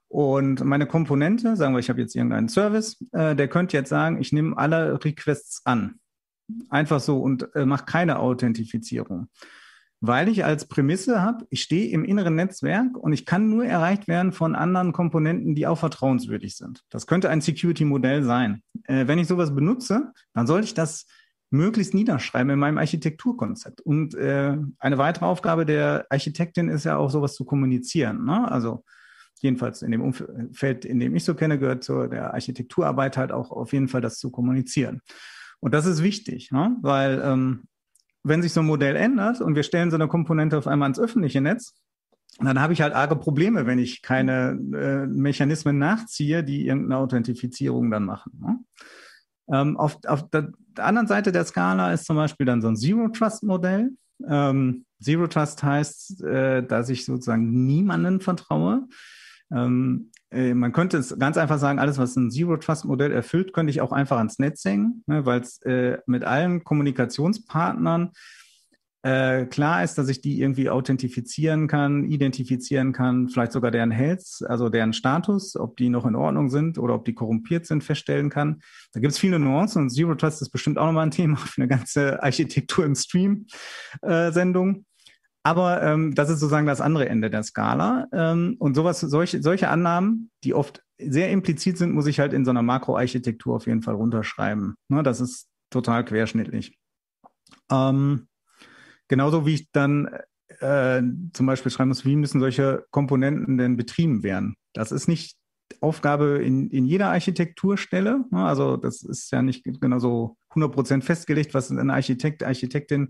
Und 0.08 0.64
meine 0.64 0.86
Komponente, 0.86 1.56
sagen 1.56 1.74
wir, 1.74 1.80
ich 1.80 1.90
habe 1.90 2.00
jetzt 2.00 2.16
irgendeinen 2.16 2.48
Service, 2.48 3.04
äh, 3.14 3.36
der 3.36 3.48
könnte 3.48 3.76
jetzt 3.76 3.90
sagen, 3.90 4.22
ich 4.22 4.32
nehme 4.32 4.56
alle 4.56 5.04
Requests 5.04 5.66
an. 5.66 5.96
Einfach 6.70 7.00
so 7.00 7.20
und 7.20 7.50
äh, 7.56 7.66
mache 7.66 7.86
keine 7.86 8.20
Authentifizierung. 8.20 9.30
Weil 10.02 10.28
ich 10.28 10.46
als 10.46 10.68
Prämisse 10.68 11.22
habe, 11.22 11.48
ich 11.50 11.64
stehe 11.64 11.90
im 11.90 12.04
inneren 12.04 12.36
Netzwerk 12.36 12.96
und 12.96 13.14
ich 13.14 13.26
kann 13.26 13.50
nur 13.50 13.66
erreicht 13.66 14.08
werden 14.08 14.34
von 14.34 14.54
anderen 14.54 14.92
Komponenten, 14.92 15.56
die 15.56 15.66
auch 15.66 15.80
vertrauenswürdig 15.80 16.58
sind. 16.58 16.84
Das 16.90 17.08
könnte 17.08 17.30
ein 17.30 17.42
Security-Modell 17.42 18.22
sein. 18.22 18.62
Äh, 18.84 19.08
wenn 19.08 19.18
ich 19.18 19.28
sowas 19.28 19.56
benutze, 19.56 20.12
dann 20.34 20.46
sollte 20.46 20.66
ich 20.66 20.74
das 20.76 21.08
möglichst 21.54 21.94
niederschreiben 21.94 22.50
in 22.50 22.60
meinem 22.60 22.80
Architekturkonzept. 22.80 23.80
Und 23.82 24.16
äh, 24.16 24.58
eine 24.80 24.98
weitere 24.98 25.26
Aufgabe 25.26 25.66
der 25.66 26.08
Architektin 26.10 26.68
ist 26.68 26.84
ja 26.84 26.98
auch 26.98 27.12
sowas 27.12 27.36
zu 27.36 27.46
kommunizieren. 27.46 28.26
Ne? 28.26 28.52
Also 28.52 28.84
jedenfalls 29.40 29.84
in 29.84 29.92
dem 29.92 30.02
Umfeld, 30.02 30.84
in 30.84 31.00
dem 31.00 31.16
ich 31.16 31.24
so 31.24 31.36
kenne, 31.36 31.60
gehört 31.60 31.84
zu 31.84 32.08
der 32.08 32.34
Architekturarbeit 32.34 33.18
halt 33.18 33.32
auch 33.32 33.52
auf 33.52 33.72
jeden 33.72 33.88
Fall 33.88 34.02
das 34.02 34.18
zu 34.18 34.32
kommunizieren. 34.32 35.02
Und 35.60 35.74
das 35.74 35.86
ist 35.86 36.02
wichtig, 36.02 36.52
ne? 36.52 36.76
weil 36.82 37.22
ähm, 37.24 37.66
wenn 38.24 38.42
sich 38.42 38.52
so 38.52 38.62
ein 38.62 38.66
Modell 38.66 38.96
ändert 38.96 39.40
und 39.40 39.56
wir 39.56 39.64
stellen 39.64 39.92
so 39.92 39.96
eine 39.96 40.08
Komponente 40.08 40.58
auf 40.58 40.66
einmal 40.66 40.90
ins 40.90 41.00
öffentliche 41.00 41.40
Netz, 41.40 41.76
dann 42.40 42.60
habe 42.60 42.74
ich 42.74 42.82
halt 42.82 42.96
arge 42.96 43.16
Probleme, 43.16 43.68
wenn 43.68 43.78
ich 43.78 44.02
keine 44.02 44.60
äh, 44.74 45.06
Mechanismen 45.06 45.78
nachziehe, 45.78 46.44
die 46.44 46.66
irgendeine 46.66 46.98
Authentifizierung 46.98 47.92
dann 47.92 48.06
machen. 48.06 48.32
Ne? 48.42 48.58
Ähm, 49.52 49.78
auf, 49.78 49.98
auf 50.08 50.30
der, 50.30 50.54
der, 50.78 50.86
anderen 50.86 51.08
Seite 51.08 51.32
der 51.32 51.46
Skala 51.46 51.94
ist 51.94 52.06
zum 52.06 52.16
Beispiel 52.16 52.46
dann 52.46 52.62
so 52.62 52.68
ein 52.68 52.76
Zero-Trust-Modell. 52.76 53.92
Ähm, 54.28 54.86
Zero 55.02 55.28
Trust 55.28 55.64
heißt, 55.64 56.24
äh, 56.24 56.66
dass 56.66 56.90
ich 56.90 57.06
sozusagen 57.06 57.66
niemanden 57.66 58.22
vertraue. 58.22 58.88
Ähm, 59.52 60.12
äh, 60.32 60.54
man 60.54 60.72
könnte 60.72 60.98
es 60.98 61.18
ganz 61.20 61.38
einfach 61.38 61.60
sagen, 61.60 61.80
alles, 61.80 61.98
was 61.98 62.16
ein 62.16 62.32
Zero-Trust-Modell 62.32 63.12
erfüllt, 63.12 63.54
könnte 63.54 63.72
ich 63.72 63.82
auch 63.82 63.92
einfach 63.92 64.18
ans 64.18 64.40
Netz 64.40 64.64
hängen, 64.66 65.04
ne, 65.08 65.26
weil 65.26 65.42
es 65.42 65.62
äh, 65.64 66.00
mit 66.06 66.24
allen 66.24 66.64
Kommunikationspartnern 66.64 68.12
äh, 69.04 69.46
klar 69.48 69.84
ist, 69.84 69.98
dass 69.98 70.08
ich 70.08 70.22
die 70.22 70.40
irgendwie 70.40 70.70
authentifizieren 70.70 71.68
kann, 71.68 72.06
identifizieren 72.06 72.94
kann, 72.94 73.28
vielleicht 73.28 73.52
sogar 73.52 73.70
deren 73.70 73.92
Health, 73.92 74.24
also 74.48 74.70
deren 74.70 74.94
Status, 74.94 75.58
ob 75.58 75.76
die 75.76 75.90
noch 75.90 76.06
in 76.06 76.16
Ordnung 76.16 76.50
sind 76.50 76.78
oder 76.78 76.96
ob 76.96 77.04
die 77.04 77.14
korrumpiert 77.14 77.66
sind, 77.66 77.84
feststellen 77.84 78.30
kann. 78.30 78.62
Da 78.94 79.02
gibt 79.02 79.12
es 79.12 79.20
viele 79.20 79.40
Nuancen 79.40 79.84
und 79.84 79.90
Zero 79.90 80.16
Trust 80.16 80.42
ist 80.42 80.52
bestimmt 80.52 80.78
auch 80.78 80.86
nochmal 80.86 81.08
ein 81.08 81.12
Thema 81.24 81.36
für 81.36 81.62
eine 81.62 81.68
ganze 81.68 82.24
Architektur 82.24 82.86
im 82.86 82.96
Stream-Sendung. 82.96 84.76
Äh, 84.76 84.84
aber 85.46 85.84
ähm, 85.84 86.16
das 86.16 86.30
ist 86.30 86.40
sozusagen 86.40 86.68
das 86.68 86.80
andere 86.80 87.10
Ende 87.10 87.30
der 87.30 87.44
Skala. 87.44 88.08
Ähm, 88.14 88.56
und 88.60 88.76
sowas, 88.76 89.02
solche, 89.02 89.42
solche 89.42 89.68
Annahmen, 89.68 90.32
die 90.46 90.54
oft 90.54 90.82
sehr 90.98 91.30
implizit 91.30 91.78
sind, 91.78 91.94
muss 91.94 92.08
ich 92.08 92.22
halt 92.22 92.32
in 92.32 92.46
so 92.46 92.52
einer 92.52 92.62
Makroarchitektur 92.62 93.54
auf 93.54 93.68
jeden 93.68 93.82
Fall 93.82 93.96
runterschreiben. 93.96 94.76
Ne, 94.88 95.04
das 95.04 95.20
ist 95.20 95.50
total 95.70 96.06
querschnittlich. 96.06 96.78
Ähm, 97.70 98.28
genauso 99.08 99.46
wie 99.46 99.56
ich 99.56 99.72
dann 99.72 100.10
äh, 100.60 101.02
zum 101.34 101.46
Beispiel 101.46 101.72
schreiben 101.72 101.90
muss, 101.90 102.06
wie 102.06 102.16
müssen 102.16 102.40
solche 102.40 102.86
Komponenten 102.92 103.58
denn 103.58 103.78
betrieben 103.78 104.24
werden? 104.24 104.56
Das 104.74 104.92
ist 104.92 105.08
nicht 105.08 105.38
Aufgabe 105.82 106.42
in, 106.44 106.70
in 106.70 106.86
jeder 106.86 107.10
Architekturstelle. 107.10 108.26
Ne? 108.32 108.46
Also 108.46 108.78
das 108.78 109.04
ist 109.04 109.32
ja 109.32 109.42
nicht 109.42 109.64
genau 109.64 110.00
so 110.00 110.38
100% 110.52 111.02
festgelegt, 111.02 111.54
was 111.54 111.70
ein 111.70 111.90
Architekt, 111.90 112.44
Architektin 112.44 113.10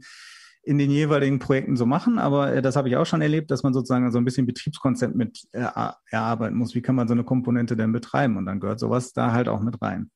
in 0.66 0.78
den 0.78 0.90
jeweiligen 0.92 1.40
Projekten 1.40 1.76
so 1.76 1.86
machen, 1.86 2.18
aber 2.18 2.54
äh, 2.54 2.62
das 2.62 2.78
habe 2.78 2.88
ich 2.88 2.96
auch 2.96 3.06
schon 3.06 3.22
erlebt, 3.22 3.52
dass 3.52 3.64
man 3.64 3.74
sozusagen 3.74 4.10
so 4.12 4.18
ein 4.18 4.24
bisschen 4.24 4.46
Betriebskonzept 4.46 5.14
mit 5.14 5.42
äh, 5.52 5.68
erarbeiten 6.10 6.56
muss. 6.56 6.74
Wie 6.74 6.82
kann 6.82 6.96
man 6.96 7.08
so 7.08 7.14
eine 7.14 7.26
Komponente 7.26 7.76
denn 7.76 7.92
betreiben? 7.92 8.38
Und 8.38 8.46
dann 8.46 8.62
gehört 8.62 8.80
sowas 8.80 9.12
da 9.12 9.34
halt 9.34 9.50
auch 9.50 9.60
mit 9.60 9.82
rein. 9.82 10.10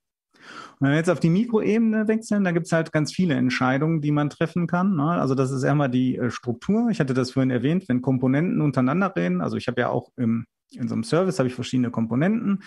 Und 0.79 0.85
wenn 0.85 0.91
wir 0.91 0.97
jetzt 0.97 1.09
auf 1.09 1.19
die 1.19 1.29
Mikroebene 1.29 2.07
wechseln, 2.07 2.43
da 2.43 2.51
gibt 2.51 2.67
es 2.67 2.71
halt 2.71 2.91
ganz 2.91 3.13
viele 3.13 3.35
Entscheidungen, 3.35 4.01
die 4.01 4.11
man 4.11 4.29
treffen 4.29 4.67
kann. 4.67 4.95
Ne? 4.95 5.09
Also 5.09 5.35
das 5.35 5.51
ist 5.51 5.63
einmal 5.63 5.89
die 5.89 6.17
äh, 6.17 6.29
Struktur. 6.29 6.89
Ich 6.89 6.99
hatte 6.99 7.13
das 7.13 7.31
vorhin 7.31 7.51
erwähnt, 7.51 7.87
wenn 7.87 8.01
Komponenten 8.01 8.61
untereinander 8.61 9.15
reden. 9.15 9.41
Also 9.41 9.57
ich 9.57 9.67
habe 9.67 9.81
ja 9.81 9.89
auch 9.89 10.11
im, 10.17 10.45
in 10.71 10.87
so 10.87 10.95
einem 10.95 11.03
Service 11.03 11.39
habe 11.39 11.47
ich 11.47 11.55
verschiedene 11.55 11.91
Komponenten. 11.91 12.63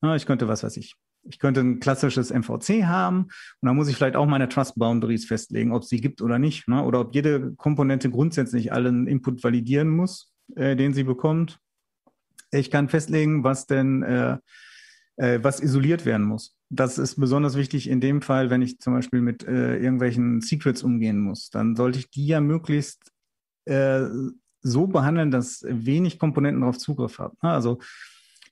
Ne? 0.00 0.16
Ich 0.16 0.26
könnte, 0.26 0.48
was 0.48 0.62
weiß 0.62 0.76
ich, 0.76 0.94
ich 1.22 1.38
könnte 1.38 1.60
ein 1.60 1.80
klassisches 1.80 2.30
MVC 2.30 2.84
haben 2.84 3.24
und 3.24 3.66
dann 3.66 3.76
muss 3.76 3.88
ich 3.88 3.96
vielleicht 3.96 4.16
auch 4.16 4.26
meine 4.26 4.48
Trust 4.48 4.76
Boundaries 4.76 5.26
festlegen, 5.26 5.72
ob 5.72 5.82
es 5.82 5.88
sie 5.88 6.00
gibt 6.00 6.22
oder 6.22 6.38
nicht. 6.38 6.68
Ne? 6.68 6.82
Oder 6.82 7.00
ob 7.00 7.14
jede 7.14 7.54
Komponente 7.56 8.10
grundsätzlich 8.10 8.72
allen 8.72 9.06
Input 9.06 9.42
validieren 9.42 9.88
muss, 9.88 10.32
äh, 10.56 10.76
den 10.76 10.94
sie 10.94 11.04
bekommt. 11.04 11.58
Ich 12.50 12.70
kann 12.70 12.88
festlegen, 12.88 13.44
was 13.44 13.66
denn, 13.66 14.02
äh, 14.02 14.38
äh, 15.16 15.40
was 15.42 15.60
isoliert 15.60 16.06
werden 16.06 16.26
muss. 16.26 16.57
Das 16.70 16.98
ist 16.98 17.16
besonders 17.16 17.56
wichtig 17.56 17.88
in 17.88 18.00
dem 18.00 18.20
Fall, 18.20 18.50
wenn 18.50 18.62
ich 18.62 18.78
zum 18.78 18.92
Beispiel 18.92 19.20
mit 19.20 19.46
äh, 19.46 19.78
irgendwelchen 19.78 20.40
Secrets 20.40 20.82
umgehen 20.82 21.18
muss. 21.18 21.50
Dann 21.50 21.76
sollte 21.76 21.98
ich 21.98 22.10
die 22.10 22.26
ja 22.26 22.40
möglichst 22.40 23.10
äh, 23.64 24.06
so 24.60 24.86
behandeln, 24.86 25.30
dass 25.30 25.64
wenig 25.66 26.18
Komponenten 26.18 26.60
darauf 26.60 26.78
Zugriff 26.78 27.18
haben. 27.18 27.36
Ne? 27.42 27.50
Also 27.50 27.78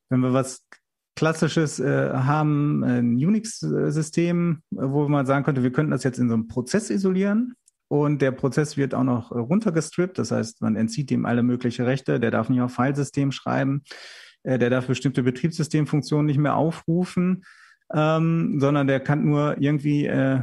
wenn 0.08 0.20
wir 0.20 0.32
was 0.32 0.66
klassisches 1.14 1.80
äh, 1.80 2.12
haben, 2.12 2.84
ein 2.84 3.14
Unix-System, 3.14 4.62
wo 4.70 5.08
man 5.08 5.26
sagen 5.26 5.44
könnte, 5.44 5.62
wir 5.62 5.72
könnten 5.72 5.90
das 5.90 6.04
jetzt 6.04 6.18
in 6.18 6.28
so 6.28 6.34
einem 6.34 6.48
Prozess 6.48 6.90
isolieren. 6.90 7.54
Und 7.88 8.20
der 8.20 8.32
Prozess 8.32 8.76
wird 8.76 8.94
auch 8.94 9.04
noch 9.04 9.30
runtergestrippt. 9.30 10.18
Das 10.18 10.32
heißt, 10.32 10.60
man 10.60 10.74
entzieht 10.74 11.10
ihm 11.10 11.24
alle 11.24 11.42
möglichen 11.42 11.84
Rechte. 11.84 12.18
Der 12.18 12.32
darf 12.32 12.48
nicht 12.48 12.60
auf 12.60 12.74
Filesystem 12.74 13.30
schreiben. 13.30 13.82
Äh, 14.42 14.58
der 14.58 14.70
darf 14.70 14.86
bestimmte 14.86 15.22
Betriebssystemfunktionen 15.22 16.26
nicht 16.26 16.38
mehr 16.38 16.56
aufrufen, 16.56 17.44
ähm, 17.92 18.58
sondern 18.60 18.86
der 18.86 19.00
kann 19.00 19.24
nur 19.24 19.60
irgendwie 19.60 20.06
äh, 20.06 20.40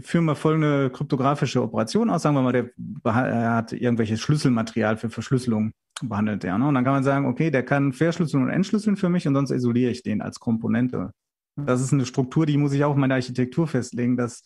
führen 0.00 0.24
wir 0.24 0.34
folgende 0.34 0.90
kryptografische 0.90 1.62
Operation 1.62 2.10
aus. 2.10 2.22
Sagen 2.22 2.36
wir 2.36 2.42
mal, 2.42 2.52
der 2.52 3.54
hat 3.54 3.72
irgendwelches 3.72 4.20
Schlüsselmaterial 4.20 4.96
für 4.96 5.10
Verschlüsselung 5.10 5.72
behandelt 6.02 6.44
er. 6.44 6.58
Ne? 6.58 6.68
Und 6.68 6.74
dann 6.74 6.84
kann 6.84 6.94
man 6.94 7.04
sagen, 7.04 7.26
okay, 7.26 7.50
der 7.50 7.62
kann 7.62 7.92
verschlüsseln 7.92 8.42
und 8.42 8.50
entschlüsseln 8.50 8.96
für 8.96 9.08
mich 9.08 9.26
und 9.26 9.34
sonst 9.34 9.50
isoliere 9.50 9.90
ich 9.90 10.02
den 10.02 10.20
als 10.20 10.40
Komponente. 10.40 11.10
Das 11.56 11.80
ist 11.80 11.92
eine 11.92 12.04
Struktur, 12.04 12.44
die 12.44 12.58
muss 12.58 12.74
ich 12.74 12.84
auch 12.84 12.94
in 12.94 13.00
meiner 13.00 13.14
Architektur 13.14 13.66
festlegen, 13.66 14.16
dass 14.18 14.42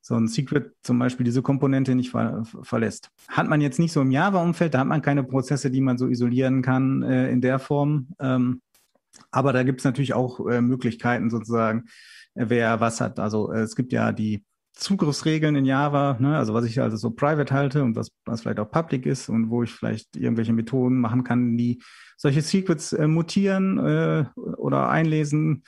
so 0.00 0.16
ein 0.16 0.26
Secret 0.26 0.72
zum 0.82 0.98
Beispiel 0.98 1.22
diese 1.22 1.40
Komponente 1.40 1.94
nicht 1.94 2.10
ver 2.10 2.42
verlässt. 2.62 3.10
Hat 3.28 3.48
man 3.48 3.60
jetzt 3.60 3.78
nicht 3.78 3.92
so 3.92 4.00
im 4.00 4.10
Java-Umfeld, 4.10 4.74
da 4.74 4.80
hat 4.80 4.88
man 4.88 5.02
keine 5.02 5.22
Prozesse, 5.22 5.70
die 5.70 5.80
man 5.80 5.98
so 5.98 6.08
isolieren 6.08 6.62
kann 6.62 7.04
äh, 7.04 7.30
in 7.30 7.40
der 7.40 7.60
Form. 7.60 8.08
Ähm, 8.18 8.60
aber 9.32 9.52
da 9.52 9.64
gibt 9.64 9.80
es 9.80 9.84
natürlich 9.84 10.14
auch 10.14 10.46
äh, 10.46 10.60
Möglichkeiten 10.60 11.30
sozusagen, 11.30 11.86
äh, 12.34 12.44
wer 12.48 12.80
was 12.80 13.00
hat. 13.00 13.18
Also 13.18 13.50
äh, 13.52 13.60
es 13.60 13.74
gibt 13.74 13.92
ja 13.92 14.12
die 14.12 14.44
Zugriffsregeln 14.74 15.54
in 15.56 15.64
Java, 15.64 16.16
ne? 16.18 16.36
also 16.36 16.54
was 16.54 16.64
ich 16.64 16.80
also 16.80 16.96
so 16.96 17.10
private 17.10 17.52
halte 17.52 17.82
und 17.82 17.94
was, 17.94 18.08
was 18.24 18.42
vielleicht 18.42 18.58
auch 18.58 18.70
public 18.70 19.04
ist 19.04 19.28
und 19.28 19.50
wo 19.50 19.62
ich 19.62 19.72
vielleicht 19.72 20.16
irgendwelche 20.16 20.52
Methoden 20.52 20.98
machen 20.98 21.24
kann, 21.24 21.56
die 21.56 21.82
solche 22.16 22.40
Secrets 22.40 22.92
äh, 22.92 23.06
mutieren 23.06 23.78
äh, 23.78 24.24
oder 24.36 24.88
einlesen 24.88 25.64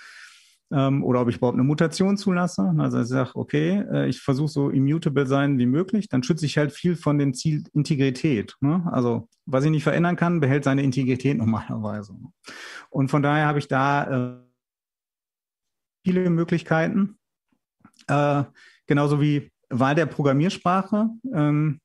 ähm, 0.74 1.04
oder 1.04 1.20
ob 1.20 1.28
ich 1.28 1.36
überhaupt 1.36 1.56
eine 1.56 1.62
Mutation 1.62 2.16
zulasse. 2.16 2.74
Also 2.78 3.00
ich 3.00 3.06
sage, 3.06 3.30
okay, 3.34 3.84
äh, 3.92 4.08
ich 4.08 4.20
versuche 4.20 4.48
so 4.48 4.70
immutable 4.70 5.26
sein 5.26 5.56
wie 5.58 5.66
möglich, 5.66 6.08
dann 6.08 6.24
schütze 6.24 6.46
ich 6.46 6.58
halt 6.58 6.72
viel 6.72 6.96
von 6.96 7.18
dem 7.18 7.32
Ziel 7.32 7.62
Integrität. 7.72 8.56
Ne? 8.60 8.82
Also 8.90 9.28
was 9.46 9.64
ich 9.64 9.70
nicht 9.70 9.84
verändern 9.84 10.16
kann, 10.16 10.40
behält 10.40 10.64
seine 10.64 10.82
Integrität 10.82 11.38
normalerweise. 11.38 12.16
Und 12.90 13.08
von 13.08 13.22
daher 13.22 13.46
habe 13.46 13.60
ich 13.60 13.68
da 13.68 14.34
äh, 14.34 14.40
viele 16.04 16.28
Möglichkeiten. 16.28 17.18
Äh, 18.08 18.42
genauso 18.86 19.20
wie 19.20 19.52
Wahl 19.70 19.94
der 19.94 20.06
Programmiersprache. 20.06 21.08
Ähm, 21.32 21.80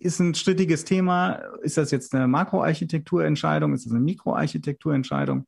ist 0.00 0.18
ein 0.18 0.34
strittiges 0.34 0.84
Thema. 0.84 1.34
Ist 1.62 1.76
das 1.76 1.92
jetzt 1.92 2.12
eine 2.14 2.26
Makroarchitekturentscheidung? 2.26 3.72
Ist 3.72 3.86
das 3.86 3.92
eine 3.92 4.00
Mikroarchitekturentscheidung? 4.00 5.46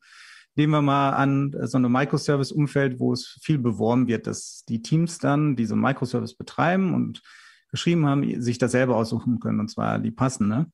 Nehmen 0.56 0.72
wir 0.72 0.82
mal 0.82 1.10
an, 1.10 1.54
so 1.62 1.78
eine 1.78 1.88
Microservice-Umfeld, 1.88 3.00
wo 3.00 3.12
es 3.12 3.38
viel 3.42 3.58
beworben 3.58 4.06
wird, 4.06 4.26
dass 4.26 4.64
die 4.68 4.82
Teams 4.82 5.18
dann 5.18 5.56
diese 5.56 5.76
Microservice 5.76 6.36
betreiben 6.36 6.94
und 6.94 7.22
geschrieben 7.70 8.06
haben, 8.06 8.40
sich 8.40 8.58
das 8.58 8.72
selber 8.72 8.96
aussuchen 8.96 9.40
können, 9.40 9.60
und 9.60 9.68
zwar 9.68 9.98
die 9.98 10.12
passende. 10.12 10.66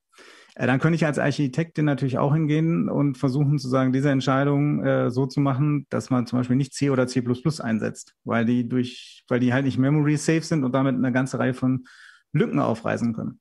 Äh, 0.55 0.67
dann 0.67 0.81
könnte 0.81 0.97
ich 0.97 1.07
als 1.07 1.19
Architektin 1.19 1.87
natürlich 1.87 2.19
auch 2.19 2.35
hingehen 2.35 2.91
und 2.91 3.17
versuchen 3.17 3.59
zu 3.59 3.69
sagen, 3.69 3.93
diese 3.93 4.11
Entscheidung 4.11 4.85
äh, 4.85 5.11
so 5.11 5.27
zu 5.27 5.41
machen, 5.41 5.87
dass 5.89 6.11
man 6.11 6.27
zum 6.27 6.39
Beispiel 6.39 6.57
nicht 6.57 6.75
C 6.75 6.91
oder 6.91 7.07
C 7.07 7.25
einsetzt, 7.61 8.15
weil 8.25 8.45
die 8.45 8.69
durch, 8.69 9.25
weil 9.29 9.41
die 9.41 9.55
halt 9.55 9.65
nicht 9.65 9.79
memory 9.79 10.17
safe 10.17 10.43
sind 10.43 10.65
und 10.65 10.73
damit 10.73 10.95
eine 10.95 11.13
ganze 11.13 11.39
Reihe 11.39 11.55
von 11.55 11.85
Lücken 12.33 12.61
aufreißen 12.61 13.15
können. 13.15 13.41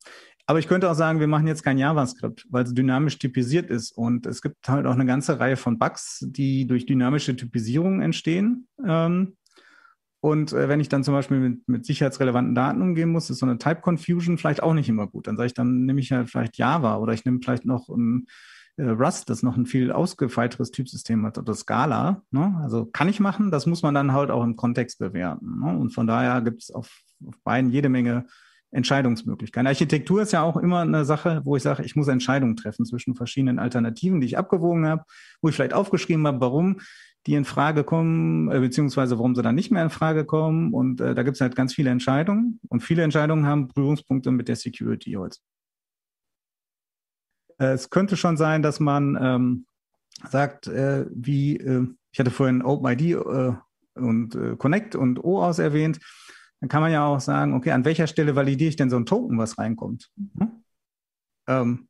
Aber 0.49 0.57
ich 0.57 0.67
könnte 0.67 0.89
auch 0.89 0.95
sagen, 0.95 1.19
wir 1.19 1.27
machen 1.27 1.45
jetzt 1.45 1.62
kein 1.62 1.77
JavaScript, 1.77 2.47
weil 2.49 2.63
es 2.63 2.73
dynamisch 2.73 3.19
typisiert 3.19 3.69
ist. 3.69 3.91
Und 3.91 4.25
es 4.25 4.41
gibt 4.41 4.67
halt 4.67 4.88
auch 4.88 4.95
eine 4.95 5.05
ganze 5.05 5.39
Reihe 5.39 5.57
von 5.57 5.77
Bugs, 5.77 6.25
die 6.27 6.65
durch 6.65 6.88
dynamische 6.88 7.35
Typisierung 7.35 8.01
entstehen. 8.01 8.67
Ähm, 8.83 9.38
und 10.21 10.51
äh, 10.51 10.67
wenn 10.67 10.79
ich 10.79 10.89
dann 10.89 11.03
zum 11.03 11.13
Beispiel 11.13 11.38
mit, 11.38 11.67
mit 11.67 11.85
sicherheitsrelevanten 11.85 12.55
Daten 12.55 12.81
umgehen 12.81 13.12
muss, 13.12 13.29
ist 13.29 13.38
so 13.38 13.45
eine 13.45 13.59
Type 13.59 13.81
Confusion 13.81 14.39
vielleicht 14.39 14.63
auch 14.63 14.73
nicht 14.73 14.89
immer 14.89 15.05
gut. 15.05 15.27
Dann 15.27 15.38
sage 15.38 15.45
ich, 15.45 15.53
dann 15.53 15.85
nehme 15.85 15.99
ich 15.99 16.12
halt 16.12 16.31
vielleicht 16.31 16.57
Java 16.57 16.97
oder 16.97 17.13
ich 17.13 17.25
nehme 17.25 17.41
vielleicht 17.43 17.65
noch 17.65 17.88
ein 17.88 18.25
äh, 18.77 18.89
Rust, 18.89 19.29
das 19.29 19.43
noch 19.43 19.55
ein 19.55 19.67
viel 19.67 19.91
ausgefeilteres 19.91 20.71
Typsystem 20.71 21.27
hat 21.27 21.38
oder 21.38 21.53
Scala. 21.53 22.23
Ne? 22.31 22.59
Also 22.63 22.88
kann 22.88 23.07
ich 23.07 23.19
machen, 23.19 23.51
das 23.51 23.67
muss 23.67 23.83
man 23.83 23.93
dann 23.93 24.13
halt 24.13 24.31
auch 24.31 24.43
im 24.43 24.55
Kontext 24.55 24.97
bewerten. 24.97 25.59
Ne? 25.59 25.77
Und 25.77 25.91
von 25.91 26.07
daher 26.07 26.41
gibt 26.41 26.63
es 26.63 26.71
auf, 26.71 27.03
auf 27.23 27.35
beiden 27.43 27.69
jede 27.69 27.89
Menge 27.89 28.25
Entscheidungsmöglichkeiten. 28.71 29.67
Architektur 29.67 30.21
ist 30.21 30.32
ja 30.32 30.43
auch 30.43 30.58
immer 30.58 30.82
eine 30.82 31.05
Sache, 31.05 31.41
wo 31.43 31.55
ich 31.55 31.63
sage, 31.63 31.84
ich 31.84 31.95
muss 31.95 32.08
Entscheidungen 32.08 32.55
treffen 32.55 32.86
zwischen 32.86 33.15
verschiedenen 33.15 33.60
Alternativen, 33.60 34.21
die 34.21 34.27
ich 34.27 34.38
abgewogen 34.38 34.88
habe, 34.88 35.03
wo 35.41 35.49
ich 35.49 35.55
vielleicht 35.55 35.73
aufgeschrieben 35.73 36.25
habe, 36.27 36.41
warum 36.41 36.79
die 37.25 37.34
in 37.34 37.45
Frage 37.45 37.84
kommen, 37.84 38.49
äh, 38.51 38.60
beziehungsweise 38.60 39.17
warum 39.17 39.36
sie 39.36 39.41
dann 39.41 39.55
nicht 39.55 39.71
mehr 39.71 39.84
in 39.84 39.89
Frage 39.89 40.25
kommen. 40.25 40.73
Und 40.73 41.01
äh, 41.01 41.15
da 41.15 41.23
gibt 41.23 41.36
es 41.36 41.41
halt 41.41 41.55
ganz 41.55 41.73
viele 41.73 41.89
Entscheidungen. 41.89 42.60
Und 42.69 42.82
viele 42.82 43.03
Entscheidungen 43.03 43.45
haben 43.45 43.67
Berührungspunkte 43.67 44.32
mit 44.32 44.47
der 44.47 44.55
Security 44.55 45.13
heute. 45.13 45.38
Äh, 47.60 47.73
es 47.73 47.89
könnte 47.89 48.17
schon 48.17 48.38
sein, 48.38 48.62
dass 48.62 48.79
man 48.79 49.17
ähm, 49.21 49.65
sagt, 50.29 50.67
äh, 50.67 51.05
wie, 51.12 51.58
äh, 51.58 51.88
ich 52.12 52.19
hatte 52.19 52.32
vorhin 52.32 52.63
OpenID 52.63 53.17
und 53.95 54.58
Connect 54.58 54.95
und 54.95 55.23
OAuth 55.23 55.60
erwähnt, 55.60 55.99
dann 56.59 56.69
kann 56.69 56.81
man 56.81 56.91
ja 56.91 57.05
auch 57.05 57.19
sagen, 57.19 57.53
okay, 57.53 57.71
an 57.71 57.85
welcher 57.85 58.07
Stelle 58.07 58.35
validiere 58.35 58.69
ich 58.69 58.75
denn 58.75 58.89
so 58.89 58.97
ein 58.97 59.05
Token, 59.05 59.37
was 59.37 59.57
reinkommt? 59.57 60.11
Hm? 60.37 60.63
Ähm, 61.47 61.87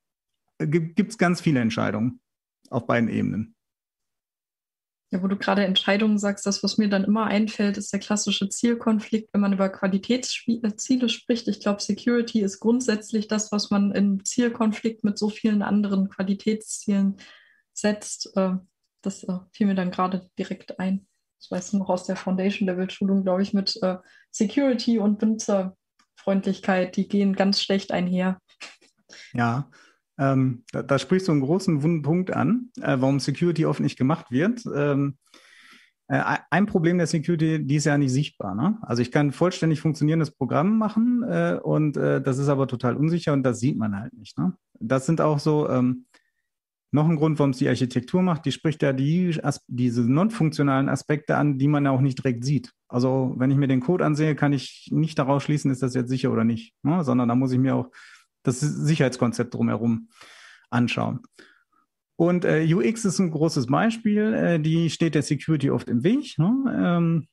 Gibt 0.60 1.00
es 1.00 1.18
ganz 1.18 1.42
viele 1.42 1.62
Entscheidungen 1.62 2.22
auf 2.70 2.86
beiden 2.86 3.10
Ebenen. 3.10 3.56
Ja, 5.12 5.24
wo 5.24 5.28
du 5.28 5.38
gerade 5.38 5.66
Entscheidungen 5.66 6.20
sagst, 6.20 6.46
das, 6.46 6.62
was 6.62 6.78
mir 6.78 6.88
dann 6.88 7.04
immer 7.04 7.26
einfällt, 7.26 7.78
ist 7.78 7.92
der 7.92 8.00
klassische 8.00 8.48
Zielkonflikt, 8.48 9.34
wenn 9.34 9.42
man 9.42 9.54
über 9.54 9.70
Qualitätsziele 9.70 11.10
spricht. 11.10 11.48
Ich 11.48 11.62
glaube, 11.62 11.82
Security 11.82 12.42
ist 12.42 12.60
grundsätzlich 12.60 13.28
das, 13.28 13.52
was 13.52 13.72
man 13.72 13.92
im 13.92 14.24
Zielkonflikt 14.24 15.04
mit 15.04 15.18
so 15.18 15.30
vielen 15.30 15.64
anderen 15.64 16.10
Qualitätszielen 16.10 17.18
setzt. 17.74 18.38
Äh, 18.38 18.58
das 19.02 19.24
äh, 19.24 19.40
fiel 19.52 19.66
mir 19.66 19.76
dann 19.76 19.90
gerade 19.90 20.30
direkt 20.38 20.80
ein 20.80 21.08
das 21.40 21.50
weißt 21.52 21.74
du 21.74 21.78
noch 21.78 21.90
aus 21.90 22.06
der 22.06 22.16
Foundation-Level-Schulung, 22.16 23.24
glaube 23.24 23.42
ich, 23.42 23.54
mit 23.54 23.82
äh, 23.82 23.98
Security 24.32 25.00
und 25.00 25.20
Benutzerfreundlichkeit, 25.20 26.96
die 26.98 27.08
gehen 27.08 27.36
ganz 27.36 27.62
schlecht 27.62 27.92
einher. 27.92 28.40
Ja, 29.34 29.70
ähm, 30.18 30.64
da, 30.72 30.84
da, 30.84 31.00
sprichst 31.00 31.30
du 31.30 31.32
einen 31.32 31.42
großen 31.42 31.82
wunden 31.82 32.02
Punkt 32.02 32.32
an, 32.32 32.72
äh, 32.82 32.98
warum 33.00 33.20
Security 33.20 33.66
oft 33.66 33.80
nicht 33.80 33.98
gemacht 33.98 34.32
wird. 34.32 34.66
Ähm, 34.76 35.18
äh, 36.10 36.38
ein 36.50 36.66
Problem 36.66 36.98
der 36.98 37.08
Security, 37.08 37.66
die 37.66 37.76
ist 37.76 37.86
ja 37.86 37.98
nicht 37.98 38.12
sichtbar. 38.12 38.54
Ne? 38.54 38.78
Also 38.82 39.02
ich 39.02 39.12
kann 39.12 39.32
vollständig 39.32 39.80
funktionierendes 39.80 40.32
Programm 40.32 40.78
machen 40.78 41.24
äh, 41.24 41.58
und 41.64 41.96
äh, 41.96 42.22
das 42.22 42.38
ist 42.38 42.50
aber 42.50 42.68
total 42.68 42.98
unsicher 42.98 43.32
und 43.32 43.44
das 43.44 43.60
sieht 43.60 43.78
man 43.78 43.98
halt 43.98 44.14
nicht. 44.14 44.38
Ne? 44.38 44.54
Das 44.80 45.06
sind 45.06 45.22
auch 45.22 45.40
so 45.40 45.70
ähm, 45.70 46.06
noch 46.92 47.08
ein 47.08 47.18
Grund, 47.18 47.38
warum 47.38 47.52
es 47.52 47.58
die 47.58 47.68
Architektur 47.68 48.22
macht, 48.22 48.46
die 48.46 48.52
spricht 48.52 48.82
ja 48.82 48.94
die, 48.94 49.38
diese 49.68 50.02
non-funktionalen 50.12 50.90
Aspekte 50.90 51.38
an, 51.38 51.58
die 51.58 51.68
man 51.68 51.86
ja 51.86 51.92
auch 51.92 52.02
nicht 52.02 52.18
direkt 52.18 52.44
sieht. 52.44 52.72
Also 52.88 53.36
wenn 53.38 53.52
ich 53.52 53.58
mir 53.58 53.68
den 53.68 53.82
Code 53.82 54.06
ansehe, 54.06 54.36
kann 54.36 54.54
ich 54.54 54.90
nicht 54.92 55.20
daraus 55.20 55.44
schließen, 55.44 55.70
ist 55.70 55.84
das 55.84 55.94
jetzt 55.94 56.10
sicher 56.10 56.32
oder 56.32 56.44
nicht, 56.44 56.74
ne? 56.84 57.04
sondern 57.04 57.30
da 57.30 57.36
muss 57.36 57.52
ich 57.52 57.60
mir 57.60 57.76
auch 57.76 57.92
das 58.44 58.60
Sicherheitskonzept 58.60 59.54
drumherum 59.54 60.10
anschauen. 60.72 61.20
Und 62.16 62.44
äh, 62.44 62.66
UX 62.74 63.06
ist 63.06 63.20
ein 63.20 63.32
großes 63.32 63.68
Beispiel, 63.68 64.34
äh, 64.34 64.60
die 64.60 64.90
steht 64.90 65.16
der 65.16 65.22
Security 65.22 65.70
oft 65.70 65.88
im 65.88 66.04
Weg. 66.04 66.38
Ne? 66.38 66.54
Ähm, 66.76 67.28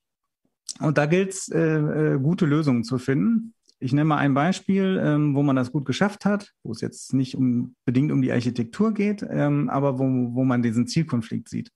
und 0.81 0.99
da 0.99 1.07
gilt 1.07 1.31
es, 1.31 1.49
äh, 1.49 1.59
äh, 1.59 2.19
gute 2.21 2.47
Lösungen 2.47 2.85
zu 2.85 2.99
finden. 2.99 3.55
Ich 3.79 3.93
nenne 3.93 4.07
mal 4.07 4.19
ein 4.19 4.35
Beispiel, 4.35 5.01
ähm, 5.03 5.35
wo 5.35 5.43
man 5.43 5.57
das 5.57 5.71
gut 5.71 5.85
geschafft 5.85 6.25
hat, 6.25 6.53
wo 6.63 6.73
es 6.73 6.81
jetzt 6.81 7.13
nicht 7.13 7.37
unbedingt 7.37 8.11
um 8.11 8.23
die 8.23 8.33
Architektur 8.33 8.95
geht, 8.95 9.25
ähm, 9.29 9.69
aber 9.69 9.99
wo, 9.99 10.05
wo 10.35 10.45
man 10.45 10.63
diesen 10.63 10.87
Zielkonflikt 10.87 11.49
sieht. 11.49 11.71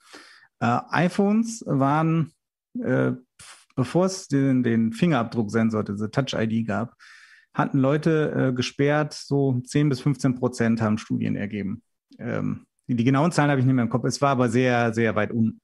Äh, 0.60 0.78
iPhones 0.90 1.62
waren, 1.66 2.32
äh, 2.82 3.12
bevor 3.76 4.06
es 4.06 4.28
den, 4.28 4.62
den 4.62 4.92
Fingerabdrucksensor, 4.92 5.84
diese 5.84 6.10
Touch-ID 6.10 6.66
gab, 6.66 6.94
hatten 7.52 7.78
Leute 7.78 8.48
äh, 8.48 8.52
gesperrt, 8.52 9.12
so 9.12 9.60
10 9.60 9.88
bis 9.88 10.00
15 10.00 10.36
Prozent 10.36 10.80
haben 10.80 10.98
Studien 10.98 11.36
ergeben. 11.36 11.82
Ähm, 12.18 12.66
die, 12.88 12.96
die, 12.96 13.04
genauen 13.04 13.32
Zahlen 13.32 13.50
habe 13.50 13.60
ich 13.60 13.66
nicht 13.66 13.74
mehr 13.74 13.84
im 13.84 13.90
Kopf, 13.90 14.04
es 14.04 14.20
war 14.20 14.30
aber 14.30 14.48
sehr, 14.48 14.94
sehr 14.94 15.16
weit 15.16 15.32
unten. 15.32 15.60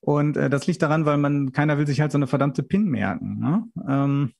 Und 0.00 0.36
äh, 0.36 0.50
das 0.50 0.66
liegt 0.66 0.82
daran, 0.82 1.06
weil 1.06 1.16
man, 1.16 1.52
keiner 1.52 1.78
will 1.78 1.86
sich 1.86 2.00
halt 2.00 2.12
so 2.12 2.18
eine 2.18 2.26
verdammte 2.26 2.62
PIN 2.62 2.84
merken. 2.84 3.38
Ne? 3.38 3.64
Ähm, 3.88 4.32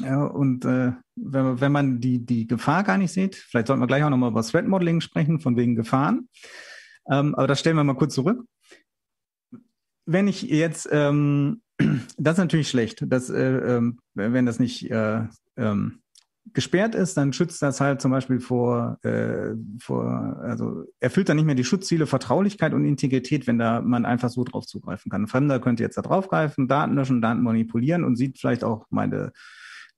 ja, 0.00 0.24
und 0.24 0.64
äh, 0.64 0.92
wenn, 1.16 1.60
wenn 1.60 1.72
man 1.72 2.00
die, 2.00 2.24
die 2.24 2.46
Gefahr 2.46 2.84
gar 2.84 2.98
nicht 2.98 3.12
sieht, 3.12 3.34
vielleicht 3.34 3.66
sollten 3.66 3.82
wir 3.82 3.86
gleich 3.86 4.04
auch 4.04 4.10
nochmal 4.10 4.30
über 4.30 4.42
Threat 4.42 4.66
Modeling 4.66 5.00
sprechen, 5.00 5.40
von 5.40 5.56
wegen 5.56 5.74
Gefahren. 5.74 6.28
Ähm, 7.10 7.34
aber 7.34 7.46
das 7.46 7.60
stellen 7.60 7.76
wir 7.76 7.84
mal 7.84 7.94
kurz 7.94 8.14
zurück. 8.14 8.44
Wenn 10.06 10.28
ich 10.28 10.42
jetzt, 10.42 10.88
ähm, 10.92 11.62
das 12.16 12.34
ist 12.34 12.38
natürlich 12.38 12.68
schlecht, 12.68 13.04
dass, 13.08 13.28
äh, 13.30 13.78
äh, 13.78 13.92
wenn 14.14 14.46
das 14.46 14.58
nicht 14.58 14.90
äh, 14.90 15.22
ähm, 15.56 16.00
gesperrt 16.54 16.94
ist, 16.94 17.16
dann 17.16 17.32
schützt 17.32 17.60
das 17.60 17.80
halt 17.80 18.00
zum 18.00 18.10
Beispiel 18.10 18.40
vor, 18.40 18.98
äh, 19.02 19.54
vor, 19.80 20.38
also 20.42 20.84
erfüllt 21.00 21.28
dann 21.28 21.36
nicht 21.36 21.44
mehr 21.44 21.54
die 21.54 21.64
Schutzziele 21.64 22.06
Vertraulichkeit 22.06 22.72
und 22.72 22.84
Integrität, 22.84 23.46
wenn 23.46 23.58
da 23.58 23.80
man 23.80 24.06
einfach 24.06 24.30
so 24.30 24.44
drauf 24.44 24.66
zugreifen 24.66 25.10
kann. 25.10 25.24
Ein 25.24 25.28
Fremder 25.28 25.60
könnte 25.60 25.82
jetzt 25.82 25.98
da 25.98 26.02
draufgreifen, 26.02 26.68
Daten 26.68 26.94
löschen, 26.94 27.20
Daten 27.20 27.42
manipulieren 27.42 28.04
und 28.04 28.16
sieht 28.16 28.38
vielleicht 28.38 28.64
auch 28.64 28.86
meine 28.90 29.32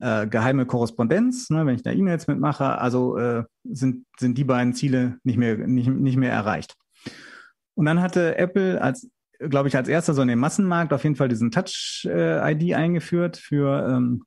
äh, 0.01 0.27
geheime 0.27 0.67
Korrespondenz, 0.67 1.51
ne, 1.51 1.67
wenn 1.67 1.75
ich 1.75 1.83
da 1.83 1.93
E-Mails 1.93 2.27
mitmache, 2.27 2.79
also 2.79 3.17
äh, 3.19 3.45
sind, 3.65 4.07
sind 4.19 4.37
die 4.37 4.45
beiden 4.45 4.75
Ziele 4.75 5.19
nicht 5.25 5.37
mehr, 5.37 5.57
nicht, 5.57 5.89
nicht 5.89 6.17
mehr 6.17 6.33
erreicht. 6.33 6.75
Und 7.75 7.87
dann 7.87 8.03
hatte 8.03 8.37
Apple 8.37 8.81
als, 8.81 9.09
glaube 9.39 9.69
ich, 9.69 9.77
als 9.77 9.89
erster 9.89 10.15
so 10.15 10.23
in 10.23 10.29
den 10.29 10.39
Massenmarkt 10.39 10.93
auf 10.93 11.05
jeden 11.05 11.17
Fall 11.17 11.29
diesen 11.29 11.51
Touch-ID 11.51 12.63
äh, 12.63 12.75
eingeführt 12.75 13.37
für 13.37 13.89
ähm, 13.89 14.23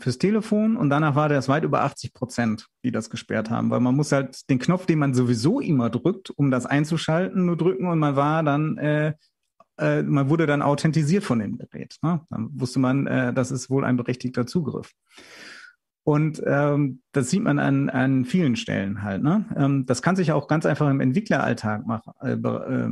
fürs 0.00 0.18
Telefon. 0.18 0.76
Und 0.76 0.90
danach 0.90 1.14
war 1.14 1.28
das 1.28 1.48
weit 1.48 1.64
über 1.64 1.82
80 1.82 2.12
Prozent, 2.12 2.66
die 2.84 2.92
das 2.92 3.10
gesperrt 3.10 3.50
haben, 3.50 3.70
weil 3.70 3.80
man 3.80 3.94
muss 3.94 4.12
halt 4.12 4.48
den 4.48 4.58
Knopf, 4.58 4.86
den 4.86 4.98
man 4.98 5.14
sowieso 5.14 5.60
immer 5.60 5.90
drückt, 5.90 6.30
um 6.30 6.50
das 6.50 6.66
einzuschalten, 6.66 7.46
nur 7.46 7.56
drücken. 7.56 7.86
Und 7.86 7.98
man 7.98 8.16
war 8.16 8.42
dann 8.42 8.78
äh, 8.78 9.14
äh, 9.82 10.02
man 10.02 10.28
wurde 10.28 10.46
dann 10.46 10.62
authentisiert 10.62 11.24
von 11.24 11.38
dem 11.40 11.58
Gerät. 11.58 11.96
Ne? 12.02 12.20
Dann 12.30 12.50
wusste 12.54 12.78
man, 12.78 13.06
äh, 13.06 13.32
das 13.32 13.50
ist 13.50 13.70
wohl 13.70 13.84
ein 13.84 13.96
berechtigter 13.96 14.46
Zugriff. 14.46 14.92
Und 16.04 16.42
ähm, 16.46 17.00
das 17.12 17.30
sieht 17.30 17.42
man 17.42 17.58
an, 17.58 17.88
an 17.88 18.24
vielen 18.24 18.56
Stellen 18.56 19.02
halt. 19.02 19.22
Ne? 19.22 19.44
Ähm, 19.56 19.86
das 19.86 20.02
kann 20.02 20.16
sich 20.16 20.32
auch 20.32 20.48
ganz 20.48 20.66
einfach 20.66 20.90
im 20.90 21.00
Entwickleralltag 21.00 21.86
machen, 21.86 22.12
äh, 22.20 22.32
äh, 22.32 22.90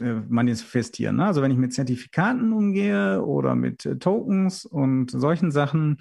äh, 0.00 0.22
manifestieren. 0.28 1.16
Ne? 1.16 1.26
Also 1.26 1.42
wenn 1.42 1.50
ich 1.50 1.58
mit 1.58 1.74
Zertifikaten 1.74 2.52
umgehe 2.52 3.22
oder 3.22 3.54
mit 3.56 3.84
äh, 3.84 3.98
Tokens 3.98 4.64
und 4.64 5.10
solchen 5.10 5.50
Sachen 5.50 5.98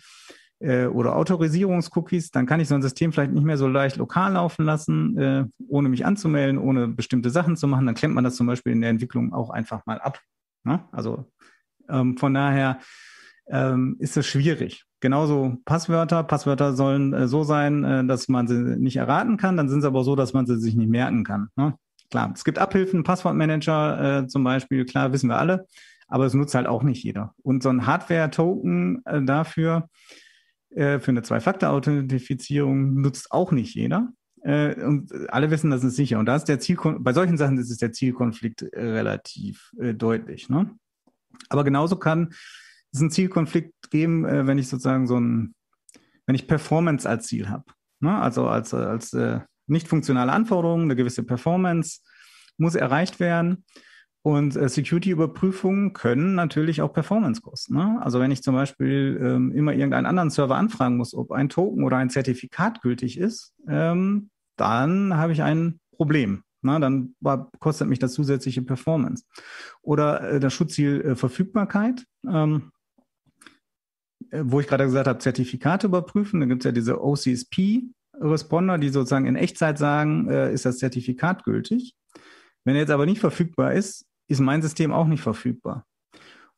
äh, 0.60 0.86
oder 0.86 1.15
Autorisierungscookies, 1.15 2.32
dann 2.32 2.45
kann 2.45 2.60
ich 2.60 2.67
so 2.67 2.75
ein 2.75 2.82
System 2.84 3.12
vielleicht 3.12 3.34
nicht 3.34 3.43
mehr 3.43 3.58
so 3.58 3.67
leicht 3.67 3.97
lokal 3.97 4.34
laufen 4.34 4.63
lassen, 4.63 5.17
äh, 5.17 5.45
ohne 5.67 5.89
mich 5.89 6.06
anzumelden, 6.06 6.60
ohne 6.60 6.88
bestimmte 6.88 7.32
Sachen 7.32 7.58
zu 7.58 7.67
machen. 7.67 7.88
Dann 7.88 7.95
klemmt 7.95 8.15
man 8.15 8.23
das 8.23 8.36
zum 8.36 8.47
Beispiel 8.47 8.71
in 8.73 8.82
der 8.82 8.91
Entwicklung 8.91 9.34
auch 9.34 9.49
einfach 9.49 9.86
mal 9.86 9.99
ab. 9.99 10.19
Ne? 10.63 10.86
Also 10.91 11.32
ähm, 11.89 12.17
von 12.17 12.34
daher 12.34 12.80
ähm, 13.47 13.95
ist 14.00 14.17
es 14.17 14.28
schwierig. 14.28 14.86
Genauso 15.00 15.58
Passwörter. 15.65 16.24
Passwörter 16.24 16.74
sollen 16.74 17.13
äh, 17.13 17.28
so 17.28 17.43
sein, 17.43 17.84
äh, 17.84 18.06
dass 18.06 18.28
man 18.28 18.47
sie 18.47 18.78
nicht 18.78 18.97
erraten 18.97 19.38
kann. 19.38 19.58
Dann 19.58 19.69
sind 19.69 19.82
sie 19.82 19.88
aber 19.88 20.04
so, 20.04 20.15
dass 20.15 20.34
man 20.34 20.45
sie 20.45 20.60
sich 20.60 20.76
nicht 20.76 20.89
merken 20.89 21.24
kann. 21.24 21.50
Ne? 21.56 21.76
Klar, 22.10 22.32
es 22.36 22.43
gibt 22.43 22.60
Abhilfen, 22.60 23.04
Passwortmanager 23.04 24.19
äh, 24.24 24.28
zum 24.28 24.43
Beispiel, 24.43 24.86
klar, 24.86 25.12
wissen 25.13 25.30
wir 25.30 25.38
alle. 25.38 25.65
Aber 26.08 26.26
es 26.26 26.34
nutzt 26.34 26.56
halt 26.56 26.67
auch 26.67 26.84
nicht 26.84 27.04
jeder. 27.04 27.34
Und 27.41 27.63
so 27.63 27.69
ein 27.69 27.86
Hardware-Token 27.86 29.02
äh, 29.06 29.21
dafür, 29.24 29.88
Äh, 30.74 31.02
für 31.02 31.12
eine 31.12 31.21
Zwei-Faktor-Authentifizierung 31.21 33.02
nutzt 33.02 33.34
auch 33.34 33.52
nicht 33.52 33.76
jeder. 33.76 34.08
Äh, 34.43 34.84
und 34.84 35.30
alle 35.30 35.51
wissen, 35.51 35.71
das 35.71 35.84
ist 35.84 35.95
sicher. 35.95 36.19
Und 36.19 36.25
da 36.25 36.36
ist 36.36 36.45
der 36.45 36.60
Zielkon 36.60 37.04
bei 37.04 37.13
solchen 37.13 37.38
Sachen 37.38 37.58
ist 37.58 37.69
es 37.69 37.77
der 37.77 37.91
Zielkonflikt 37.91 38.63
äh, 38.63 38.84
relativ 38.84 39.71
äh, 39.80 39.93
deutlich. 39.93 40.49
Ne? 40.49 40.75
Aber 41.49 41.63
genauso 41.63 41.95
kann 41.97 42.34
es 42.91 42.99
einen 42.99 43.12
Zielkonflikt 43.12 43.91
geben, 43.91 44.25
äh, 44.25 44.47
wenn 44.47 44.58
ich 44.58 44.67
sozusagen 44.67 45.08
so 45.08 45.19
ein, 45.19 45.54
wenn 46.25 46.36
ich 46.36 46.47
Performance 46.47 47.08
als 47.08 47.27
Ziel 47.27 47.49
habe. 47.49 47.65
Ne? 47.99 48.19
Also 48.19 48.47
als, 48.47 48.73
als 48.73 49.13
äh, 49.13 49.41
nicht 49.67 49.88
funktionale 49.88 50.32
Anforderungen, 50.32 50.86
eine 50.86 50.95
gewisse 50.95 51.23
Performance 51.23 52.01
muss 52.58 52.75
erreicht 52.75 53.19
werden. 53.19 53.63
Und 54.23 54.55
äh, 54.55 54.69
Security-Überprüfungen 54.69 55.93
können 55.93 56.36
natürlich 56.36 56.81
auch 56.81 56.93
Performance 56.93 57.41
kosten. 57.41 57.75
Ne? 57.75 57.99
Also 58.01 58.19
wenn 58.19 58.31
ich 58.31 58.43
zum 58.43 58.53
Beispiel 58.53 59.19
ähm, 59.21 59.51
immer 59.51 59.73
irgendeinen 59.73 60.05
anderen 60.05 60.29
Server 60.29 60.57
anfragen 60.57 60.97
muss, 60.97 61.15
ob 61.15 61.31
ein 61.31 61.49
Token 61.49 61.84
oder 61.84 61.97
ein 61.97 62.12
Zertifikat 62.12 62.81
gültig 62.81 63.17
ist, 63.17 63.53
ähm, 63.67 64.29
dann 64.57 65.17
habe 65.17 65.34
ich 65.34 65.41
ein 65.41 65.79
Problem. 65.95 66.43
Ne? 66.62 66.79
Dann 66.79 67.15
war, 67.19 67.49
kostet 67.60 67.88
mich 67.88 67.97
das 67.97 68.13
zusätzliche 68.13 68.62
Performance. 68.62 69.23
Oder 69.81 70.34
äh, 70.34 70.39
das 70.39 70.53
Schutzziel 70.53 71.01
äh, 71.01 71.15
Verfügbarkeit. 71.15 72.05
Ähm, 72.27 72.71
äh, 74.29 74.43
wo 74.45 74.60
ich 74.60 74.67
gerade 74.67 74.86
gesagt 74.86 75.07
habe, 75.07 75.19
Zertifikate 75.19 75.88
überprüfen. 75.88 76.39
Da 76.39 76.45
gibt 76.45 76.62
es 76.62 76.65
ja 76.65 76.71
diese 76.71 77.03
OCSP-Responder, 77.03 78.77
die 78.77 78.89
sozusagen 78.89 79.25
in 79.25 79.36
Echtzeit 79.36 79.77
sagen, 79.77 80.29
äh, 80.29 80.53
ist 80.53 80.65
das 80.65 80.77
Zertifikat 80.77 81.43
gültig. 81.43 81.95
Wenn 82.63 82.75
er 82.75 82.81
jetzt 82.81 82.91
aber 82.91 83.05
nicht 83.05 83.19
verfügbar 83.19 83.73
ist, 83.73 84.05
ist 84.32 84.39
mein 84.39 84.62
System 84.62 84.91
auch 84.91 85.08
nicht 85.08 85.22
verfügbar. 85.22 85.86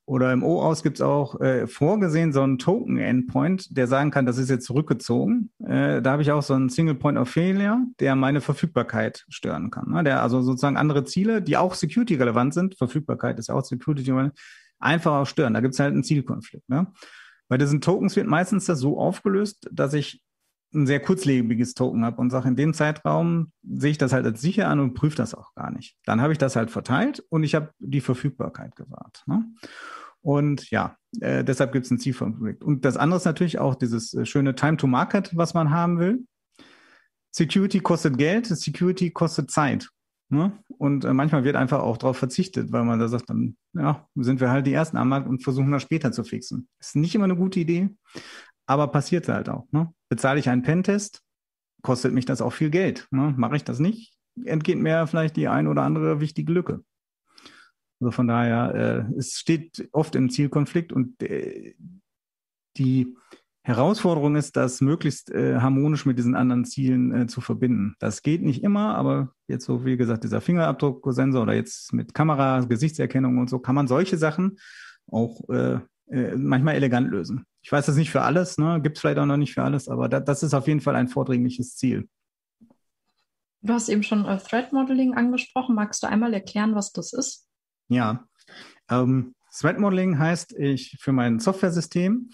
Oder 0.06 0.32
im 0.32 0.42
OAuth 0.42 0.82
gibt 0.82 0.98
es 0.98 1.00
auch 1.00 1.40
äh, 1.40 1.66
vorgesehen 1.66 2.34
so 2.34 2.42
einen 2.42 2.58
Token-Endpoint, 2.58 3.74
der 3.76 3.86
sagen 3.86 4.10
kann, 4.10 4.26
das 4.26 4.36
ist 4.36 4.50
jetzt 4.50 4.66
zurückgezogen. 4.66 5.50
Äh, 5.66 6.02
da 6.02 6.12
habe 6.12 6.22
ich 6.22 6.30
auch 6.30 6.42
so 6.42 6.52
einen 6.52 6.68
Single 6.68 6.94
Point 6.94 7.16
of 7.16 7.30
Failure, 7.30 7.78
der 8.00 8.14
meine 8.14 8.42
Verfügbarkeit 8.42 9.24
stören 9.30 9.70
kann. 9.70 9.90
Ne? 9.90 10.04
Der 10.04 10.22
also 10.22 10.42
sozusagen 10.42 10.76
andere 10.76 11.04
Ziele, 11.04 11.40
die 11.40 11.56
auch 11.56 11.74
security-relevant 11.74 12.52
sind, 12.52 12.76
Verfügbarkeit 12.76 13.38
ist 13.38 13.50
auch 13.50 13.64
security-relevant, 13.64 14.38
einfach 14.78 15.12
auch 15.12 15.26
stören. 15.26 15.54
Da 15.54 15.60
gibt 15.60 15.72
es 15.72 15.80
halt 15.80 15.94
einen 15.94 16.04
Zielkonflikt. 16.04 16.68
Ne? 16.68 16.86
Bei 17.48 17.56
diesen 17.56 17.80
Tokens 17.80 18.14
wird 18.14 18.26
meistens 18.26 18.66
das 18.66 18.80
so 18.80 18.98
aufgelöst, 18.98 19.70
dass 19.72 19.94
ich 19.94 20.22
ein 20.74 20.86
sehr 20.86 21.00
kurzlebiges 21.00 21.74
Token 21.74 22.04
habe 22.04 22.20
und 22.20 22.30
sage, 22.30 22.48
in 22.48 22.56
dem 22.56 22.74
Zeitraum 22.74 23.52
sehe 23.62 23.92
ich 23.92 23.98
das 23.98 24.12
halt 24.12 24.26
als 24.26 24.40
sicher 24.40 24.68
an 24.68 24.80
und 24.80 24.94
prüfe 24.94 25.16
das 25.16 25.34
auch 25.34 25.54
gar 25.54 25.70
nicht. 25.70 25.96
Dann 26.04 26.20
habe 26.20 26.32
ich 26.32 26.38
das 26.38 26.56
halt 26.56 26.70
verteilt 26.70 27.24
und 27.30 27.42
ich 27.44 27.54
habe 27.54 27.70
die 27.78 28.00
Verfügbarkeit 28.00 28.76
gewahrt. 28.76 29.22
Ne? 29.26 29.44
Und 30.20 30.70
ja, 30.70 30.96
äh, 31.20 31.44
deshalb 31.44 31.72
gibt 31.72 31.84
es 31.84 31.90
ein 31.90 31.98
Zielkonflikt. 31.98 32.64
Und 32.64 32.84
das 32.84 32.96
andere 32.96 33.18
ist 33.18 33.26
natürlich 33.26 33.58
auch 33.58 33.74
dieses 33.74 34.14
äh, 34.14 34.24
schöne 34.24 34.54
Time 34.54 34.76
to 34.76 34.86
Market, 34.86 35.36
was 35.36 35.54
man 35.54 35.70
haben 35.70 35.98
will. 35.98 36.24
Security 37.30 37.80
kostet 37.80 38.16
Geld, 38.16 38.46
Security 38.46 39.10
kostet 39.10 39.50
Zeit. 39.50 39.90
Ne? 40.30 40.52
Und 40.78 41.04
äh, 41.04 41.12
manchmal 41.12 41.44
wird 41.44 41.56
einfach 41.56 41.80
auch 41.80 41.96
darauf 41.96 42.16
verzichtet, 42.16 42.72
weil 42.72 42.84
man 42.84 42.98
da 42.98 43.08
sagt, 43.08 43.28
dann 43.28 43.56
ja, 43.74 44.08
sind 44.14 44.40
wir 44.40 44.50
halt 44.50 44.66
die 44.66 44.72
Ersten 44.72 44.96
am 44.96 45.08
Markt 45.08 45.28
und 45.28 45.42
versuchen 45.42 45.70
das 45.70 45.82
später 45.82 46.10
zu 46.12 46.24
fixen. 46.24 46.68
Ist 46.80 46.96
nicht 46.96 47.14
immer 47.14 47.24
eine 47.24 47.36
gute 47.36 47.60
Idee, 47.60 47.90
aber 48.66 48.88
passiert 48.88 49.28
halt 49.28 49.48
auch. 49.48 49.66
Ne? 49.72 49.92
Bezahle 50.08 50.40
ich 50.40 50.48
einen 50.48 50.62
Pentest, 50.62 51.22
kostet 51.82 52.12
mich 52.12 52.24
das 52.24 52.40
auch 52.40 52.52
viel 52.52 52.70
Geld. 52.70 53.06
Ne? 53.10 53.34
Mache 53.36 53.56
ich 53.56 53.64
das 53.64 53.78
nicht, 53.78 54.14
entgeht 54.44 54.78
mir 54.78 55.06
vielleicht 55.06 55.36
die 55.36 55.48
ein 55.48 55.66
oder 55.66 55.82
andere 55.82 56.20
wichtige 56.20 56.52
Lücke. 56.52 56.84
Also 58.00 58.10
von 58.10 58.28
daher, 58.28 59.08
äh, 59.10 59.18
es 59.18 59.38
steht 59.38 59.88
oft 59.92 60.14
im 60.14 60.30
Zielkonflikt 60.30 60.92
und 60.92 61.22
äh, 61.22 61.74
die 62.76 63.16
Herausforderung 63.62 64.36
ist, 64.36 64.56
das 64.56 64.82
möglichst 64.82 65.30
äh, 65.30 65.58
harmonisch 65.58 66.04
mit 66.04 66.18
diesen 66.18 66.34
anderen 66.34 66.66
Zielen 66.66 67.14
äh, 67.14 67.26
zu 67.26 67.40
verbinden. 67.40 67.96
Das 67.98 68.20
geht 68.20 68.42
nicht 68.42 68.62
immer, 68.62 68.94
aber 68.94 69.32
jetzt 69.48 69.64
so 69.64 69.86
wie 69.86 69.96
gesagt, 69.96 70.24
dieser 70.24 70.42
Fingerabdrucksensor 70.42 71.42
oder 71.42 71.54
jetzt 71.54 71.94
mit 71.94 72.12
Kamera, 72.12 72.60
Gesichtserkennung 72.60 73.38
und 73.38 73.48
so, 73.48 73.58
kann 73.58 73.74
man 73.74 73.88
solche 73.88 74.18
Sachen 74.18 74.58
auch 75.10 75.48
äh, 75.48 75.78
äh, 76.10 76.36
manchmal 76.36 76.74
elegant 76.74 77.10
lösen. 77.10 77.46
Ich 77.64 77.72
weiß 77.72 77.86
das 77.86 77.96
nicht 77.96 78.10
für 78.10 78.20
alles, 78.20 78.58
ne? 78.58 78.80
gibt 78.82 78.98
es 78.98 79.00
vielleicht 79.00 79.18
auch 79.18 79.26
noch 79.26 79.38
nicht 79.38 79.54
für 79.54 79.62
alles, 79.62 79.88
aber 79.88 80.08
da, 80.08 80.20
das 80.20 80.42
ist 80.42 80.52
auf 80.52 80.68
jeden 80.68 80.82
Fall 80.82 80.96
ein 80.96 81.08
vordringliches 81.08 81.76
Ziel. 81.76 82.08
Du 83.62 83.72
hast 83.72 83.88
eben 83.88 84.02
schon 84.02 84.26
äh, 84.26 84.36
Threat 84.38 84.74
Modeling 84.74 85.14
angesprochen. 85.14 85.74
Magst 85.74 86.02
du 86.02 86.06
einmal 86.06 86.34
erklären, 86.34 86.74
was 86.74 86.92
das 86.92 87.14
ist? 87.14 87.48
Ja, 87.88 88.28
ähm, 88.90 89.34
Threat 89.58 89.78
Modeling 89.78 90.18
heißt, 90.18 90.52
ich 90.58 90.98
für 91.00 91.12
mein 91.12 91.40
Software-System 91.40 92.28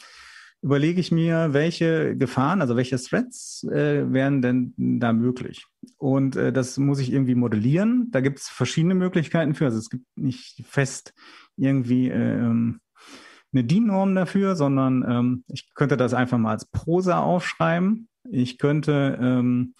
überlege 0.62 1.00
ich 1.00 1.12
mir, 1.12 1.52
welche 1.52 2.16
Gefahren, 2.16 2.60
also 2.60 2.74
welche 2.76 2.98
Threats 2.98 3.64
äh, 3.70 4.12
wären 4.12 4.42
denn 4.42 4.74
da 4.76 5.12
möglich. 5.12 5.64
Und 5.96 6.34
äh, 6.34 6.52
das 6.52 6.76
muss 6.76 6.98
ich 6.98 7.12
irgendwie 7.12 7.36
modellieren. 7.36 8.10
Da 8.10 8.20
gibt 8.20 8.40
es 8.40 8.48
verschiedene 8.48 8.96
Möglichkeiten 8.96 9.54
für. 9.54 9.66
Also 9.66 9.78
es 9.78 9.90
gibt 9.90 10.04
nicht 10.16 10.64
fest 10.66 11.14
irgendwie 11.56 12.08
ähm, 12.08 12.80
eine 13.52 13.64
DIN-Norm 13.64 14.14
dafür, 14.14 14.56
sondern 14.56 15.04
ähm, 15.08 15.44
ich 15.48 15.74
könnte 15.74 15.96
das 15.96 16.14
einfach 16.14 16.38
mal 16.38 16.52
als 16.52 16.66
Prosa 16.66 17.20
aufschreiben. 17.20 18.08
Ich 18.30 18.58
könnte 18.58 19.18
ähm, 19.20 19.74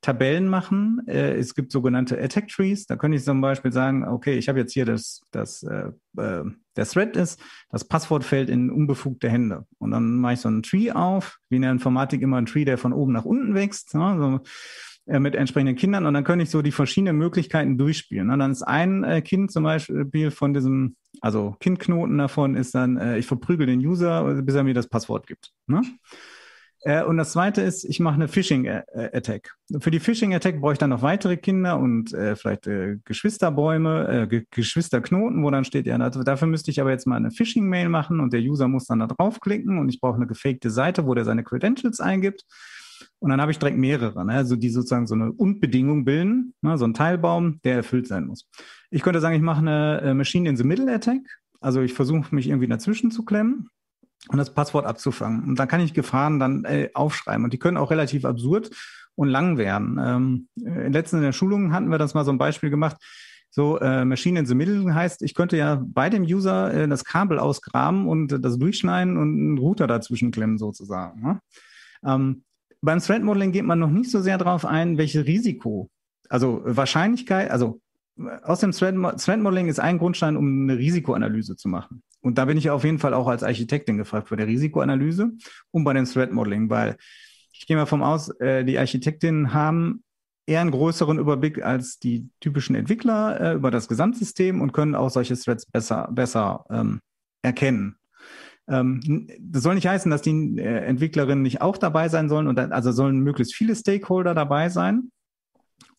Tabellen 0.00 0.48
machen. 0.48 1.00
Äh, 1.06 1.36
es 1.36 1.54
gibt 1.54 1.72
sogenannte 1.72 2.20
Attack 2.20 2.48
Trees. 2.48 2.86
Da 2.86 2.96
könnte 2.96 3.16
ich 3.16 3.24
zum 3.24 3.40
Beispiel 3.40 3.72
sagen, 3.72 4.06
okay, 4.06 4.36
ich 4.36 4.48
habe 4.48 4.58
jetzt 4.58 4.72
hier 4.72 4.84
das, 4.84 5.22
das 5.30 5.62
äh, 5.62 5.90
äh, 6.18 6.44
der 6.76 6.86
Thread 6.86 7.16
ist, 7.16 7.40
das 7.70 7.86
Passwort 7.86 8.24
fällt 8.24 8.50
in 8.50 8.70
unbefugte 8.70 9.30
Hände. 9.30 9.64
Und 9.78 9.92
dann 9.92 10.16
mache 10.16 10.34
ich 10.34 10.40
so 10.40 10.48
einen 10.48 10.62
Tree 10.62 10.90
auf, 10.90 11.38
wie 11.48 11.56
in 11.56 11.62
der 11.62 11.70
Informatik 11.70 12.20
immer 12.20 12.36
ein 12.36 12.46
Tree, 12.46 12.64
der 12.64 12.76
von 12.76 12.92
oben 12.92 13.12
nach 13.12 13.24
unten 13.24 13.54
wächst. 13.54 13.94
Ne? 13.94 14.16
So, 14.18 14.40
äh, 15.06 15.20
mit 15.20 15.34
entsprechenden 15.34 15.76
Kindern 15.76 16.06
und 16.06 16.14
dann 16.14 16.24
könnte 16.24 16.44
ich 16.44 16.50
so 16.50 16.62
die 16.62 16.72
verschiedenen 16.72 17.18
Möglichkeiten 17.18 17.76
durchspielen. 17.76 18.30
Und 18.30 18.38
dann 18.38 18.52
ist 18.52 18.62
ein 18.62 19.04
äh, 19.04 19.20
Kind 19.20 19.52
zum 19.52 19.64
Beispiel 19.64 20.30
von 20.30 20.54
diesem, 20.54 20.96
also 21.24 21.56
Kindknoten 21.58 22.18
davon 22.18 22.54
ist 22.54 22.74
dann, 22.74 22.98
äh, 22.98 23.16
ich 23.16 23.24
verprügel 23.24 23.66
den 23.66 23.80
User, 23.80 24.42
bis 24.42 24.54
er 24.54 24.62
mir 24.62 24.74
das 24.74 24.88
Passwort 24.88 25.26
gibt. 25.26 25.52
Ne? 25.66 25.80
Äh, 26.82 27.02
und 27.02 27.16
das 27.16 27.32
zweite 27.32 27.62
ist, 27.62 27.84
ich 27.84 27.98
mache 27.98 28.16
eine 28.16 28.28
Phishing-Attack. 28.28 29.54
Für 29.80 29.90
die 29.90 30.00
Phishing-Attack 30.00 30.60
brauche 30.60 30.74
ich 30.74 30.78
dann 30.78 30.90
noch 30.90 31.00
weitere 31.00 31.38
Kinder 31.38 31.78
und 31.78 32.12
äh, 32.12 32.36
vielleicht 32.36 32.66
äh, 32.66 32.98
Geschwisterbäume, 33.06 34.24
äh, 34.24 34.26
Ge 34.26 34.44
Geschwisterknoten, 34.50 35.42
wo 35.42 35.50
dann 35.50 35.64
steht, 35.64 35.86
ja, 35.86 35.96
dafür 35.96 36.46
müsste 36.46 36.70
ich 36.70 36.78
aber 36.78 36.90
jetzt 36.90 37.06
mal 37.06 37.16
eine 37.16 37.30
Phishing-Mail 37.30 37.88
machen 37.88 38.20
und 38.20 38.34
der 38.34 38.42
User 38.42 38.68
muss 38.68 38.84
dann 38.84 38.98
da 38.98 39.06
draufklicken 39.06 39.78
und 39.78 39.88
ich 39.88 40.02
brauche 40.02 40.16
eine 40.16 40.26
gefakte 40.26 40.68
Seite, 40.68 41.06
wo 41.06 41.14
der 41.14 41.24
seine 41.24 41.42
Credentials 41.42 42.00
eingibt. 42.00 42.44
Und 43.20 43.30
dann 43.30 43.40
habe 43.40 43.52
ich 43.52 43.58
direkt 43.58 43.78
mehrere, 43.78 44.24
ne? 44.24 44.34
also 44.34 44.56
die 44.56 44.68
sozusagen 44.68 45.06
so 45.06 45.14
eine 45.14 45.32
Und-Bedingung 45.32 46.04
bilden, 46.04 46.54
ne? 46.60 46.76
so 46.76 46.84
ein 46.84 46.94
Teilbaum, 46.94 47.60
der 47.62 47.76
erfüllt 47.76 48.06
sein 48.06 48.26
muss. 48.26 48.48
Ich 48.90 49.02
könnte 49.02 49.20
sagen, 49.20 49.34
ich 49.34 49.42
mache 49.42 49.60
eine 49.60 50.00
äh, 50.02 50.14
Machine 50.14 50.48
in 50.48 50.56
the 50.56 50.64
Middle 50.64 50.92
Attack. 50.92 51.22
Also 51.60 51.80
ich 51.80 51.94
versuche 51.94 52.34
mich 52.34 52.48
irgendwie 52.48 52.68
dazwischen 52.68 53.10
zu 53.10 53.24
klemmen 53.24 53.70
und 54.28 54.38
das 54.38 54.52
Passwort 54.52 54.84
abzufangen. 54.84 55.44
Und 55.44 55.58
dann 55.58 55.68
kann 55.68 55.80
ich 55.80 55.94
Gefahren 55.94 56.38
dann 56.38 56.64
äh, 56.64 56.90
aufschreiben. 56.92 57.44
Und 57.44 57.52
die 57.52 57.58
können 57.58 57.78
auch 57.78 57.90
relativ 57.90 58.24
absurd 58.24 58.70
und 59.14 59.28
lang 59.28 59.56
werden. 59.56 59.98
Ähm, 60.02 60.48
äh, 60.62 60.88
letztens 60.88 61.20
in 61.20 61.24
der 61.24 61.32
Schulung 61.32 61.72
hatten 61.72 61.90
wir 61.90 61.98
das 61.98 62.14
mal 62.14 62.24
so 62.24 62.32
ein 62.32 62.38
Beispiel 62.38 62.70
gemacht. 62.70 62.96
So, 63.50 63.78
äh, 63.78 64.04
Machine 64.04 64.40
in 64.40 64.46
the 64.46 64.54
Middle 64.56 64.92
heißt, 64.92 65.22
ich 65.22 65.32
könnte 65.34 65.56
ja 65.56 65.80
bei 65.80 66.10
dem 66.10 66.24
User 66.24 66.74
äh, 66.74 66.88
das 66.88 67.04
Kabel 67.04 67.38
ausgraben 67.38 68.08
und 68.08 68.32
äh, 68.32 68.40
das 68.40 68.58
durchschneiden 68.58 69.16
und 69.16 69.28
einen 69.28 69.58
Router 69.58 69.86
dazwischen 69.86 70.32
klemmen 70.32 70.58
sozusagen. 70.58 71.22
Ne? 71.22 71.40
Ähm, 72.04 72.42
beim 72.84 73.00
Threat 73.00 73.22
Modeling 73.22 73.52
geht 73.52 73.64
man 73.64 73.78
noch 73.78 73.90
nicht 73.90 74.10
so 74.10 74.20
sehr 74.20 74.38
darauf 74.38 74.64
ein, 74.64 74.98
welche 74.98 75.26
Risiko, 75.26 75.90
also 76.28 76.62
Wahrscheinlichkeit, 76.64 77.50
also 77.50 77.80
aus 78.42 78.60
dem 78.60 78.72
Threat, 78.72 78.94
Threat 79.20 79.40
Modeling 79.40 79.68
ist 79.68 79.80
ein 79.80 79.98
Grundstein, 79.98 80.36
um 80.36 80.62
eine 80.62 80.78
Risikoanalyse 80.78 81.56
zu 81.56 81.68
machen. 81.68 82.02
Und 82.20 82.38
da 82.38 82.44
bin 82.44 82.56
ich 82.56 82.70
auf 82.70 82.84
jeden 82.84 82.98
Fall 82.98 83.12
auch 83.12 83.26
als 83.26 83.42
Architektin 83.42 83.98
gefragt 83.98 84.28
für 84.28 84.36
der 84.36 84.46
Risikoanalyse 84.46 85.32
und 85.72 85.84
bei 85.84 85.92
dem 85.92 86.04
Threat 86.04 86.32
Modeling, 86.32 86.70
weil 86.70 86.96
ich 87.52 87.66
gehe 87.66 87.76
mal 87.76 87.86
vom 87.86 88.02
aus, 88.02 88.28
äh, 88.40 88.64
die 88.64 88.78
Architektinnen 88.78 89.52
haben 89.52 90.02
eher 90.46 90.60
einen 90.60 90.70
größeren 90.70 91.18
Überblick 91.18 91.62
als 91.62 91.98
die 91.98 92.28
typischen 92.40 92.76
Entwickler 92.76 93.40
äh, 93.40 93.54
über 93.54 93.70
das 93.70 93.88
Gesamtsystem 93.88 94.60
und 94.60 94.72
können 94.72 94.94
auch 94.94 95.10
solche 95.10 95.36
Threads 95.36 95.66
besser, 95.66 96.08
besser 96.12 96.64
ähm, 96.70 97.00
erkennen. 97.42 97.96
Ähm, 98.68 99.28
das 99.40 99.62
soll 99.62 99.74
nicht 99.74 99.86
heißen, 99.86 100.10
dass 100.10 100.22
die 100.22 100.58
äh, 100.58 100.84
Entwicklerinnen 100.84 101.42
nicht 101.42 101.60
auch 101.60 101.76
dabei 101.76 102.08
sein 102.08 102.28
sollen 102.28 102.46
und 102.46 102.56
dann, 102.56 102.72
also 102.72 102.92
sollen 102.92 103.20
möglichst 103.20 103.54
viele 103.54 103.74
Stakeholder 103.74 104.34
dabei 104.34 104.68
sein 104.68 105.10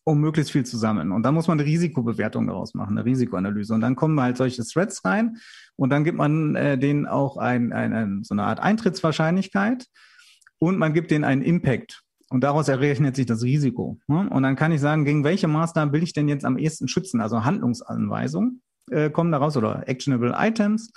um 0.08 0.20
möglichst 0.20 0.52
viel 0.52 0.64
zu 0.64 0.76
sammeln. 0.76 1.10
Und 1.10 1.24
dann 1.24 1.34
muss 1.34 1.48
man 1.48 1.58
eine 1.58 1.68
Risikobewertung 1.68 2.46
daraus 2.46 2.74
machen, 2.74 2.96
eine 2.96 3.04
Risikoanalyse. 3.04 3.74
Und 3.74 3.80
dann 3.80 3.96
kommen 3.96 4.20
halt 4.20 4.36
solche 4.36 4.62
Threads 4.62 5.04
rein 5.04 5.38
und 5.74 5.90
dann 5.90 6.04
gibt 6.04 6.16
man 6.16 6.54
äh, 6.54 6.78
denen 6.78 7.06
auch 7.06 7.36
ein, 7.36 7.72
ein, 7.72 8.22
so 8.22 8.32
eine 8.32 8.44
Art 8.44 8.60
Eintrittswahrscheinlichkeit 8.60 9.86
und 10.58 10.78
man 10.78 10.94
gibt 10.94 11.10
denen 11.10 11.24
einen 11.24 11.42
Impact. 11.42 12.02
Und 12.28 12.42
daraus 12.42 12.68
errechnet 12.68 13.16
sich 13.16 13.26
das 13.26 13.42
Risiko. 13.42 13.98
Ne? 14.06 14.28
Und 14.30 14.44
dann 14.44 14.54
kann 14.54 14.70
ich 14.70 14.80
sagen, 14.80 15.04
gegen 15.04 15.24
welche 15.24 15.48
Maßnahmen 15.48 15.92
will 15.92 16.04
ich 16.04 16.12
denn 16.12 16.28
jetzt 16.28 16.44
am 16.44 16.56
ehesten 16.56 16.86
schützen? 16.86 17.20
Also 17.20 17.44
Handlungsanweisungen 17.44 18.62
äh, 18.90 19.10
kommen 19.10 19.32
daraus 19.32 19.56
oder 19.56 19.88
actionable 19.88 20.34
Items. 20.36 20.92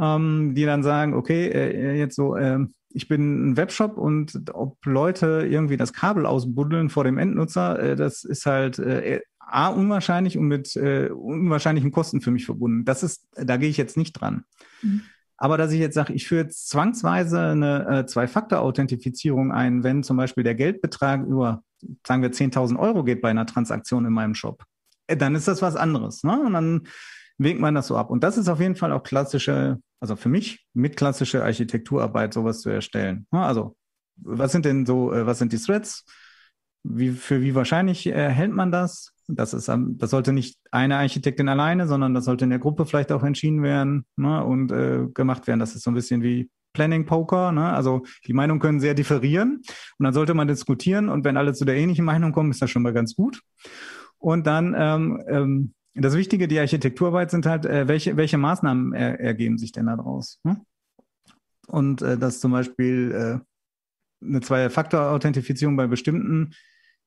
Ähm, 0.00 0.54
die 0.54 0.64
dann 0.64 0.82
sagen, 0.82 1.14
okay, 1.14 1.48
äh, 1.48 1.98
jetzt 1.98 2.16
so, 2.16 2.36
äh, 2.36 2.58
ich 2.90 3.08
bin 3.08 3.50
ein 3.50 3.56
Webshop 3.56 3.98
und 3.98 4.40
ob 4.52 4.84
Leute 4.86 5.46
irgendwie 5.48 5.76
das 5.76 5.92
Kabel 5.92 6.26
ausbuddeln 6.26 6.88
vor 6.88 7.04
dem 7.04 7.18
Endnutzer, 7.18 7.78
äh, 7.78 7.96
das 7.96 8.24
ist 8.24 8.46
halt 8.46 8.78
äh, 8.78 9.20
A, 9.38 9.68
unwahrscheinlich 9.68 10.36
und 10.38 10.48
mit 10.48 10.74
äh, 10.76 11.08
unwahrscheinlichen 11.10 11.92
Kosten 11.92 12.20
für 12.20 12.32
mich 12.32 12.46
verbunden. 12.46 12.84
Das 12.84 13.02
ist, 13.02 13.28
da 13.34 13.56
gehe 13.56 13.68
ich 13.68 13.76
jetzt 13.76 13.96
nicht 13.96 14.12
dran. 14.12 14.44
Mhm. 14.82 15.02
Aber 15.36 15.58
dass 15.58 15.72
ich 15.72 15.78
jetzt 15.78 15.94
sage, 15.94 16.14
ich 16.14 16.26
führe 16.26 16.42
jetzt 16.42 16.68
zwangsweise 16.68 17.40
eine 17.40 17.86
äh, 17.86 18.06
Zwei-Faktor-Authentifizierung 18.06 19.52
ein, 19.52 19.84
wenn 19.84 20.02
zum 20.02 20.16
Beispiel 20.16 20.44
der 20.44 20.54
Geldbetrag 20.54 21.24
über, 21.26 21.62
sagen 22.06 22.22
wir, 22.22 22.32
10.000 22.32 22.78
Euro 22.78 23.04
geht 23.04 23.20
bei 23.20 23.30
einer 23.30 23.46
Transaktion 23.46 24.06
in 24.06 24.12
meinem 24.12 24.34
Shop, 24.34 24.64
äh, 25.06 25.16
dann 25.16 25.34
ist 25.34 25.46
das 25.46 25.62
was 25.62 25.76
anderes. 25.76 26.24
Ne? 26.24 26.40
Und 26.40 26.54
dann 26.54 26.86
wägt 27.38 27.60
man 27.60 27.74
das 27.74 27.88
so 27.88 27.96
ab. 27.96 28.10
Und 28.10 28.24
das 28.24 28.38
ist 28.38 28.48
auf 28.48 28.60
jeden 28.60 28.76
Fall 28.76 28.92
auch 28.92 29.02
klassische, 29.02 29.78
also 30.00 30.16
für 30.16 30.28
mich 30.28 30.66
mit 30.74 30.96
klassische 30.96 31.44
Architekturarbeit, 31.44 32.34
sowas 32.34 32.60
zu 32.60 32.70
erstellen. 32.70 33.26
Also, 33.30 33.76
was 34.16 34.52
sind 34.52 34.64
denn 34.64 34.86
so, 34.86 35.12
äh, 35.12 35.26
was 35.26 35.38
sind 35.38 35.52
die 35.52 35.58
Threads? 35.58 36.04
Wie, 36.82 37.10
für 37.10 37.42
wie 37.42 37.54
wahrscheinlich 37.54 38.06
äh, 38.06 38.30
hält 38.30 38.52
man 38.52 38.70
das? 38.70 39.12
Das 39.28 39.54
ist, 39.54 39.68
das 39.68 40.10
sollte 40.10 40.32
nicht 40.32 40.56
eine 40.70 40.96
Architektin 40.98 41.48
alleine, 41.48 41.88
sondern 41.88 42.14
das 42.14 42.26
sollte 42.26 42.44
in 42.44 42.50
der 42.50 42.60
Gruppe 42.60 42.86
vielleicht 42.86 43.10
auch 43.10 43.24
entschieden 43.24 43.62
werden 43.64 44.06
ne, 44.14 44.44
und 44.44 44.70
äh, 44.70 45.06
gemacht 45.12 45.48
werden. 45.48 45.58
Das 45.58 45.74
ist 45.74 45.82
so 45.82 45.90
ein 45.90 45.94
bisschen 45.94 46.22
wie 46.22 46.48
Planning 46.74 47.06
Poker. 47.06 47.50
Ne? 47.50 47.72
Also 47.72 48.04
die 48.26 48.34
Meinungen 48.34 48.60
können 48.60 48.78
sehr 48.78 48.94
differieren 48.94 49.62
und 49.98 50.04
dann 50.04 50.14
sollte 50.14 50.34
man 50.34 50.46
diskutieren 50.46 51.08
und 51.08 51.24
wenn 51.24 51.36
alle 51.36 51.54
zu 51.54 51.64
der 51.64 51.76
ähnlichen 51.76 52.04
Meinung 52.04 52.32
kommen, 52.32 52.52
ist 52.52 52.62
das 52.62 52.70
schon 52.70 52.82
mal 52.82 52.92
ganz 52.92 53.16
gut. 53.16 53.42
Und 54.18 54.46
dann 54.46 54.74
ähm, 54.78 55.22
ähm, 55.28 55.74
das 55.96 56.16
Wichtige, 56.16 56.48
die 56.48 56.58
Architekturarbeit 56.58 57.30
sind 57.30 57.46
halt, 57.46 57.64
äh, 57.64 57.88
welche, 57.88 58.16
welche 58.16 58.38
Maßnahmen 58.38 58.92
er, 58.92 59.20
ergeben 59.20 59.58
sich 59.58 59.72
denn 59.72 59.86
daraus? 59.86 60.40
Ne? 60.44 60.60
Und 61.66 62.02
äh, 62.02 62.16
dass 62.18 62.40
zum 62.40 62.52
Beispiel 62.52 63.12
äh, 63.12 64.24
eine 64.24 64.40
Zwei-Faktor-Authentifizierung 64.40 65.76
bei 65.76 65.86
bestimmten 65.86 66.52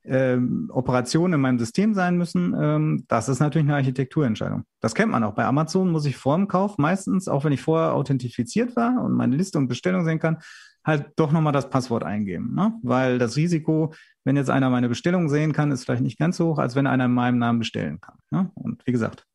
ähm, 0.05 0.69
Operationen 0.73 1.33
in 1.33 1.41
meinem 1.41 1.59
System 1.59 1.93
sein 1.93 2.17
müssen, 2.17 2.55
ähm, 2.57 3.05
das 3.07 3.29
ist 3.29 3.39
natürlich 3.39 3.67
eine 3.67 3.75
Architekturentscheidung. 3.75 4.63
Das 4.79 4.95
kennt 4.95 5.11
man 5.11 5.23
auch. 5.23 5.33
Bei 5.35 5.45
Amazon 5.45 5.91
muss 5.91 6.05
ich 6.05 6.17
vor 6.17 6.37
dem 6.37 6.47
Kauf 6.47 6.77
meistens, 6.77 7.27
auch 7.27 7.43
wenn 7.43 7.51
ich 7.51 7.61
vorher 7.61 7.93
authentifiziert 7.93 8.75
war 8.75 9.03
und 9.03 9.13
meine 9.13 9.35
Liste 9.35 9.57
und 9.57 9.67
Bestellung 9.67 10.05
sehen 10.05 10.19
kann, 10.19 10.37
halt 10.85 11.11
doch 11.17 11.31
nochmal 11.31 11.53
das 11.53 11.69
Passwort 11.69 12.03
eingeben. 12.03 12.55
Ne? 12.55 12.73
Weil 12.81 13.19
das 13.19 13.35
Risiko, 13.35 13.93
wenn 14.25 14.35
jetzt 14.35 14.49
einer 14.49 14.69
meine 14.69 14.89
Bestellung 14.89 15.29
sehen 15.29 15.53
kann, 15.53 15.71
ist 15.71 15.85
vielleicht 15.85 16.03
nicht 16.03 16.19
ganz 16.19 16.37
so 16.37 16.49
hoch, 16.49 16.59
als 16.59 16.75
wenn 16.75 16.87
einer 16.87 17.05
in 17.05 17.13
meinem 17.13 17.37
Namen 17.37 17.59
bestellen 17.59 17.99
kann. 18.01 18.17
Ne? 18.31 18.51
Und 18.55 18.85
wie 18.85 18.91
gesagt, 18.91 19.25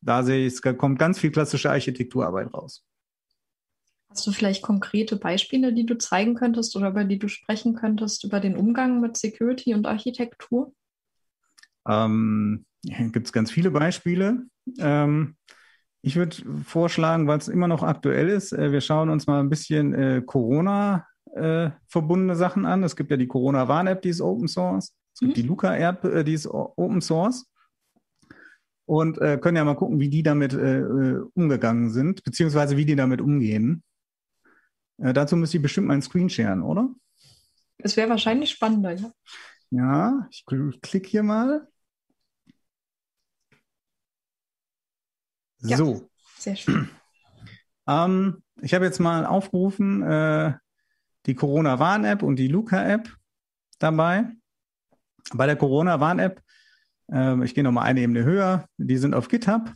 da 0.00 0.22
sehe 0.22 0.46
ich, 0.46 0.54
es 0.54 0.62
kommt 0.76 0.98
ganz 0.98 1.18
viel 1.18 1.30
klassische 1.30 1.70
Architekturarbeit 1.70 2.52
raus. 2.52 2.84
Hast 4.10 4.26
du 4.26 4.32
vielleicht 4.32 4.62
konkrete 4.62 5.16
Beispiele, 5.16 5.72
die 5.72 5.86
du 5.86 5.98
zeigen 5.98 6.34
könntest 6.34 6.76
oder 6.76 6.90
über 6.90 7.04
die 7.04 7.18
du 7.18 7.28
sprechen 7.28 7.74
könntest, 7.74 8.22
über 8.24 8.38
den 8.38 8.56
Umgang 8.56 9.00
mit 9.00 9.16
Security 9.16 9.74
und 9.74 9.86
Architektur? 9.86 10.72
Ähm, 11.88 12.64
Gibt 12.82 13.26
es 13.26 13.32
ganz 13.32 13.50
viele 13.50 13.70
Beispiele. 13.70 14.44
Ähm, 14.78 15.36
ich 16.02 16.16
würde 16.16 16.36
vorschlagen, 16.64 17.26
weil 17.26 17.38
es 17.38 17.48
immer 17.48 17.66
noch 17.66 17.82
aktuell 17.82 18.28
ist, 18.28 18.52
äh, 18.52 18.72
wir 18.72 18.82
schauen 18.82 19.08
uns 19.08 19.26
mal 19.26 19.40
ein 19.40 19.50
bisschen 19.50 19.94
äh, 19.94 20.22
Corona 20.24 21.06
äh, 21.34 21.70
verbundene 21.86 22.36
Sachen 22.36 22.66
an. 22.66 22.82
Es 22.82 22.96
gibt 22.96 23.10
ja 23.10 23.16
die 23.16 23.26
Corona-Warn-App, 23.26 24.02
die 24.02 24.10
ist 24.10 24.20
Open 24.20 24.48
Source. 24.48 24.94
Es 25.12 25.20
gibt 25.20 25.32
mhm. 25.32 25.34
die 25.34 25.42
Luca-App, 25.42 26.04
äh, 26.04 26.24
die 26.24 26.34
ist 26.34 26.46
Open 26.46 27.00
Source. 27.00 27.50
Und 28.86 29.18
äh, 29.18 29.38
können 29.38 29.56
ja 29.56 29.64
mal 29.64 29.76
gucken, 29.76 29.98
wie 29.98 30.10
die 30.10 30.22
damit 30.22 30.52
äh, 30.52 30.80
äh, 30.80 31.24
umgegangen 31.34 31.90
sind, 31.90 32.22
beziehungsweise 32.22 32.76
wie 32.76 32.84
die 32.84 32.96
damit 32.96 33.20
umgehen. 33.20 33.82
Äh, 34.98 35.12
dazu 35.12 35.36
müsste 35.36 35.56
ich 35.56 35.62
bestimmt 35.62 35.86
meinen 35.88 36.02
Screen 36.02 36.28
sharen, 36.28 36.62
oder? 36.62 36.90
Es 37.78 37.96
wäre 37.96 38.10
wahrscheinlich 38.10 38.50
spannender, 38.50 38.92
ja. 38.92 39.10
Ja, 39.70 40.28
ich 40.30 40.44
klicke 40.82 41.08
hier 41.08 41.22
mal. 41.22 41.66
Ja, 45.60 45.78
so. 45.78 46.08
Sehr 46.38 46.54
schön. 46.54 46.90
ähm, 47.88 48.42
ich 48.60 48.74
habe 48.74 48.84
jetzt 48.84 49.00
mal 49.00 49.24
aufgerufen, 49.26 50.02
äh, 50.02 50.54
die 51.26 51.34
Corona-Warn-App 51.34 52.22
und 52.22 52.36
die 52.36 52.48
Luca-App 52.48 53.08
dabei. 53.78 54.26
Bei 55.32 55.46
der 55.46 55.56
Corona-Warn-App, 55.56 56.42
äh, 57.12 57.44
ich 57.44 57.54
gehe 57.54 57.64
nochmal 57.64 57.84
eine 57.84 58.00
Ebene 58.00 58.24
höher, 58.24 58.66
die 58.76 58.96
sind 58.96 59.14
auf 59.14 59.28
GitHub. 59.28 59.72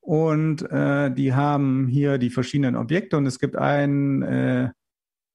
Und 0.00 0.62
äh, 0.70 1.10
die 1.12 1.34
haben 1.34 1.88
hier 1.88 2.18
die 2.18 2.30
verschiedenen 2.30 2.76
Objekte 2.76 3.16
und 3.16 3.26
es 3.26 3.40
gibt 3.40 3.56
ein 3.56 4.22
äh, 4.22 4.70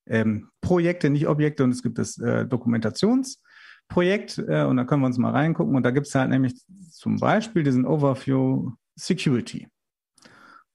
ähm, 0.07 0.49
Projekte, 0.61 1.09
nicht 1.09 1.27
Objekte, 1.27 1.65
und 1.65 1.71
es 1.71 1.83
gibt 1.83 1.97
das 1.97 2.17
äh, 2.17 2.45
Dokumentationsprojekt. 2.45 4.37
Äh, 4.37 4.63
und 4.63 4.77
da 4.77 4.85
können 4.85 5.01
wir 5.01 5.07
uns 5.07 5.17
mal 5.17 5.31
reingucken. 5.31 5.75
Und 5.75 5.83
da 5.83 5.91
gibt 5.91 6.07
es 6.07 6.15
halt 6.15 6.29
nämlich 6.29 6.55
zum 6.89 7.17
Beispiel 7.17 7.63
diesen 7.63 7.85
Overview 7.85 8.71
Security. 8.95 9.67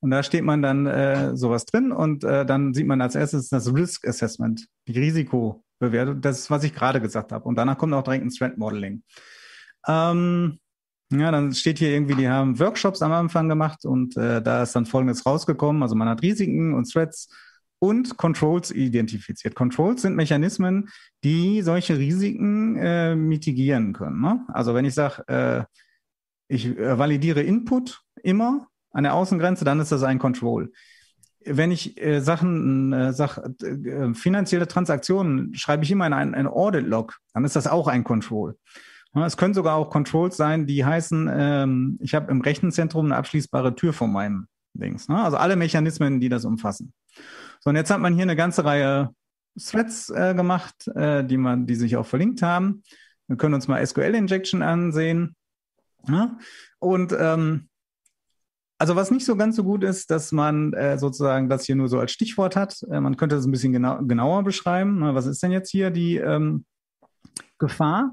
Und 0.00 0.10
da 0.10 0.22
steht 0.22 0.44
man 0.44 0.62
dann 0.62 0.86
äh, 0.86 1.36
sowas 1.36 1.64
drin 1.64 1.90
und 1.90 2.22
äh, 2.22 2.44
dann 2.44 2.74
sieht 2.74 2.86
man 2.86 3.00
als 3.00 3.14
erstes 3.14 3.48
das 3.48 3.72
Risk 3.74 4.06
Assessment, 4.06 4.66
die 4.86 4.98
Risikobewertung, 4.98 6.20
das 6.20 6.40
ist, 6.40 6.50
was 6.50 6.64
ich 6.64 6.74
gerade 6.74 7.00
gesagt 7.00 7.32
habe. 7.32 7.44
Und 7.44 7.56
danach 7.56 7.78
kommt 7.78 7.94
auch 7.94 8.02
direkt 8.02 8.24
ein 8.24 8.30
Threat 8.30 8.58
Modeling. 8.58 9.02
Ähm, 9.86 10.58
ja, 11.12 11.30
dann 11.30 11.54
steht 11.54 11.78
hier 11.78 11.90
irgendwie, 11.90 12.16
die 12.16 12.28
haben 12.28 12.58
Workshops 12.58 13.00
am 13.00 13.12
Anfang 13.12 13.48
gemacht 13.48 13.84
und 13.84 14.16
äh, 14.16 14.42
da 14.42 14.62
ist 14.62 14.74
dann 14.74 14.86
Folgendes 14.86 15.24
rausgekommen. 15.24 15.82
Also 15.82 15.94
man 15.94 16.08
hat 16.08 16.22
Risiken 16.22 16.74
und 16.74 16.90
Threats 16.90 17.28
und 17.78 18.16
Controls 18.16 18.70
identifiziert. 18.70 19.54
Controls 19.54 20.02
sind 20.02 20.16
Mechanismen, 20.16 20.88
die 21.22 21.62
solche 21.62 21.98
Risiken 21.98 22.76
äh, 22.76 23.14
mitigieren 23.14 23.92
können. 23.92 24.20
Ne? 24.20 24.44
Also 24.48 24.74
wenn 24.74 24.84
ich 24.84 24.94
sage, 24.94 25.22
äh, 25.28 25.64
ich 26.48 26.66
äh, 26.66 26.98
validiere 26.98 27.42
Input 27.42 28.02
immer 28.22 28.68
an 28.96 29.04
der 29.04 29.12
Außengrenze, 29.12 29.66
dann 29.66 29.78
ist 29.78 29.92
das 29.92 30.02
ein 30.02 30.18
Control. 30.18 30.72
Wenn 31.44 31.70
ich 31.70 32.00
äh, 32.02 32.20
Sachen, 32.20 32.94
äh, 32.94 33.12
sag, 33.12 33.38
äh, 33.62 34.14
finanzielle 34.14 34.66
Transaktionen 34.66 35.54
schreibe 35.54 35.84
ich 35.84 35.90
immer 35.90 36.06
in 36.06 36.14
einen 36.14 36.46
Audit-Log, 36.46 37.18
dann 37.34 37.44
ist 37.44 37.56
das 37.56 37.66
auch 37.66 37.88
ein 37.88 38.04
Control. 38.04 38.56
Es 39.14 39.36
können 39.38 39.54
sogar 39.54 39.76
auch 39.76 39.88
Controls 39.88 40.36
sein, 40.36 40.66
die 40.66 40.84
heißen, 40.84 41.30
ähm, 41.32 41.98
ich 42.02 42.14
habe 42.14 42.30
im 42.30 42.42
Rechenzentrum 42.42 43.06
eine 43.06 43.16
abschließbare 43.16 43.74
Tür 43.74 43.92
vor 43.94 44.08
meinem 44.08 44.46
Dings. 44.74 45.08
Ne? 45.08 45.22
Also 45.22 45.36
alle 45.36 45.56
Mechanismen, 45.56 46.20
die 46.20 46.28
das 46.28 46.44
umfassen. 46.44 46.92
So, 47.60 47.70
und 47.70 47.76
jetzt 47.76 47.90
hat 47.90 48.00
man 48.00 48.14
hier 48.14 48.24
eine 48.24 48.36
ganze 48.36 48.64
Reihe 48.64 49.10
Threads 49.58 50.10
äh, 50.10 50.34
gemacht, 50.34 50.88
äh, 50.88 51.24
die 51.24 51.38
man, 51.38 51.66
die 51.66 51.76
sich 51.76 51.96
auch 51.96 52.04
verlinkt 52.04 52.42
haben. 52.42 52.82
Wir 53.26 53.36
können 53.36 53.54
uns 53.54 53.68
mal 53.68 53.84
SQL-Injection 53.84 54.62
ansehen. 54.62 55.34
Ja? 56.08 56.36
Und 56.78 57.14
ähm, 57.18 57.68
also 58.78 58.96
was 58.96 59.10
nicht 59.10 59.24
so 59.24 59.36
ganz 59.36 59.56
so 59.56 59.64
gut 59.64 59.84
ist, 59.84 60.10
dass 60.10 60.32
man 60.32 60.72
äh, 60.72 60.98
sozusagen 60.98 61.48
das 61.48 61.64
hier 61.64 61.76
nur 61.76 61.88
so 61.88 61.98
als 61.98 62.12
Stichwort 62.12 62.56
hat. 62.56 62.82
Äh, 62.90 63.00
man 63.00 63.16
könnte 63.16 63.36
das 63.36 63.46
ein 63.46 63.52
bisschen 63.52 63.72
genau, 63.72 63.98
genauer 64.02 64.42
beschreiben. 64.42 64.98
Na, 65.00 65.14
was 65.14 65.26
ist 65.26 65.42
denn 65.42 65.52
jetzt 65.52 65.70
hier 65.70 65.90
die 65.90 66.16
ähm, 66.16 66.64
Gefahr? 67.58 68.12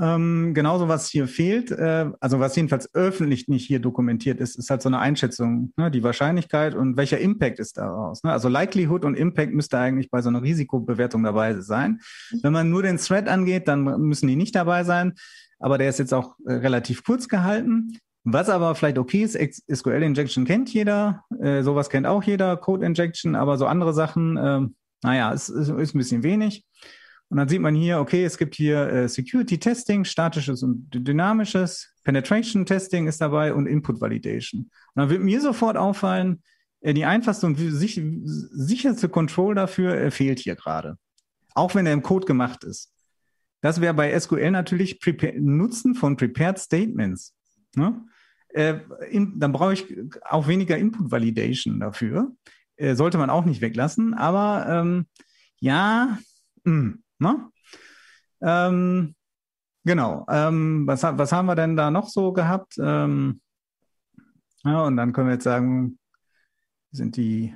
Ähm, 0.00 0.54
genauso 0.54 0.88
was 0.88 1.10
hier 1.10 1.28
fehlt, 1.28 1.70
äh, 1.70 2.10
also 2.18 2.40
was 2.40 2.56
jedenfalls 2.56 2.94
öffentlich 2.94 3.48
nicht 3.48 3.66
hier 3.66 3.78
dokumentiert 3.78 4.40
ist, 4.40 4.58
ist 4.58 4.70
halt 4.70 4.80
so 4.80 4.88
eine 4.88 4.98
Einschätzung, 4.98 5.74
ne, 5.76 5.90
die 5.90 6.02
Wahrscheinlichkeit 6.02 6.74
und 6.74 6.96
welcher 6.96 7.18
Impact 7.18 7.58
ist 7.58 7.76
daraus. 7.76 8.22
Ne? 8.22 8.32
Also 8.32 8.48
Likelihood 8.48 9.04
und 9.04 9.16
Impact 9.16 9.52
müsste 9.52 9.78
eigentlich 9.78 10.10
bei 10.10 10.22
so 10.22 10.30
einer 10.30 10.42
Risikobewertung 10.42 11.22
dabei 11.22 11.60
sein. 11.60 12.00
Wenn 12.42 12.54
man 12.54 12.70
nur 12.70 12.82
den 12.82 12.96
Thread 12.96 13.28
angeht, 13.28 13.68
dann 13.68 13.84
müssen 14.00 14.28
die 14.28 14.36
nicht 14.36 14.54
dabei 14.54 14.84
sein, 14.84 15.12
aber 15.58 15.76
der 15.76 15.90
ist 15.90 15.98
jetzt 15.98 16.14
auch 16.14 16.36
äh, 16.46 16.54
relativ 16.54 17.04
kurz 17.04 17.28
gehalten. 17.28 17.98
Was 18.24 18.48
aber 18.48 18.74
vielleicht 18.74 18.98
okay 18.98 19.22
ist, 19.22 19.36
SQL 19.72 20.02
Injection 20.02 20.44
kennt 20.44 20.72
jeder, 20.72 21.24
äh, 21.40 21.62
sowas 21.62 21.90
kennt 21.90 22.06
auch 22.06 22.22
jeder, 22.22 22.56
Code 22.56 22.86
Injection, 22.86 23.34
aber 23.34 23.58
so 23.58 23.66
andere 23.66 23.92
Sachen, 23.92 24.36
äh, 24.36 24.60
naja, 25.02 25.32
ist, 25.32 25.48
ist, 25.48 25.68
ist 25.68 25.94
ein 25.94 25.98
bisschen 25.98 26.22
wenig. 26.22 26.64
Und 27.28 27.38
dann 27.38 27.48
sieht 27.48 27.60
man 27.60 27.74
hier, 27.74 27.98
okay, 27.98 28.24
es 28.24 28.38
gibt 28.38 28.54
hier 28.54 28.88
äh, 28.88 29.08
Security 29.08 29.58
Testing, 29.58 30.04
statisches 30.04 30.62
und 30.62 30.88
dynamisches, 30.92 31.92
Penetration 32.04 32.66
Testing 32.66 33.06
ist 33.06 33.20
dabei 33.20 33.54
und 33.54 33.66
Input 33.66 34.00
Validation. 34.00 34.62
Und 34.62 34.70
dann 34.94 35.08
wird 35.08 35.22
mir 35.22 35.40
sofort 35.40 35.76
auffallen, 35.76 36.42
äh, 36.80 36.94
die 36.94 37.04
einfachste 37.04 37.46
und 37.46 37.56
sich, 37.56 38.00
sicherste 38.24 39.08
Control 39.08 39.54
dafür 39.54 39.94
äh, 39.94 40.10
fehlt 40.10 40.40
hier 40.40 40.56
gerade. 40.56 40.96
Auch 41.54 41.74
wenn 41.74 41.86
er 41.86 41.92
im 41.92 42.02
Code 42.02 42.26
gemacht 42.26 42.64
ist. 42.64 42.92
Das 43.62 43.80
wäre 43.80 43.94
bei 43.94 44.18
SQL 44.18 44.50
natürlich 44.50 44.98
Nutzen 45.36 45.94
von 45.94 46.16
Prepared 46.16 46.58
Statements. 46.58 47.34
Ne? 47.76 48.04
Äh, 48.54 48.80
in, 49.10 49.38
dann 49.38 49.52
brauche 49.52 49.72
ich 49.72 49.86
auch 50.24 50.46
weniger 50.48 50.76
Input 50.76 51.10
Validation 51.10 51.80
dafür. 51.80 52.32
Äh, 52.76 52.94
sollte 52.94 53.18
man 53.18 53.30
auch 53.30 53.44
nicht 53.44 53.60
weglassen. 53.60 54.14
Aber 54.14 54.66
ähm, 54.68 55.06
ja, 55.60 56.18
mh, 56.64 56.72
hm. 56.72 57.02
Ne? 57.22 57.50
Ähm, 58.42 59.14
genau. 59.84 60.26
Ähm, 60.28 60.86
was, 60.86 61.02
was 61.04 61.32
haben 61.32 61.46
wir 61.46 61.54
denn 61.54 61.76
da 61.76 61.90
noch 61.90 62.08
so 62.08 62.32
gehabt? 62.32 62.74
Ähm, 62.78 63.40
ja, 64.64 64.82
und 64.82 64.96
dann 64.96 65.12
können 65.12 65.28
wir 65.28 65.34
jetzt 65.34 65.44
sagen, 65.44 65.98
sind 66.90 67.16
die 67.16 67.54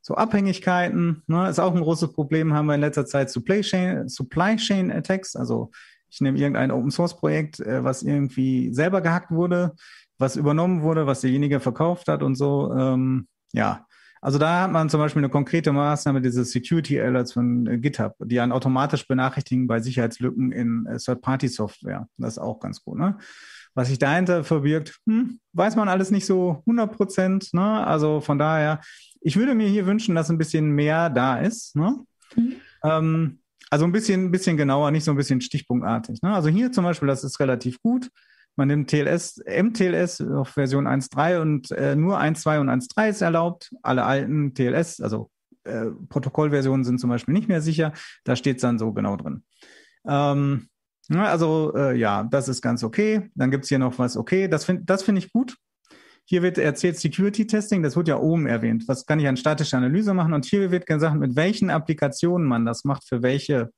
so 0.00 0.14
Abhängigkeiten. 0.14 1.24
Ne? 1.26 1.48
Ist 1.50 1.58
auch 1.58 1.74
ein 1.74 1.82
großes 1.82 2.12
Problem, 2.12 2.54
haben 2.54 2.66
wir 2.66 2.76
in 2.76 2.80
letzter 2.80 3.06
Zeit 3.06 3.28
Supply 3.28 3.60
Chain, 3.62 4.08
Supply 4.08 4.56
Chain 4.56 4.92
Attacks. 4.92 5.34
Also 5.34 5.72
ich 6.08 6.20
nehme 6.20 6.38
irgendein 6.38 6.70
Open 6.70 6.92
Source 6.92 7.16
Projekt, 7.16 7.58
äh, 7.58 7.82
was 7.82 8.04
irgendwie 8.04 8.72
selber 8.72 9.00
gehackt 9.00 9.32
wurde, 9.32 9.74
was 10.18 10.36
übernommen 10.36 10.82
wurde, 10.82 11.06
was 11.06 11.20
derjenige 11.20 11.60
verkauft 11.60 12.08
hat 12.08 12.22
und 12.22 12.34
so. 12.34 12.72
Ähm, 12.72 13.28
ja, 13.52 13.86
also 14.20 14.38
da 14.38 14.62
hat 14.62 14.72
man 14.72 14.88
zum 14.88 15.00
Beispiel 15.00 15.20
eine 15.20 15.28
konkrete 15.28 15.72
Maßnahme, 15.72 16.20
diese 16.20 16.44
Security 16.44 17.00
Alerts 17.00 17.32
von 17.32 17.66
äh, 17.66 17.78
GitHub, 17.78 18.14
die 18.24 18.40
einen 18.40 18.52
automatisch 18.52 19.06
benachrichtigen 19.06 19.66
bei 19.66 19.80
Sicherheitslücken 19.80 20.52
in 20.52 20.86
äh, 20.86 20.98
Third-Party-Software. 20.98 22.08
Das 22.16 22.34
ist 22.34 22.38
auch 22.38 22.58
ganz 22.58 22.82
gut. 22.82 22.98
Ne? 22.98 23.18
Was 23.74 23.88
sich 23.88 23.98
dahinter 23.98 24.42
verbirgt, 24.42 24.98
hm, 25.06 25.38
weiß 25.52 25.76
man 25.76 25.88
alles 25.88 26.10
nicht 26.10 26.26
so 26.26 26.62
100 26.66 26.96
Prozent. 26.96 27.52
Ne? 27.52 27.86
Also 27.86 28.20
von 28.20 28.38
daher, 28.38 28.80
ich 29.20 29.36
würde 29.36 29.54
mir 29.54 29.68
hier 29.68 29.86
wünschen, 29.86 30.14
dass 30.14 30.30
ein 30.30 30.38
bisschen 30.38 30.70
mehr 30.70 31.10
da 31.10 31.38
ist. 31.38 31.76
Ne? 31.76 31.96
Mhm. 32.34 32.54
Ähm, 32.82 33.38
also 33.70 33.84
ein 33.84 33.92
bisschen, 33.92 34.24
ein 34.24 34.30
bisschen 34.30 34.56
genauer, 34.56 34.90
nicht 34.90 35.04
so 35.04 35.10
ein 35.10 35.16
bisschen 35.16 35.40
stichpunktartig. 35.40 36.22
Ne? 36.22 36.34
Also 36.34 36.48
hier 36.48 36.72
zum 36.72 36.84
Beispiel, 36.84 37.08
das 37.08 37.22
ist 37.22 37.38
relativ 37.38 37.80
gut. 37.82 38.10
Man 38.56 38.68
nimmt 38.68 38.90
TLS, 38.90 39.42
MTLS 39.46 40.22
auf 40.22 40.48
Version 40.50 40.88
1.3 40.88 41.40
und 41.40 41.70
äh, 41.72 41.94
nur 41.94 42.18
1.2 42.18 42.60
und 42.60 42.70
1.3 42.70 43.10
ist 43.10 43.20
erlaubt. 43.20 43.72
Alle 43.82 44.04
alten 44.04 44.54
TLS, 44.54 45.00
also 45.00 45.30
äh, 45.64 45.86
Protokollversionen 46.08 46.84
sind 46.84 46.98
zum 46.98 47.10
Beispiel 47.10 47.34
nicht 47.34 47.48
mehr 47.48 47.60
sicher. 47.60 47.92
Da 48.24 48.34
steht 48.34 48.56
es 48.56 48.62
dann 48.62 48.78
so 48.78 48.92
genau 48.92 49.16
drin. 49.16 49.44
Ähm, 50.06 50.68
also 51.10 51.74
äh, 51.76 51.96
ja, 51.96 52.24
das 52.24 52.48
ist 52.48 52.62
ganz 52.62 52.82
okay. 52.82 53.30
Dann 53.34 53.50
gibt 53.50 53.64
es 53.64 53.68
hier 53.68 53.78
noch 53.78 53.98
was 53.98 54.16
okay. 54.16 54.48
Das 54.48 54.64
finde 54.64 54.84
das 54.84 55.02
find 55.02 55.18
ich 55.18 55.32
gut. 55.32 55.56
Hier 56.24 56.42
wird 56.42 56.58
erzählt 56.58 56.98
Security 56.98 57.46
Testing, 57.46 57.84
das 57.84 57.94
wird 57.94 58.08
ja 58.08 58.18
oben 58.18 58.46
erwähnt. 58.46 58.88
Was 58.88 59.06
kann 59.06 59.20
ich 59.20 59.28
an 59.28 59.36
statischer 59.36 59.76
Analyse 59.76 60.12
machen? 60.12 60.32
Und 60.32 60.44
hier 60.44 60.72
wird 60.72 60.86
gesagt, 60.86 61.14
mit 61.16 61.36
welchen 61.36 61.70
Applikationen 61.70 62.48
man 62.48 62.64
das 62.64 62.84
macht, 62.84 63.06
für 63.06 63.22
welche 63.22 63.70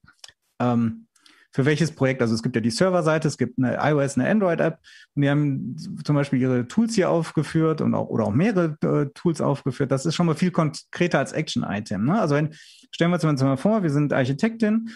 ähm, 0.59 1.08
für 1.53 1.65
welches 1.65 1.93
Projekt. 1.93 2.23
Also 2.23 2.35
es 2.35 2.43
gibt 2.43 2.57
ja 2.57 2.61
die 2.61 2.71
Serverseite, 2.71 3.29
es 3.29 3.39
gibt 3.39 3.59
eine 3.59 3.79
iOS, 3.81 4.17
eine 4.17 4.29
Android-App 4.29 4.79
und 5.15 5.23
die 5.23 5.31
haben 5.31 5.77
zum 6.05 6.15
Beispiel 6.15 6.41
ihre 6.41 6.69
Tools 6.69 6.95
hier 6.95 7.11
aufgeführt 7.11 7.81
und 7.81 7.95
auch 7.95 8.09
oder 8.09 8.25
auch 8.25 8.33
mehrere 8.33 8.77
äh, 8.83 9.07
Tools 9.15 9.41
aufgeführt. 9.41 9.91
Das 9.91 10.07
ist 10.07 10.15
schon 10.15 10.27
mal 10.27 10.35
viel 10.35 10.51
konkreter 10.51 11.19
als 11.19 11.33
Action-Item. 11.33 12.05
Ne? 12.05 12.21
Also 12.21 12.35
wenn, 12.35 12.53
stellen 12.91 13.11
wir 13.11 13.23
uns 13.23 13.43
mal 13.43 13.57
vor, 13.57 13.83
wir 13.83 13.91
sind 13.91 14.13
Architektin 14.13 14.91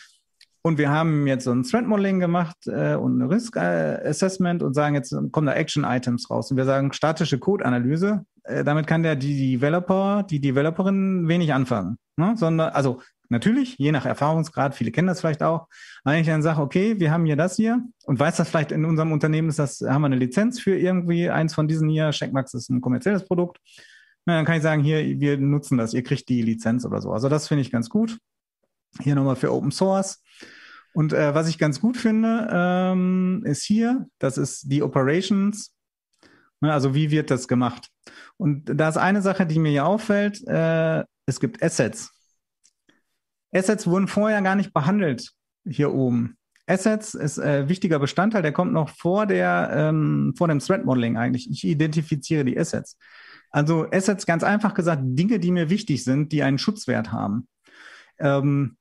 und 0.65 0.79
wir 0.79 0.91
haben 0.91 1.27
jetzt 1.27 1.45
so 1.45 1.53
ein 1.53 1.65
Threat 1.65 1.87
Modeling 1.87 2.21
gemacht 2.21 2.57
äh, 2.67 2.95
und 2.95 3.19
ein 3.19 3.29
Risk 3.29 3.57
Assessment 3.57 4.63
und 4.63 4.75
sagen, 4.75 4.95
jetzt 4.95 5.15
kommen 5.33 5.47
da 5.47 5.55
Action 5.55 5.85
Items 5.85 6.31
raus. 6.31 6.51
Und 6.51 6.57
wir 6.57 6.65
sagen 6.65 6.93
statische 6.93 7.39
Code-Analyse. 7.39 8.25
Äh, 8.45 8.63
damit 8.63 8.87
kann 8.87 9.03
der 9.03 9.17
die 9.17 9.57
Developer, 9.57 10.25
die 10.29 10.41
Developerin 10.41 11.27
wenig 11.27 11.53
anfangen. 11.53 11.99
Ne? 12.17 12.35
Sondern, 12.37 12.71
also 12.71 13.01
Natürlich, 13.33 13.79
je 13.79 13.93
nach 13.93 14.05
Erfahrungsgrad, 14.05 14.75
viele 14.75 14.91
kennen 14.91 15.09
das 15.09 15.23
vielleicht 15.23 15.43
auch. 15.43 15.67
Wenn 16.05 16.21
ich 16.21 16.27
dann 16.27 16.43
sage, 16.43 16.61
okay, 16.61 17.01
wir 17.01 17.11
haben 17.11 17.25
hier 17.25 17.35
das 17.35 17.57
hier 17.57 17.83
und 18.05 18.21
weiß 18.21 18.37
das 18.37 18.51
vielleicht 18.51 18.73
in 18.73 18.85
unserem 18.85 19.11
Unternehmen 19.11 19.49
ist 19.49 19.59
das, 19.59 19.81
haben 19.81 20.03
wir 20.03 20.07
eine 20.07 20.17
Lizenz 20.17 20.61
für 20.61 20.77
irgendwie 20.79 21.31
eins 21.31 21.55
von 21.55 21.67
diesen 21.67 21.89
hier, 21.89 22.11
Checkmax 22.11 22.53
ist 22.53 22.69
ein 22.69 22.83
kommerzielles 22.83 23.25
Produkt. 23.25 23.59
Na, 24.27 24.37
dann 24.37 24.45
kann 24.45 24.57
ich 24.57 24.63
sagen, 24.63 24.83
hier, 24.85 25.19
wir 25.19 25.39
nutzen 25.39 25.79
das, 25.79 25.95
ihr 25.95 26.03
kriegt 26.03 26.29
die 26.29 26.43
Lizenz 26.43 26.85
oder 26.85 27.01
so. 27.01 27.11
Also 27.11 27.31
das 27.31 27.49
finde 27.49 27.63
ich 27.63 27.73
ganz 27.73 27.89
gut. 27.89 28.19
Hier 29.01 29.15
nochmal 29.15 29.37
für 29.37 29.51
Open 29.51 29.71
Source. 29.73 30.23
Und 30.93 31.15
äh, 31.15 31.35
was 31.35 31.49
ich 31.49 31.57
ganz 31.57 31.81
gut 31.81 31.97
finde, 31.97 32.51
ähm, 32.53 33.45
ist 33.47 33.65
hier, 33.65 34.09
das 34.19 34.37
ist 34.37 34.71
die 34.71 34.83
Operations. 34.83 35.73
Also 36.61 36.95
wie 36.95 37.11
wird 37.11 37.31
das 37.31 37.49
gemacht? 37.49 37.89
Und 38.37 38.67
da 38.67 38.91
ist 38.91 38.99
eine 38.99 39.23
Sache, 39.23 39.47
die 39.47 39.59
mir 39.59 39.71
hier 39.71 39.87
auffällt. 39.87 40.47
Äh, 40.47 41.05
es 41.25 41.41
gibt 41.41 41.63
Assets. 41.63 42.12
Assets 43.53 43.87
wurden 43.87 44.09
vorher 44.09 44.43
gar 44.43 44.55
nicht 44.55 44.73
behandelt 44.73 45.31
hier 45.65 45.93
oben. 45.93 46.37
Assets 46.67 47.15
ist 47.15 47.39
ein 47.39 47.65
äh, 47.65 47.69
wichtiger 47.69 47.99
Bestandteil, 47.99 48.43
der 48.43 48.53
kommt 48.53 48.73
noch 48.73 48.89
vor 48.89 49.27
der 49.27 49.71
ähm, 49.73 50.35
vor 50.37 50.49
dem 50.49 50.61
Threat 50.61 50.85
Modeling 50.85 51.17
eigentlich. 51.17 51.51
Ich 51.51 51.65
identifiziere 51.65 52.45
die 52.45 52.59
Assets. 52.59 52.97
Also 53.51 53.87
Assets 53.91 54.27
ganz 54.27 54.43
einfach 54.43 54.75
gesagt 54.75 55.03
Dinge, 55.05 55.39
die 55.39 55.51
mir 55.51 55.71
wichtig 55.71 56.05
sind, 56.05 56.33
die 56.33 56.43
einen 56.43 56.59
Schutzwert 56.59 57.13
haben. 57.13 57.49
Ähm, 58.19 58.77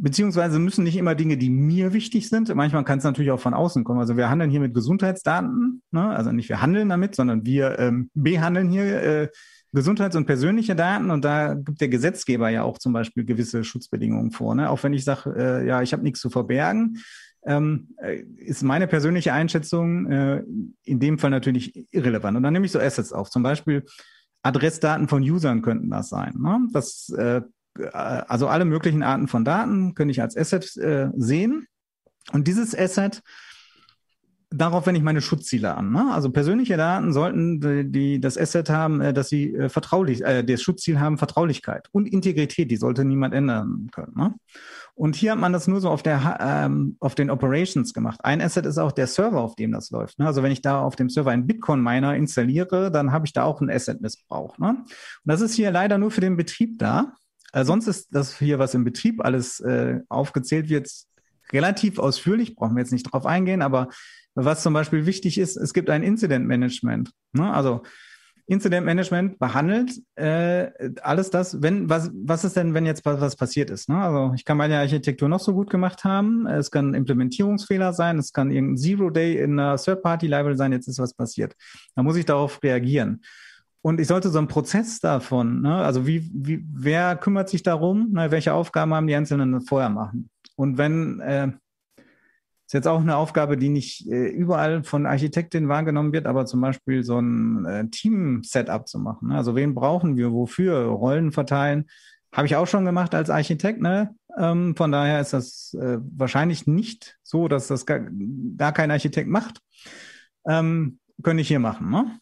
beziehungsweise 0.00 0.58
müssen 0.58 0.84
nicht 0.84 0.96
immer 0.96 1.14
Dinge, 1.14 1.36
die 1.36 1.50
mir 1.50 1.92
wichtig 1.92 2.28
sind. 2.28 2.54
Manchmal 2.54 2.84
kann 2.84 2.98
es 2.98 3.04
natürlich 3.04 3.30
auch 3.30 3.40
von 3.40 3.54
außen 3.54 3.84
kommen. 3.84 4.00
Also 4.00 4.16
wir 4.16 4.30
handeln 4.30 4.50
hier 4.50 4.60
mit 4.60 4.74
Gesundheitsdaten, 4.74 5.82
ne? 5.90 6.08
also 6.08 6.32
nicht 6.32 6.48
wir 6.48 6.62
handeln 6.62 6.88
damit, 6.88 7.14
sondern 7.14 7.44
wir 7.44 7.78
ähm, 7.78 8.10
behandeln 8.14 8.70
hier 8.70 9.02
äh, 9.02 9.28
Gesundheits- 9.72 10.16
und 10.16 10.26
persönliche 10.26 10.74
Daten 10.74 11.10
und 11.10 11.24
da 11.24 11.54
gibt 11.54 11.80
der 11.80 11.88
Gesetzgeber 11.88 12.48
ja 12.48 12.64
auch 12.64 12.78
zum 12.78 12.92
Beispiel 12.92 13.24
gewisse 13.24 13.62
Schutzbedingungen 13.62 14.32
vor. 14.32 14.54
Ne? 14.54 14.68
Auch 14.68 14.82
wenn 14.82 14.94
ich 14.94 15.04
sage, 15.04 15.32
äh, 15.36 15.66
ja, 15.66 15.82
ich 15.82 15.92
habe 15.92 16.02
nichts 16.02 16.20
zu 16.20 16.30
verbergen, 16.30 16.98
ähm, 17.46 17.94
äh, 17.98 18.22
ist 18.36 18.62
meine 18.62 18.88
persönliche 18.88 19.32
Einschätzung 19.32 20.10
äh, 20.10 20.42
in 20.84 20.98
dem 20.98 21.18
Fall 21.18 21.30
natürlich 21.30 21.86
irrelevant. 21.92 22.36
Und 22.36 22.42
dann 22.42 22.52
nehme 22.52 22.66
ich 22.66 22.72
so 22.72 22.80
Assets 22.80 23.12
auf. 23.12 23.30
Zum 23.30 23.42
Beispiel 23.42 23.84
Adressdaten 24.42 25.08
von 25.08 25.22
Usern 25.22 25.62
könnten 25.62 25.90
das 25.90 26.08
sein. 26.08 26.34
Ne? 26.38 26.66
Das, 26.72 27.10
äh, 27.10 27.42
also 27.92 28.48
alle 28.48 28.64
möglichen 28.64 29.02
Arten 29.02 29.28
von 29.28 29.44
Daten 29.44 29.94
könnte 29.94 30.12
ich 30.12 30.22
als 30.22 30.36
Asset 30.36 30.76
äh, 30.76 31.08
sehen. 31.16 31.66
Und 32.32 32.46
dieses 32.46 32.76
Asset 32.76 33.22
darauf 34.50 34.86
wende 34.86 34.98
ich 34.98 35.04
meine 35.04 35.20
Schutzziele 35.20 35.76
an. 35.76 35.92
Ne? 35.92 36.12
Also 36.12 36.30
persönliche 36.30 36.76
Daten 36.76 37.12
sollten 37.12 37.60
die, 37.60 37.90
die 37.90 38.20
das 38.20 38.36
Asset 38.36 38.68
haben, 38.68 39.00
äh, 39.00 39.12
dass 39.12 39.28
sie 39.28 39.54
äh, 39.54 39.68
vertraulich, 39.68 40.22
äh, 40.24 40.42
das 40.42 40.60
Schutzziel 40.60 40.98
haben 40.98 41.18
Vertraulichkeit 41.18 41.88
und 41.92 42.12
Integrität, 42.12 42.70
die 42.70 42.76
sollte 42.76 43.04
niemand 43.04 43.32
ändern 43.32 43.88
können. 43.92 44.12
Ne? 44.16 44.34
Und 44.94 45.14
hier 45.14 45.32
hat 45.32 45.38
man 45.38 45.52
das 45.52 45.68
nur 45.68 45.80
so 45.80 45.88
auf 45.88 46.02
der 46.02 46.38
ähm, 46.40 46.96
auf 47.00 47.14
den 47.14 47.30
Operations 47.30 47.94
gemacht. 47.94 48.20
Ein 48.24 48.42
Asset 48.42 48.66
ist 48.66 48.76
auch 48.76 48.92
der 48.92 49.06
Server, 49.06 49.40
auf 49.40 49.54
dem 49.54 49.72
das 49.72 49.90
läuft. 49.90 50.18
Ne? 50.18 50.26
Also 50.26 50.42
wenn 50.42 50.52
ich 50.52 50.62
da 50.62 50.82
auf 50.82 50.96
dem 50.96 51.08
Server 51.08 51.30
einen 51.30 51.46
Bitcoin-Miner 51.46 52.16
installiere, 52.16 52.90
dann 52.90 53.12
habe 53.12 53.26
ich 53.26 53.32
da 53.32 53.44
auch 53.44 53.60
einen 53.60 53.70
Asset-Missbrauch. 53.70 54.58
Ne? 54.58 54.68
Und 54.70 54.88
das 55.24 55.40
ist 55.40 55.54
hier 55.54 55.70
leider 55.70 55.96
nur 55.96 56.10
für 56.10 56.20
den 56.20 56.36
Betrieb 56.36 56.78
da. 56.78 57.14
Äh, 57.52 57.64
sonst 57.64 57.86
ist 57.86 58.08
das 58.12 58.38
hier, 58.38 58.58
was 58.58 58.74
im 58.74 58.84
Betrieb 58.84 59.24
alles 59.24 59.60
äh, 59.60 60.00
aufgezählt 60.08 60.68
wird, 60.68 60.90
relativ 61.52 61.98
ausführlich, 61.98 62.54
brauchen 62.54 62.76
wir 62.76 62.80
jetzt 62.80 62.92
nicht 62.92 63.12
drauf 63.12 63.26
eingehen, 63.26 63.62
aber 63.62 63.88
was 64.34 64.62
zum 64.62 64.72
Beispiel 64.72 65.06
wichtig 65.06 65.38
ist, 65.38 65.56
es 65.56 65.74
gibt 65.74 65.90
ein 65.90 66.02
Incident 66.02 66.46
Management. 66.46 67.12
Ne? 67.32 67.52
Also 67.52 67.82
Incident 68.46 68.84
Management 68.84 69.38
behandelt 69.38 69.92
äh, 70.16 70.70
alles 71.02 71.30
das, 71.30 71.62
wenn, 71.62 71.88
was, 71.88 72.10
was 72.12 72.44
ist 72.44 72.56
denn, 72.56 72.74
wenn 72.74 72.84
jetzt 72.84 73.04
was 73.04 73.36
passiert 73.36 73.70
ist? 73.70 73.88
Ne? 73.88 73.96
Also 73.96 74.32
ich 74.34 74.44
kann 74.44 74.56
meine 74.56 74.78
Architektur 74.78 75.28
noch 75.28 75.38
so 75.38 75.54
gut 75.54 75.70
gemacht 75.70 76.02
haben, 76.02 76.46
es 76.46 76.70
kann 76.70 76.94
Implementierungsfehler 76.94 77.92
sein, 77.92 78.18
es 78.18 78.32
kann 78.32 78.50
irgendein 78.50 78.76
Zero-Day 78.76 79.38
in 79.38 79.58
einer 79.58 79.76
Third-Party-Library 79.76 80.56
sein, 80.56 80.72
jetzt 80.72 80.88
ist 80.88 80.98
was 80.98 81.14
passiert. 81.14 81.54
Da 81.94 82.02
muss 82.02 82.16
ich 82.16 82.26
darauf 82.26 82.60
reagieren. 82.62 83.22
Und 83.82 84.00
ich 84.00 84.08
sollte 84.08 84.28
so 84.28 84.38
einen 84.38 84.48
Prozess 84.48 85.00
davon, 85.00 85.62
ne? 85.62 85.74
also 85.76 86.06
wie, 86.06 86.30
wie, 86.34 86.64
wer 86.70 87.16
kümmert 87.16 87.48
sich 87.48 87.62
darum, 87.62 88.12
ne? 88.12 88.30
welche 88.30 88.52
Aufgaben 88.52 88.92
haben 88.92 89.06
die 89.06 89.14
Einzelnen 89.14 89.62
vorher 89.62 89.88
machen? 89.88 90.28
Und 90.54 90.76
wenn 90.76 91.20
äh, 91.20 91.52
ist 92.70 92.74
jetzt 92.74 92.86
auch 92.86 93.00
eine 93.00 93.16
Aufgabe, 93.16 93.56
die 93.56 93.68
nicht 93.68 94.06
äh, 94.06 94.28
überall 94.28 94.84
von 94.84 95.04
Architektinnen 95.04 95.68
wahrgenommen 95.68 96.12
wird, 96.12 96.28
aber 96.28 96.46
zum 96.46 96.60
Beispiel 96.60 97.02
so 97.02 97.18
ein 97.18 97.64
äh, 97.64 97.88
Team-Setup 97.88 98.86
zu 98.86 99.00
machen. 99.00 99.30
Ne? 99.30 99.36
Also 99.36 99.56
wen 99.56 99.74
brauchen 99.74 100.16
wir, 100.16 100.30
wofür, 100.30 100.84
Rollen 100.84 101.32
verteilen. 101.32 101.86
Habe 102.30 102.46
ich 102.46 102.54
auch 102.54 102.68
schon 102.68 102.84
gemacht 102.84 103.12
als 103.12 103.28
Architekt. 103.28 103.80
Ne? 103.80 104.14
Ähm, 104.38 104.76
von 104.76 104.92
daher 104.92 105.20
ist 105.20 105.32
das 105.32 105.74
äh, 105.74 105.98
wahrscheinlich 106.16 106.68
nicht 106.68 107.18
so, 107.24 107.48
dass 107.48 107.66
das 107.66 107.86
gar, 107.86 108.02
gar 108.56 108.72
kein 108.72 108.92
Architekt 108.92 109.28
macht. 109.28 109.60
Ähm, 110.46 111.00
könnte 111.24 111.40
ich 111.40 111.48
hier 111.48 111.58
machen. 111.58 111.90
Ne? 111.90 112.20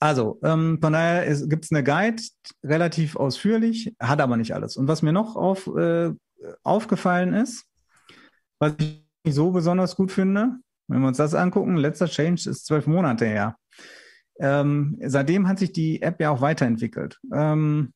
Also, 0.00 0.40
ähm, 0.42 0.78
von 0.80 0.94
daher 0.94 1.26
gibt 1.46 1.66
es 1.66 1.72
eine 1.72 1.84
Guide, 1.84 2.22
relativ 2.64 3.16
ausführlich, 3.16 3.94
hat 4.00 4.20
aber 4.20 4.38
nicht 4.38 4.54
alles. 4.54 4.76
Und 4.76 4.88
was 4.88 5.02
mir 5.02 5.12
noch 5.12 5.36
auf, 5.36 5.66
äh, 5.76 6.12
aufgefallen 6.62 7.34
ist, 7.34 7.66
was 8.58 8.74
ich 8.78 9.04
nicht 9.24 9.34
so 9.34 9.50
besonders 9.50 9.96
gut 9.96 10.10
finde. 10.10 10.56
Wenn 10.88 11.02
wir 11.02 11.08
uns 11.08 11.18
das 11.18 11.34
angucken, 11.34 11.76
letzter 11.76 12.06
Change 12.06 12.48
ist 12.48 12.66
zwölf 12.66 12.86
Monate 12.86 13.26
her. 13.26 13.56
Ähm, 14.38 14.98
seitdem 15.04 15.46
hat 15.46 15.58
sich 15.58 15.72
die 15.72 16.00
App 16.00 16.20
ja 16.20 16.30
auch 16.30 16.40
weiterentwickelt. 16.40 17.20
Ähm, 17.32 17.92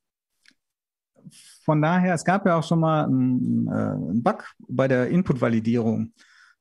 von 1.65 1.81
daher, 1.81 2.15
es 2.15 2.25
gab 2.25 2.45
ja 2.45 2.57
auch 2.57 2.63
schon 2.63 2.81
mal 2.81 3.05
einen, 3.05 3.67
äh, 3.69 3.71
einen 3.71 4.23
Bug 4.23 4.45
bei 4.69 4.87
der 4.87 5.09
Input-Validierung. 5.09 6.13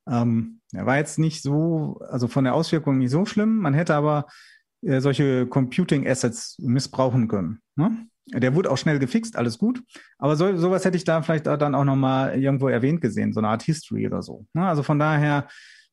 Ähm, 0.07 0.61
er 0.71 0.85
war 0.85 0.97
jetzt 0.97 1.19
nicht 1.19 1.41
so, 1.41 1.99
also 2.09 2.29
von 2.29 2.45
der 2.45 2.53
Auswirkung 2.53 2.97
nicht 2.97 3.11
so 3.11 3.25
schlimm. 3.25 3.57
Man 3.57 3.73
hätte 3.73 3.93
aber 3.95 4.25
äh, 4.85 5.01
solche 5.01 5.47
Computing 5.47 6.07
Assets 6.07 6.57
missbrauchen 6.59 7.27
können. 7.27 7.59
Ne? 7.75 8.07
Der 8.27 8.55
wurde 8.55 8.71
auch 8.71 8.77
schnell 8.77 8.99
gefixt, 8.99 9.35
alles 9.35 9.57
gut. 9.57 9.81
Aber 10.17 10.35
so, 10.35 10.55
sowas 10.55 10.85
hätte 10.85 10.97
ich 10.97 11.03
da 11.03 11.21
vielleicht 11.21 11.45
dann 11.45 11.75
auch 11.75 11.83
nochmal 11.83 12.41
irgendwo 12.41 12.69
erwähnt 12.69 13.01
gesehen, 13.01 13.33
so 13.33 13.39
eine 13.39 13.49
Art 13.49 13.63
History 13.63 14.07
oder 14.07 14.21
so. 14.21 14.45
Ne? 14.53 14.65
Also 14.65 14.83
von 14.83 14.99
daher, 14.99 15.47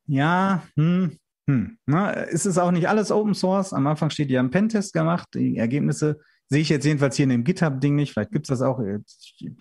ja, 0.06 0.62
hm, 0.76 1.18
hm. 1.48 1.78
Ne? 1.86 2.28
Es 2.30 2.46
ist 2.46 2.58
auch 2.58 2.70
nicht 2.70 2.88
alles 2.88 3.10
Open 3.10 3.34
Source. 3.34 3.72
Am 3.72 3.86
Anfang 3.86 4.10
steht, 4.10 4.30
die 4.30 4.38
haben 4.38 4.50
Pentest 4.50 4.92
gemacht. 4.92 5.28
Die 5.34 5.56
Ergebnisse 5.56 6.20
Sehe 6.52 6.62
ich 6.62 6.68
jetzt 6.68 6.84
jedenfalls 6.84 7.14
hier 7.14 7.24
in 7.24 7.30
dem 7.30 7.44
GitHub-Ding 7.44 7.94
nicht. 7.94 8.12
Vielleicht 8.12 8.32
gibt 8.32 8.46
es 8.46 8.48
das 8.48 8.60
auch. 8.60 8.80
Ich 8.80 9.52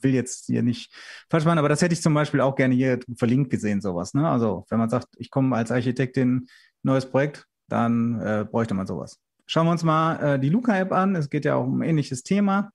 will 0.00 0.14
jetzt 0.14 0.46
hier 0.46 0.62
nicht 0.62 0.94
falsch 1.28 1.44
machen, 1.44 1.58
aber 1.58 1.68
das 1.68 1.82
hätte 1.82 1.94
ich 1.94 2.00
zum 2.02 2.14
Beispiel 2.14 2.40
auch 2.40 2.54
gerne 2.54 2.76
hier 2.76 3.00
verlinkt 3.16 3.50
gesehen, 3.50 3.80
sowas. 3.80 4.14
Ne? 4.14 4.28
Also 4.28 4.66
wenn 4.68 4.78
man 4.78 4.88
sagt, 4.88 5.08
ich 5.16 5.30
komme 5.30 5.56
als 5.56 5.72
Architektin 5.72 6.46
neues 6.84 7.06
Projekt, 7.06 7.46
dann 7.68 8.20
äh, 8.20 8.46
bräuchte 8.50 8.74
man 8.74 8.86
sowas. 8.86 9.18
Schauen 9.46 9.66
wir 9.66 9.72
uns 9.72 9.82
mal 9.82 10.16
äh, 10.16 10.38
die 10.38 10.48
Luca-App 10.48 10.92
an. 10.92 11.16
Es 11.16 11.28
geht 11.28 11.44
ja 11.44 11.56
auch 11.56 11.64
um 11.64 11.80
ein 11.80 11.88
ähnliches 11.88 12.22
Thema. 12.22 12.70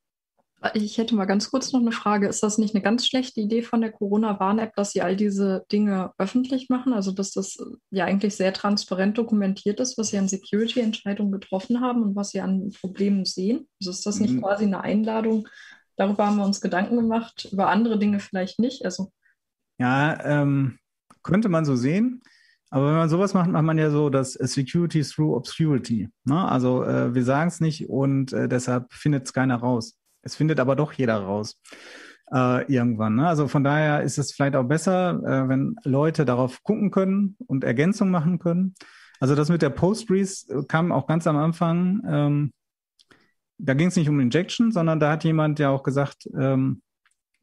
Ich 0.73 0.97
hätte 0.97 1.15
mal 1.15 1.25
ganz 1.25 1.49
kurz 1.49 1.71
noch 1.71 1.79
eine 1.79 1.93
Frage. 1.93 2.27
Ist 2.27 2.43
das 2.43 2.57
nicht 2.57 2.75
eine 2.75 2.83
ganz 2.83 3.07
schlechte 3.07 3.39
Idee 3.39 3.61
von 3.61 3.79
der 3.79 3.93
Corona-Warn-App, 3.93 4.75
dass 4.75 4.91
sie 4.91 5.01
all 5.01 5.15
diese 5.15 5.65
Dinge 5.71 6.11
öffentlich 6.17 6.67
machen? 6.69 6.91
Also, 6.91 7.11
dass 7.13 7.31
das 7.31 7.57
ja 7.91 8.03
eigentlich 8.03 8.35
sehr 8.35 8.51
transparent 8.51 9.17
dokumentiert 9.17 9.79
ist, 9.79 9.97
was 9.97 10.09
sie 10.09 10.17
an 10.17 10.27
Security-Entscheidungen 10.27 11.31
getroffen 11.31 11.79
haben 11.79 12.03
und 12.03 12.15
was 12.17 12.31
sie 12.31 12.41
an 12.41 12.71
Problemen 12.81 13.23
sehen? 13.23 13.69
Also, 13.79 13.91
ist 13.91 14.05
das 14.05 14.19
nicht 14.19 14.33
mhm. 14.33 14.41
quasi 14.41 14.65
eine 14.65 14.81
Einladung? 14.81 15.47
Darüber 15.95 16.27
haben 16.27 16.35
wir 16.35 16.45
uns 16.45 16.59
Gedanken 16.59 16.97
gemacht, 16.97 17.47
über 17.51 17.69
andere 17.69 17.97
Dinge 17.97 18.19
vielleicht 18.19 18.59
nicht. 18.59 18.83
Also. 18.83 19.11
Ja, 19.79 20.21
ähm, 20.25 20.77
könnte 21.23 21.47
man 21.47 21.63
so 21.63 21.77
sehen. 21.77 22.21
Aber 22.71 22.87
wenn 22.87 22.95
man 22.95 23.09
sowas 23.09 23.33
macht, 23.33 23.49
macht 23.49 23.63
man 23.63 23.77
ja 23.77 23.89
so 23.89 24.09
das 24.09 24.33
Security 24.33 25.01
through 25.01 25.35
Obscurity. 25.35 26.09
Ne? 26.25 26.47
Also 26.47 26.83
äh, 26.83 27.13
wir 27.15 27.23
sagen 27.23 27.47
es 27.47 27.59
nicht 27.59 27.89
und 27.89 28.31
äh, 28.33 28.47
deshalb 28.47 28.93
findet 28.93 29.25
es 29.25 29.33
keiner 29.33 29.55
raus. 29.55 29.95
Es 30.21 30.35
findet 30.35 30.59
aber 30.59 30.75
doch 30.75 30.93
jeder 30.93 31.17
raus 31.17 31.55
äh, 32.31 32.71
irgendwann. 32.71 33.15
Ne? 33.15 33.27
Also 33.27 33.47
von 33.47 33.63
daher 33.63 34.03
ist 34.03 34.17
es 34.19 34.33
vielleicht 34.33 34.55
auch 34.55 34.65
besser, 34.65 35.21
äh, 35.23 35.49
wenn 35.49 35.75
Leute 35.83 36.25
darauf 36.25 36.63
gucken 36.63 36.91
können 36.91 37.37
und 37.47 37.63
Ergänzungen 37.63 38.11
machen 38.11 38.37
können. 38.39 38.75
Also 39.19 39.35
das 39.35 39.49
mit 39.49 39.61
der 39.61 39.71
Postgres 39.71 40.47
kam 40.67 40.91
auch 40.91 41.07
ganz 41.07 41.27
am 41.27 41.37
Anfang. 41.37 42.01
Ähm, 42.07 42.53
da 43.57 43.73
ging 43.73 43.87
es 43.87 43.95
nicht 43.95 44.09
um 44.09 44.19
Injection, 44.19 44.71
sondern 44.71 44.99
da 44.99 45.11
hat 45.11 45.23
jemand 45.23 45.59
ja 45.59 45.69
auch 45.69 45.83
gesagt, 45.83 46.29
ähm, 46.39 46.81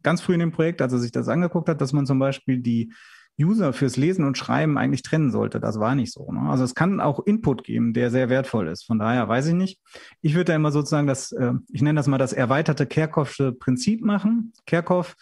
ganz 0.02 0.22
früh 0.22 0.34
in 0.34 0.40
dem 0.40 0.52
Projekt, 0.52 0.80
als 0.80 0.92
er 0.92 0.98
sich 0.98 1.12
das 1.12 1.28
angeguckt 1.28 1.68
hat, 1.68 1.80
dass 1.80 1.92
man 1.92 2.06
zum 2.06 2.18
Beispiel 2.18 2.58
die 2.58 2.92
User 3.38 3.72
fürs 3.72 3.96
Lesen 3.96 4.24
und 4.24 4.38
Schreiben 4.38 4.78
eigentlich 4.78 5.02
trennen 5.02 5.30
sollte. 5.30 5.60
Das 5.60 5.78
war 5.78 5.94
nicht 5.94 6.12
so. 6.12 6.32
Ne? 6.32 6.40
Also 6.48 6.64
es 6.64 6.74
kann 6.74 7.00
auch 7.00 7.26
Input 7.26 7.64
geben, 7.64 7.92
der 7.92 8.10
sehr 8.10 8.28
wertvoll 8.30 8.68
ist. 8.68 8.84
Von 8.84 8.98
daher 8.98 9.28
weiß 9.28 9.48
ich 9.48 9.54
nicht. 9.54 9.80
Ich 10.22 10.34
würde 10.34 10.46
da 10.46 10.56
immer 10.56 10.72
sozusagen 10.72 11.06
das, 11.06 11.32
äh, 11.32 11.52
ich 11.70 11.82
nenne 11.82 11.98
das 11.98 12.06
mal 12.06 12.18
das 12.18 12.32
erweiterte 12.32 12.86
Kerkhoffsche 12.86 13.52
Prinzip 13.52 14.02
machen. 14.02 14.52
Kerkhoff, 14.64 15.16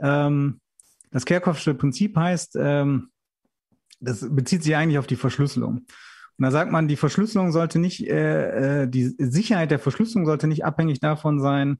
ähm, 0.00 0.60
das 1.10 1.24
Kerkhoffsche 1.24 1.74
Prinzip 1.74 2.16
heißt, 2.16 2.56
ähm, 2.60 3.08
das 4.00 4.26
bezieht 4.28 4.62
sich 4.62 4.76
eigentlich 4.76 4.98
auf 4.98 5.06
die 5.06 5.16
Verschlüsselung. 5.16 5.86
Und 6.38 6.44
da 6.44 6.50
sagt 6.50 6.72
man, 6.72 6.88
die 6.88 6.96
Verschlüsselung 6.96 7.52
sollte 7.52 7.78
nicht, 7.78 8.06
äh, 8.08 8.82
äh 8.82 8.88
die 8.88 9.14
Sicherheit 9.18 9.70
der 9.70 9.78
Verschlüsselung 9.78 10.26
sollte 10.26 10.46
nicht 10.46 10.64
abhängig 10.64 11.00
davon 11.00 11.40
sein, 11.40 11.78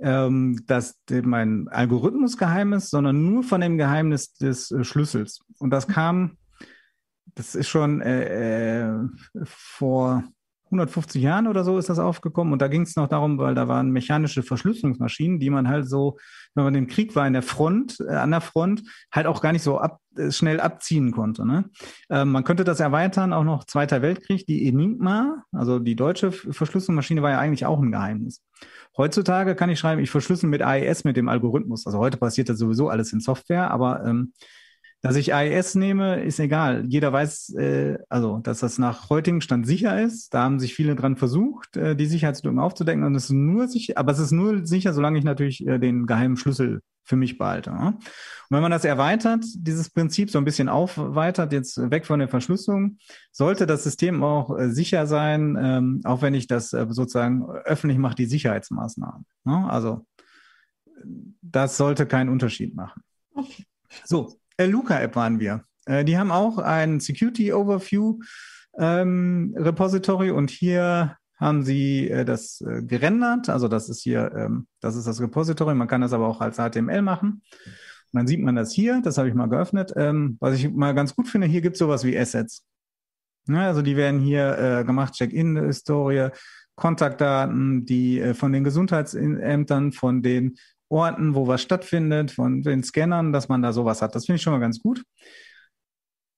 ähm, 0.00 0.64
dass 0.66 1.00
mein 1.22 1.68
Algorithmus 1.68 2.36
geheim 2.36 2.72
ist, 2.72 2.90
sondern 2.90 3.24
nur 3.24 3.42
von 3.42 3.60
dem 3.60 3.76
Geheimnis 3.76 4.34
des 4.34 4.70
äh, 4.70 4.84
Schlüssels. 4.84 5.40
Und 5.58 5.70
das 5.70 5.88
kam, 5.88 6.38
das 7.34 7.54
ist 7.54 7.68
schon 7.68 8.00
äh, 8.00 8.88
äh, 8.88 9.08
vor 9.44 10.24
150 10.70 11.20
Jahren 11.22 11.46
oder 11.46 11.64
so 11.64 11.78
ist 11.78 11.88
das 11.88 11.98
aufgekommen. 11.98 12.52
Und 12.52 12.62
da 12.62 12.68
ging 12.68 12.82
es 12.82 12.96
noch 12.96 13.08
darum, 13.08 13.38
weil 13.38 13.54
da 13.54 13.68
waren 13.68 13.90
mechanische 13.90 14.42
Verschlüsselungsmaschinen, 14.42 15.40
die 15.40 15.50
man 15.50 15.68
halt 15.68 15.88
so, 15.88 16.18
wenn 16.54 16.64
man 16.64 16.74
im 16.74 16.86
Krieg 16.86 17.16
war 17.16 17.26
in 17.26 17.32
der 17.32 17.42
Front, 17.42 17.98
äh, 18.00 18.14
an 18.14 18.30
der 18.30 18.40
Front, 18.40 18.82
halt 19.12 19.26
auch 19.26 19.42
gar 19.42 19.52
nicht 19.52 19.62
so 19.62 19.78
ab, 19.78 20.00
äh, 20.16 20.30
schnell 20.30 20.60
abziehen 20.60 21.10
konnte. 21.10 21.46
Ne? 21.46 21.64
Ähm, 22.08 22.30
man 22.30 22.44
könnte 22.44 22.64
das 22.64 22.80
erweitern, 22.80 23.32
auch 23.32 23.44
noch 23.44 23.64
Zweiter 23.64 24.00
Weltkrieg, 24.02 24.46
die 24.46 24.68
Enigma, 24.68 25.44
also 25.52 25.78
die 25.78 25.96
deutsche 25.96 26.30
Verschlüsselungsmaschine 26.30 27.22
war 27.22 27.30
ja 27.30 27.38
eigentlich 27.38 27.66
auch 27.66 27.80
ein 27.80 27.92
Geheimnis. 27.92 28.42
Heutzutage 28.96 29.54
kann 29.54 29.70
ich 29.70 29.78
schreiben, 29.78 30.02
ich 30.02 30.10
verschlüssel 30.10 30.48
mit 30.48 30.62
AES 30.62 31.04
mit 31.04 31.16
dem 31.16 31.28
Algorithmus. 31.28 31.86
Also 31.86 31.98
heute 31.98 32.16
passiert 32.16 32.48
das 32.48 32.58
sowieso 32.58 32.88
alles 32.88 33.12
in 33.12 33.20
Software, 33.20 33.70
aber 33.70 34.04
ähm, 34.04 34.32
dass 35.02 35.16
ich 35.16 35.32
AES 35.32 35.76
nehme, 35.76 36.22
ist 36.22 36.38
egal. 36.40 36.84
Jeder 36.86 37.12
weiß, 37.12 37.54
äh, 37.54 37.98
also, 38.08 38.38
dass 38.38 38.60
das 38.60 38.78
nach 38.78 39.08
heutigem 39.08 39.40
Stand 39.40 39.66
sicher 39.66 40.00
ist. 40.00 40.34
Da 40.34 40.42
haben 40.42 40.60
sich 40.60 40.74
viele 40.74 40.94
dran 40.94 41.16
versucht, 41.16 41.76
äh, 41.76 41.96
die 41.96 42.06
Sicherheitslücken 42.06 42.58
aufzudecken. 42.58 43.04
Und 43.04 43.14
es 43.14 43.24
ist 43.24 43.30
nur 43.30 43.68
sicher, 43.68 43.94
aber 43.96 44.12
es 44.12 44.18
ist 44.18 44.32
nur 44.32 44.66
sicher, 44.66 44.92
solange 44.92 45.18
ich 45.18 45.24
natürlich 45.24 45.66
äh, 45.66 45.78
den 45.78 46.06
geheimen 46.06 46.36
Schlüssel 46.36 46.82
für 47.04 47.16
mich 47.16 47.38
behalte. 47.38 47.70
Ja? 47.70 47.88
Und 47.88 48.00
wenn 48.50 48.62
man 48.62 48.70
das 48.70 48.84
erweitert, 48.84 49.44
dieses 49.54 49.90
Prinzip 49.90 50.30
so 50.30 50.38
ein 50.38 50.44
bisschen 50.44 50.68
aufweitert, 50.68 51.52
jetzt 51.52 51.78
weg 51.90 52.04
von 52.04 52.18
der 52.18 52.28
Verschlüsselung, 52.28 52.98
sollte 53.32 53.66
das 53.66 53.84
System 53.84 54.22
auch 54.22 54.56
äh, 54.58 54.70
sicher 54.70 55.06
sein, 55.06 55.56
ähm, 55.60 56.00
auch 56.04 56.20
wenn 56.20 56.34
ich 56.34 56.46
das 56.46 56.72
äh, 56.72 56.86
sozusagen 56.90 57.46
öffentlich 57.64 57.98
mache, 57.98 58.16
die 58.16 58.26
Sicherheitsmaßnahmen. 58.26 59.24
Ja? 59.46 59.66
Also, 59.68 60.06
das 61.40 61.78
sollte 61.78 62.06
keinen 62.06 62.28
Unterschied 62.28 62.74
machen. 62.74 63.02
Okay. 63.34 63.64
So, 64.04 64.39
Luca-App 64.66 65.16
waren 65.16 65.40
wir. 65.40 65.64
Äh, 65.86 66.04
die 66.04 66.18
haben 66.18 66.30
auch 66.30 66.58
ein 66.58 67.00
Security 67.00 67.52
Overview 67.52 68.18
ähm, 68.78 69.54
Repository 69.56 70.30
und 70.30 70.50
hier 70.50 71.16
haben 71.38 71.62
sie 71.64 72.08
äh, 72.08 72.24
das 72.24 72.60
äh, 72.60 72.82
gerendert. 72.82 73.48
Also 73.48 73.66
das 73.66 73.88
ist 73.88 74.02
hier, 74.02 74.30
ähm, 74.36 74.66
das 74.80 74.94
ist 74.94 75.06
das 75.06 75.20
Repository. 75.20 75.74
Man 75.74 75.88
kann 75.88 76.02
das 76.02 76.12
aber 76.12 76.28
auch 76.28 76.40
als 76.40 76.56
HTML 76.56 77.02
machen. 77.02 77.42
Und 78.12 78.18
dann 78.18 78.26
sieht 78.26 78.40
man 78.40 78.56
das 78.56 78.72
hier. 78.72 79.00
Das 79.02 79.18
habe 79.18 79.28
ich 79.28 79.34
mal 79.34 79.48
geöffnet. 79.48 79.92
Ähm, 79.96 80.36
was 80.40 80.54
ich 80.54 80.70
mal 80.70 80.94
ganz 80.94 81.14
gut 81.14 81.28
finde, 81.28 81.46
hier 81.46 81.62
gibt 81.62 81.74
es 81.74 81.78
sowas 81.78 82.04
wie 82.04 82.18
Assets. 82.18 82.66
Ja, 83.48 83.66
also 83.66 83.82
die 83.82 83.96
werden 83.96 84.20
hier 84.20 84.58
äh, 84.58 84.84
gemacht, 84.84 85.14
Check-in-Historie, 85.14 86.28
Kontaktdaten, 86.76 87.86
die 87.86 88.20
äh, 88.20 88.34
von 88.34 88.52
den 88.52 88.64
Gesundheitsämtern, 88.64 89.92
von 89.92 90.22
den 90.22 90.56
Orten, 90.90 91.34
wo 91.34 91.46
was 91.46 91.62
stattfindet, 91.62 92.32
von 92.32 92.62
den 92.62 92.82
Scannern, 92.82 93.32
dass 93.32 93.48
man 93.48 93.62
da 93.62 93.72
sowas 93.72 94.02
hat. 94.02 94.14
Das 94.14 94.26
finde 94.26 94.36
ich 94.36 94.42
schon 94.42 94.52
mal 94.52 94.60
ganz 94.60 94.80
gut. 94.80 95.02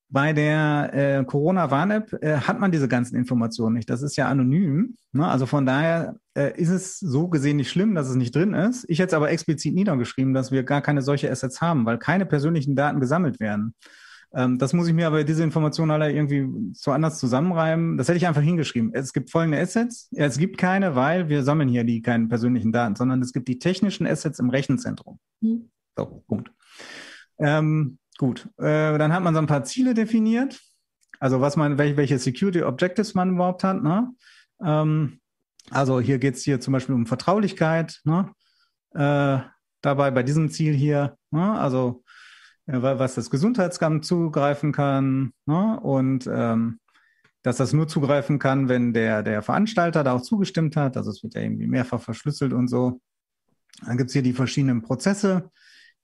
Bei 0.08 0.34
der 0.34 0.90
äh, 0.92 1.24
Corona-Warn-App 1.24 2.22
äh, 2.22 2.36
hat 2.36 2.60
man 2.60 2.70
diese 2.70 2.86
ganzen 2.86 3.16
Informationen 3.16 3.74
nicht. 3.74 3.88
Das 3.88 4.02
ist 4.02 4.16
ja 4.16 4.28
anonym. 4.28 4.94
Ne? 5.12 5.26
Also 5.26 5.46
von 5.46 5.64
daher 5.64 6.16
äh, 6.34 6.54
ist 6.60 6.68
es 6.68 6.98
so 6.98 7.28
gesehen 7.28 7.56
nicht 7.56 7.70
schlimm, 7.70 7.94
dass 7.94 8.10
es 8.10 8.14
nicht 8.14 8.36
drin 8.36 8.52
ist. 8.52 8.84
Ich 8.90 8.98
hätte 8.98 9.08
es 9.08 9.14
aber 9.14 9.30
explizit 9.30 9.74
niedergeschrieben, 9.74 10.34
dass 10.34 10.52
wir 10.52 10.64
gar 10.64 10.82
keine 10.82 11.00
solche 11.00 11.30
Assets 11.30 11.62
haben, 11.62 11.86
weil 11.86 11.96
keine 11.96 12.26
persönlichen 12.26 12.76
Daten 12.76 13.00
gesammelt 13.00 13.40
werden. 13.40 13.74
Ähm, 14.34 14.58
das 14.58 14.72
muss 14.72 14.88
ich 14.88 14.94
mir 14.94 15.06
aber 15.06 15.24
diese 15.24 15.42
Informationen 15.42 15.90
alle 15.90 16.10
irgendwie 16.12 16.48
so 16.74 16.90
anders 16.90 17.18
zusammenreimen. 17.18 17.96
Das 17.96 18.08
hätte 18.08 18.16
ich 18.16 18.26
einfach 18.26 18.42
hingeschrieben. 18.42 18.92
Es 18.94 19.12
gibt 19.12 19.30
folgende 19.30 19.60
Assets. 19.60 20.08
Ja, 20.10 20.24
es 20.24 20.38
gibt 20.38 20.58
keine, 20.58 20.94
weil 20.94 21.28
wir 21.28 21.42
sammeln 21.42 21.68
hier 21.68 21.84
die 21.84 22.02
keinen 22.02 22.28
persönlichen 22.28 22.72
Daten, 22.72 22.96
sondern 22.96 23.20
es 23.20 23.32
gibt 23.32 23.48
die 23.48 23.58
technischen 23.58 24.06
Assets 24.06 24.38
im 24.38 24.50
Rechenzentrum. 24.50 25.18
Mhm. 25.40 25.70
So, 25.96 26.24
Punkt. 26.26 26.50
Ähm, 27.38 27.98
gut. 28.18 28.48
Äh, 28.58 28.98
dann 28.98 29.12
hat 29.12 29.22
man 29.22 29.34
so 29.34 29.40
ein 29.40 29.46
paar 29.46 29.64
Ziele 29.64 29.94
definiert. 29.94 30.60
Also 31.20 31.40
was 31.40 31.56
man, 31.56 31.78
welche, 31.78 31.96
welche 31.96 32.18
Security 32.18 32.62
Objectives 32.62 33.14
man 33.14 33.34
überhaupt 33.34 33.62
hat. 33.64 33.82
Ne? 33.82 34.10
Ähm, 34.64 35.20
also 35.70 36.00
hier 36.00 36.18
geht 36.18 36.36
es 36.36 36.42
hier 36.42 36.60
zum 36.60 36.72
Beispiel 36.72 36.94
um 36.94 37.06
Vertraulichkeit. 37.06 38.00
Ne? 38.04 38.32
Äh, 38.94 39.38
dabei 39.82 40.10
bei 40.10 40.22
diesem 40.22 40.48
Ziel 40.50 40.74
hier, 40.74 41.16
ne? 41.30 41.52
also 41.58 42.02
was 42.66 43.14
das 43.14 43.30
Gesundheitsamt 43.30 44.04
zugreifen 44.04 44.72
kann 44.72 45.32
ne? 45.46 45.80
und 45.80 46.28
ähm, 46.32 46.78
dass 47.42 47.56
das 47.56 47.72
nur 47.72 47.88
zugreifen 47.88 48.38
kann, 48.38 48.68
wenn 48.68 48.92
der, 48.92 49.22
der 49.22 49.42
Veranstalter 49.42 50.04
da 50.04 50.12
auch 50.12 50.22
zugestimmt 50.22 50.76
hat. 50.76 50.96
Also 50.96 51.10
es 51.10 51.22
wird 51.22 51.34
ja 51.34 51.40
irgendwie 51.40 51.66
mehrfach 51.66 52.00
verschlüsselt 52.00 52.52
und 52.52 52.68
so. 52.68 53.00
Dann 53.84 53.96
gibt 53.96 54.10
es 54.10 54.12
hier 54.12 54.22
die 54.22 54.32
verschiedenen 54.32 54.82
Prozesse, 54.82 55.50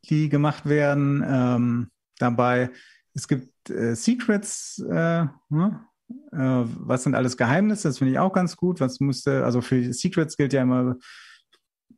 die 0.04 0.28
gemacht 0.28 0.66
werden. 0.66 1.24
Ähm, 1.26 1.90
dabei, 2.18 2.70
es 3.14 3.28
gibt 3.28 3.70
äh, 3.70 3.94
Secrets, 3.94 4.80
äh, 4.80 5.26
ne? 5.48 5.86
äh, 6.32 6.64
was 6.64 7.04
sind 7.04 7.14
alles 7.14 7.36
Geheimnisse, 7.36 7.88
das 7.88 7.98
finde 7.98 8.12
ich 8.12 8.18
auch 8.18 8.32
ganz 8.32 8.56
gut. 8.56 8.80
Was 8.80 8.98
müsste, 8.98 9.44
also 9.44 9.60
für 9.60 9.92
Secrets 9.92 10.36
gilt 10.36 10.52
ja 10.52 10.62
immer 10.62 10.96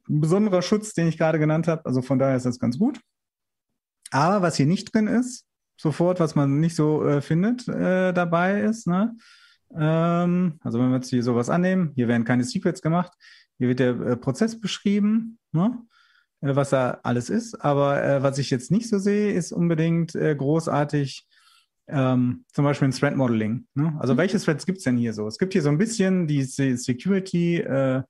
ein 0.09 0.21
besonderer 0.21 0.61
Schutz, 0.61 0.93
den 0.93 1.07
ich 1.07 1.17
gerade 1.17 1.39
genannt 1.39 1.69
habe. 1.69 1.87
Also 1.87 2.03
von 2.03 2.19
daher 2.19 2.37
ist 2.37 2.47
das 2.47 2.59
ganz 2.59 2.79
gut. 2.79 3.01
Aber 4.11 4.43
was 4.43 4.57
hier 4.57 4.67
nicht 4.67 4.93
drin 4.95 5.07
ist, 5.07 5.47
sofort, 5.77 6.21
was 6.21 6.35
man 6.35 6.61
nicht 6.61 6.77
so 6.77 7.05
äh, 7.07 7.23
findet, 7.23 7.67
äh, 7.69 8.13
dabei 8.13 8.63
ist, 8.63 8.87
ne? 8.87 9.17
Ähm, 9.75 10.59
also 10.63 10.79
wenn 10.79 10.89
wir 10.89 10.97
jetzt 10.97 11.11
hier 11.11 11.23
sowas 11.23 11.49
annehmen, 11.49 11.93
hier 11.95 12.09
werden 12.09 12.25
keine 12.25 12.45
Secrets 12.45 12.83
gemacht, 12.83 13.13
hier 13.59 13.69
wird 13.69 13.79
der 13.79 14.01
äh, 14.01 14.17
Prozess 14.17 14.61
beschrieben, 14.61 15.39
ne? 15.53 15.79
Äh, 16.41 16.57
was 16.57 16.71
da 16.71 17.01
alles 17.03 17.31
ist. 17.31 17.55
Aber 17.65 18.03
äh, 18.03 18.23
was 18.23 18.39
ich 18.39 18.51
jetzt 18.51 18.71
nicht 18.71 18.89
so 18.89 18.99
sehe, 18.99 19.33
ist 19.33 19.53
unbedingt 19.53 20.15
äh, 20.15 20.35
großartig 20.35 21.27
ähm, 21.89 22.45
zum 22.53 22.65
Beispiel 22.65 22.89
ein 22.89 22.93
Threat 22.93 23.17
Modeling. 23.17 23.67
Ne? 23.75 23.97
Also 23.99 24.15
mhm. 24.15 24.19
welche 24.19 24.39
Threads 24.39 24.67
gibt 24.67 24.79
es 24.79 24.85
denn 24.85 24.97
hier 24.97 25.13
so? 25.13 25.27
Es 25.27 25.39
gibt 25.39 25.53
hier 25.53 25.63
so 25.63 25.71
ein 25.71 25.79
bisschen 25.79 26.27
die 26.27 26.43
Security, 26.45 27.59
äh, 27.59 28.03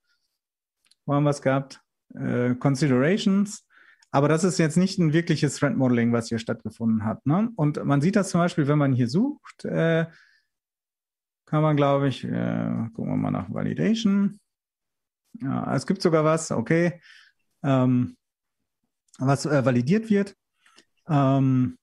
wo 1.07 1.14
haben 1.14 1.24
wir 1.24 1.30
es 1.30 1.42
gehabt? 1.42 1.80
Äh, 2.14 2.55
Considerations. 2.57 3.66
Aber 4.13 4.29
das 4.29 4.45
ist 4.45 4.59
jetzt 4.59 4.77
nicht 4.77 4.99
ein 4.99 5.13
wirkliches 5.13 5.57
Threat 5.57 5.77
Modeling, 5.77 6.13
was 6.13 6.29
hier 6.29 6.39
stattgefunden 6.39 7.05
hat. 7.05 7.25
Ne? 7.27 7.51
Und 7.57 7.85
man 7.85 8.01
sieht 8.01 8.17
das 8.17 8.31
zum 8.31 8.41
Beispiel, 8.41 8.67
wenn 8.67 8.79
man 8.79 8.93
hier 8.93 9.09
sucht, 9.09 9.65
äh, 9.65 10.07
kann 11.47 11.63
man, 11.63 11.77
glaube 11.77 12.09
ich, 12.09 12.25
äh, 12.25 12.89
gucken 12.93 13.13
wir 13.13 13.17
mal 13.17 13.31
nach 13.31 13.53
Validation. 13.53 14.41
Ja, 15.41 15.75
es 15.75 15.87
gibt 15.87 16.03
sogar 16.03 16.25
was, 16.25 16.51
okay, 16.51 17.01
ähm, 17.63 18.17
was 19.19 19.47
äh, 19.47 19.65
validiert 19.65 20.11
wird. 20.11 20.37
Ähm, 21.09 21.77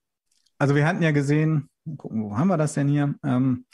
also 0.58 0.76
wir 0.76 0.86
hatten 0.86 1.04
ja 1.04 1.12
gesehen, 1.12 1.70
gucken, 1.98 2.24
wo 2.24 2.38
haben 2.38 2.48
wir 2.48 2.58
das 2.58 2.74
denn 2.74 2.88
hier, 2.88 3.16
ähm, 3.24 3.66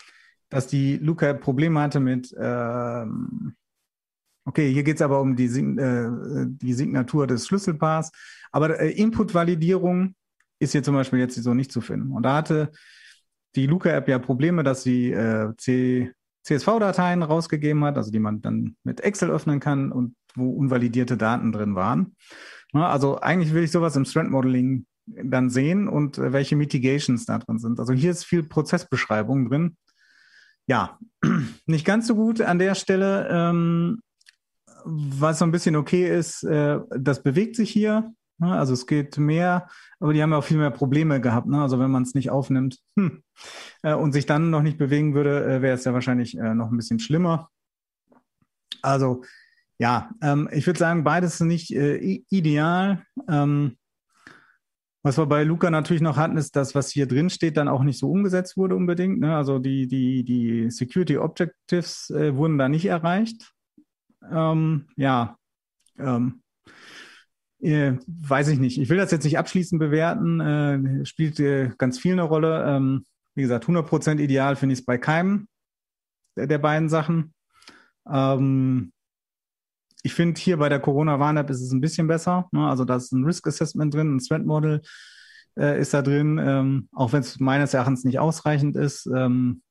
dass 0.49 0.67
die 0.67 0.97
Luca 0.97 1.33
Probleme 1.33 1.79
hatte 1.79 1.99
mit, 1.99 2.35
ähm, 2.37 3.55
okay, 4.45 4.71
hier 4.71 4.83
geht 4.83 4.97
es 4.97 5.01
aber 5.01 5.21
um 5.21 5.35
die, 5.35 5.45
äh, 5.45 6.45
die 6.47 6.73
Signatur 6.73 7.27
des 7.27 7.47
Schlüsselpaars, 7.47 8.11
aber 8.53 8.79
äh, 8.79 8.91
Input-Validierung 8.91 10.15
ist 10.59 10.71
hier 10.71 10.83
zum 10.83 10.95
Beispiel 10.95 11.19
jetzt 11.19 11.35
so 11.35 11.53
nicht 11.53 11.71
zu 11.71 11.81
finden. 11.81 12.11
Und 12.11 12.23
da 12.23 12.37
hatte 12.37 12.71
die 13.55 13.67
Luca-App 13.67 14.07
ja 14.07 14.19
Probleme, 14.19 14.63
dass 14.63 14.83
sie 14.83 15.11
äh, 15.11 15.53
CSV-Dateien 16.43 17.23
rausgegeben 17.23 17.83
hat, 17.83 17.97
also 17.97 18.11
die 18.11 18.19
man 18.19 18.41
dann 18.41 18.77
mit 18.83 19.01
Excel 19.01 19.29
öffnen 19.29 19.59
kann 19.59 19.91
und 19.91 20.15
wo 20.35 20.51
unvalidierte 20.51 21.17
Daten 21.17 21.51
drin 21.51 21.75
waren. 21.75 22.15
Na, 22.71 22.89
also 22.89 23.19
eigentlich 23.19 23.53
will 23.53 23.63
ich 23.63 23.71
sowas 23.71 23.95
im 23.95 24.05
Strand 24.05 24.31
Modeling 24.31 24.85
dann 25.05 25.49
sehen 25.49 25.87
und 25.87 26.17
äh, 26.17 26.31
welche 26.31 26.55
Mitigations 26.55 27.25
da 27.25 27.39
drin 27.39 27.59
sind. 27.59 27.79
Also 27.79 27.93
hier 27.93 28.11
ist 28.11 28.23
viel 28.23 28.43
Prozessbeschreibung 28.43 29.49
drin. 29.49 29.77
Ja, 30.67 30.97
nicht 31.65 31.85
ganz 31.85 32.07
so 32.07 32.15
gut 32.15 32.39
an 32.41 32.59
der 32.59 32.75
Stelle. 32.75 33.27
Ähm, 33.29 34.01
was 34.85 35.39
so 35.39 35.45
ein 35.45 35.51
bisschen 35.51 35.75
okay 35.75 36.07
ist, 36.07 36.43
äh, 36.43 36.79
das 36.89 37.23
bewegt 37.23 37.55
sich 37.55 37.69
hier. 37.69 38.13
Ne? 38.39 38.51
Also 38.51 38.73
es 38.73 38.87
geht 38.87 39.17
mehr, 39.17 39.67
aber 39.99 40.13
die 40.13 40.21
haben 40.21 40.31
ja 40.31 40.37
auch 40.37 40.43
viel 40.43 40.57
mehr 40.57 40.71
Probleme 40.71 41.21
gehabt. 41.21 41.47
Ne? 41.47 41.61
Also 41.61 41.79
wenn 41.79 41.91
man 41.91 42.03
es 42.03 42.13
nicht 42.13 42.29
aufnimmt 42.29 42.79
hm, 42.97 43.23
äh, 43.83 43.93
und 43.93 44.11
sich 44.11 44.25
dann 44.25 44.49
noch 44.49 44.61
nicht 44.61 44.77
bewegen 44.77 45.13
würde, 45.13 45.45
äh, 45.45 45.61
wäre 45.61 45.75
es 45.75 45.85
ja 45.85 45.93
wahrscheinlich 45.93 46.37
äh, 46.37 46.53
noch 46.53 46.71
ein 46.71 46.77
bisschen 46.77 46.99
schlimmer. 46.99 47.49
Also 48.81 49.23
ja, 49.79 50.11
ähm, 50.21 50.49
ich 50.51 50.67
würde 50.67 50.79
sagen, 50.79 51.03
beides 51.03 51.39
nicht 51.39 51.71
äh, 51.71 52.21
ideal. 52.29 53.03
Ähm, 53.27 53.77
was 55.05 55.17
wir 55.17 55.25
bei 55.25 55.43
Luca 55.43 55.69
natürlich 55.69 56.01
noch 56.01 56.15
hatten, 56.15 56.37
ist 56.37 56.55
das, 56.55 56.75
was 56.75 56.89
hier 56.89 57.07
drin 57.07 57.29
steht, 57.29 57.57
dann 57.57 57.67
auch 57.67 57.83
nicht 57.83 57.99
so 57.99 58.09
umgesetzt 58.09 58.55
wurde 58.55 58.75
unbedingt. 58.75 59.19
Ne? 59.19 59.35
Also 59.35 59.59
die, 59.59 59.87
die, 59.87 60.23
die 60.23 60.71
Security 60.71 61.17
Objectives 61.17 62.09
äh, 62.11 62.35
wurden 62.35 62.57
da 62.57 62.69
nicht 62.69 62.85
erreicht. 62.85 63.51
Ähm, 64.31 64.87
ja, 64.95 65.37
ähm, 65.99 66.42
äh, 67.63 67.97
weiß 68.07 68.49
ich 68.49 68.59
nicht. 68.59 68.79
Ich 68.79 68.89
will 68.89 68.97
das 68.97 69.11
jetzt 69.11 69.23
nicht 69.23 69.37
abschließend 69.37 69.79
bewerten. 69.79 70.39
Äh, 70.39 71.05
spielt 71.05 71.39
äh, 71.39 71.71
ganz 71.77 71.99
viel 71.99 72.13
eine 72.13 72.23
Rolle. 72.23 72.63
Ähm, 72.67 73.05
wie 73.35 73.41
gesagt, 73.41 73.65
100% 73.65 74.19
ideal 74.19 74.55
finde 74.55 74.73
ich 74.73 74.79
es 74.79 74.85
bei 74.85 74.97
keinem 74.97 75.47
der, 76.35 76.47
der 76.47 76.57
beiden 76.57 76.89
Sachen. 76.89 77.33
Ähm, 78.11 78.91
ich 80.03 80.13
finde 80.13 80.39
hier 80.39 80.57
bei 80.57 80.69
der 80.69 80.79
Corona-Warn-App 80.79 81.49
ist 81.49 81.61
es 81.61 81.71
ein 81.71 81.81
bisschen 81.81 82.07
besser. 82.07 82.47
Ne? 82.51 82.67
Also 82.67 82.83
da 82.85 82.97
ist 82.97 83.11
ein 83.13 83.23
Risk 83.23 83.47
Assessment 83.47 83.93
drin, 83.93 84.15
ein 84.15 84.19
Threat 84.19 84.45
Model 84.45 84.81
äh, 85.57 85.79
ist 85.79 85.93
da 85.93 86.01
drin, 86.01 86.39
ähm, 86.43 86.89
auch 86.91 87.13
wenn 87.13 87.21
es 87.21 87.39
meines 87.39 87.73
Erachtens 87.73 88.03
nicht 88.03 88.19
ausreichend 88.19 88.75
ist. 88.75 89.05
Ähm, 89.15 89.61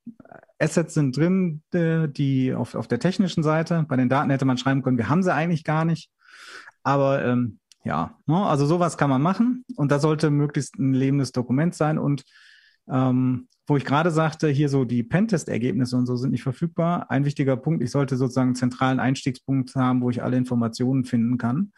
Assets 0.58 0.94
sind 0.94 1.16
drin, 1.16 1.62
äh, 1.72 2.08
die 2.08 2.54
auf, 2.54 2.74
auf 2.74 2.88
der 2.88 3.00
technischen 3.00 3.42
Seite. 3.42 3.84
Bei 3.88 3.96
den 3.96 4.08
Daten 4.08 4.30
hätte 4.30 4.44
man 4.44 4.58
schreiben 4.58 4.82
können, 4.82 4.98
wir 4.98 5.08
haben 5.08 5.22
sie 5.22 5.34
eigentlich 5.34 5.64
gar 5.64 5.84
nicht. 5.84 6.10
Aber 6.82 7.24
ähm, 7.24 7.58
ja, 7.84 8.18
ne? 8.26 8.36
also 8.36 8.66
sowas 8.66 8.96
kann 8.96 9.10
man 9.10 9.22
machen 9.22 9.64
und 9.76 9.90
da 9.90 9.98
sollte 9.98 10.30
möglichst 10.30 10.78
ein 10.78 10.94
lebendes 10.94 11.32
Dokument 11.32 11.74
sein 11.74 11.98
und 11.98 12.24
ähm, 12.88 13.48
wo 13.66 13.76
ich 13.76 13.84
gerade 13.84 14.10
sagte, 14.10 14.48
hier 14.48 14.68
so 14.68 14.84
die 14.84 15.02
Pentest-Ergebnisse 15.02 15.96
und 15.96 16.06
so 16.06 16.16
sind 16.16 16.32
nicht 16.32 16.42
verfügbar. 16.42 17.10
Ein 17.10 17.24
wichtiger 17.24 17.56
Punkt, 17.56 17.82
ich 17.82 17.90
sollte 17.90 18.16
sozusagen 18.16 18.48
einen 18.48 18.56
zentralen 18.56 18.98
Einstiegspunkt 18.98 19.74
haben, 19.76 20.02
wo 20.02 20.10
ich 20.10 20.22
alle 20.22 20.36
Informationen 20.36 21.04
finden 21.04 21.38
kann. 21.38 21.72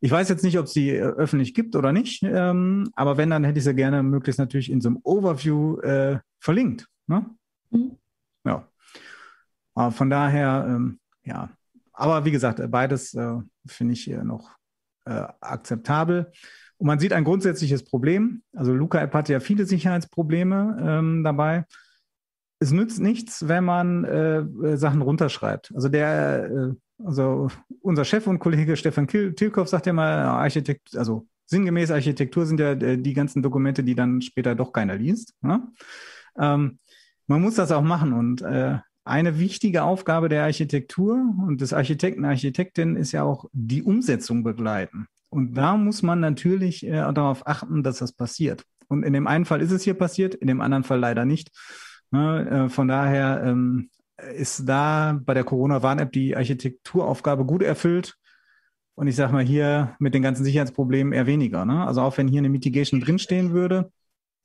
Ich 0.00 0.10
weiß 0.10 0.28
jetzt 0.28 0.44
nicht, 0.44 0.58
ob 0.58 0.66
es 0.66 0.74
die 0.74 0.90
äh, 0.90 1.00
öffentlich 1.00 1.54
gibt 1.54 1.76
oder 1.76 1.92
nicht, 1.92 2.22
ähm, 2.22 2.90
aber 2.94 3.16
wenn, 3.16 3.30
dann 3.30 3.44
hätte 3.44 3.58
ich 3.58 3.64
sie 3.64 3.74
gerne 3.74 4.02
möglichst 4.02 4.38
natürlich 4.38 4.70
in 4.70 4.80
so 4.80 4.90
einem 4.90 4.98
Overview 5.02 5.78
äh, 5.80 6.18
verlinkt. 6.40 6.86
Ne? 7.06 7.24
Mhm. 7.70 7.96
Ja. 8.44 8.68
Aber 9.74 9.92
von 9.92 10.10
daher, 10.10 10.66
ähm, 10.68 10.98
ja. 11.24 11.50
Aber 11.94 12.24
wie 12.24 12.32
gesagt, 12.32 12.60
beides 12.70 13.14
äh, 13.14 13.36
finde 13.66 13.94
ich 13.94 14.08
noch 14.08 14.50
äh, 15.04 15.24
akzeptabel. 15.40 16.32
Und 16.76 16.86
man 16.86 16.98
sieht 16.98 17.12
ein 17.12 17.24
grundsätzliches 17.24 17.84
Problem. 17.84 18.42
Also 18.52 18.72
Luca 18.72 19.00
App 19.00 19.14
hatte 19.14 19.32
ja 19.32 19.40
viele 19.40 19.66
Sicherheitsprobleme 19.66 20.78
ähm, 20.80 21.24
dabei. 21.24 21.64
Es 22.58 22.72
nützt 22.72 23.00
nichts, 23.00 23.48
wenn 23.48 23.64
man 23.64 24.04
äh, 24.04 24.38
äh, 24.38 24.76
Sachen 24.76 25.02
runterschreibt. 25.02 25.72
Also 25.74 25.88
der, 25.88 26.44
äh, 26.44 27.04
also 27.04 27.48
unser 27.80 28.04
Chef 28.04 28.26
und 28.26 28.38
Kollege 28.38 28.76
Stefan 28.76 29.06
Tilkoff 29.06 29.68
sagt 29.68 29.86
ja 29.86 29.92
mal, 29.92 30.24
Architekt, 30.24 30.96
also 30.96 31.26
sinngemäß 31.46 31.90
Architektur 31.90 32.46
sind 32.46 32.60
ja 32.60 32.72
äh, 32.72 32.98
die 32.98 33.14
ganzen 33.14 33.42
Dokumente, 33.42 33.84
die 33.84 33.94
dann 33.94 34.20
später 34.22 34.54
doch 34.54 34.72
keiner 34.72 34.96
liest. 34.96 35.34
Ne? 35.42 35.66
Ähm, 36.38 36.78
man 37.26 37.40
muss 37.40 37.54
das 37.54 37.72
auch 37.72 37.82
machen 37.82 38.12
und 38.12 38.42
äh, 38.42 38.78
eine 39.04 39.38
wichtige 39.38 39.82
Aufgabe 39.82 40.28
der 40.28 40.44
Architektur 40.44 41.22
und 41.46 41.60
des 41.60 41.72
Architekten, 41.72 42.24
Architektin 42.24 42.96
ist 42.96 43.12
ja 43.12 43.22
auch 43.22 43.46
die 43.52 43.82
Umsetzung 43.82 44.42
begleiten. 44.42 45.06
Und 45.28 45.54
da 45.54 45.76
muss 45.76 46.02
man 46.02 46.20
natürlich 46.20 46.86
äh, 46.86 47.12
darauf 47.12 47.46
achten, 47.46 47.82
dass 47.82 47.98
das 47.98 48.12
passiert. 48.12 48.64
Und 48.88 49.02
in 49.02 49.12
dem 49.12 49.26
einen 49.26 49.44
Fall 49.44 49.60
ist 49.60 49.72
es 49.72 49.82
hier 49.82 49.94
passiert, 49.94 50.34
in 50.34 50.46
dem 50.46 50.60
anderen 50.60 50.84
Fall 50.84 51.00
leider 51.00 51.24
nicht. 51.24 51.50
Ne, 52.10 52.48
äh, 52.48 52.68
von 52.68 52.88
daher 52.88 53.42
ähm, 53.44 53.90
ist 54.36 54.68
da 54.68 55.18
bei 55.24 55.34
der 55.34 55.44
Corona-Warn-App 55.44 56.12
die 56.12 56.36
Architekturaufgabe 56.36 57.44
gut 57.44 57.62
erfüllt. 57.62 58.16
Und 58.94 59.08
ich 59.08 59.16
sage 59.16 59.32
mal 59.32 59.44
hier 59.44 59.96
mit 59.98 60.14
den 60.14 60.22
ganzen 60.22 60.44
Sicherheitsproblemen 60.44 61.12
eher 61.12 61.26
weniger. 61.26 61.64
Ne? 61.64 61.84
Also 61.84 62.00
auch 62.00 62.16
wenn 62.16 62.28
hier 62.28 62.38
eine 62.38 62.48
Mitigation 62.48 63.00
drinstehen 63.00 63.52
würde 63.52 63.90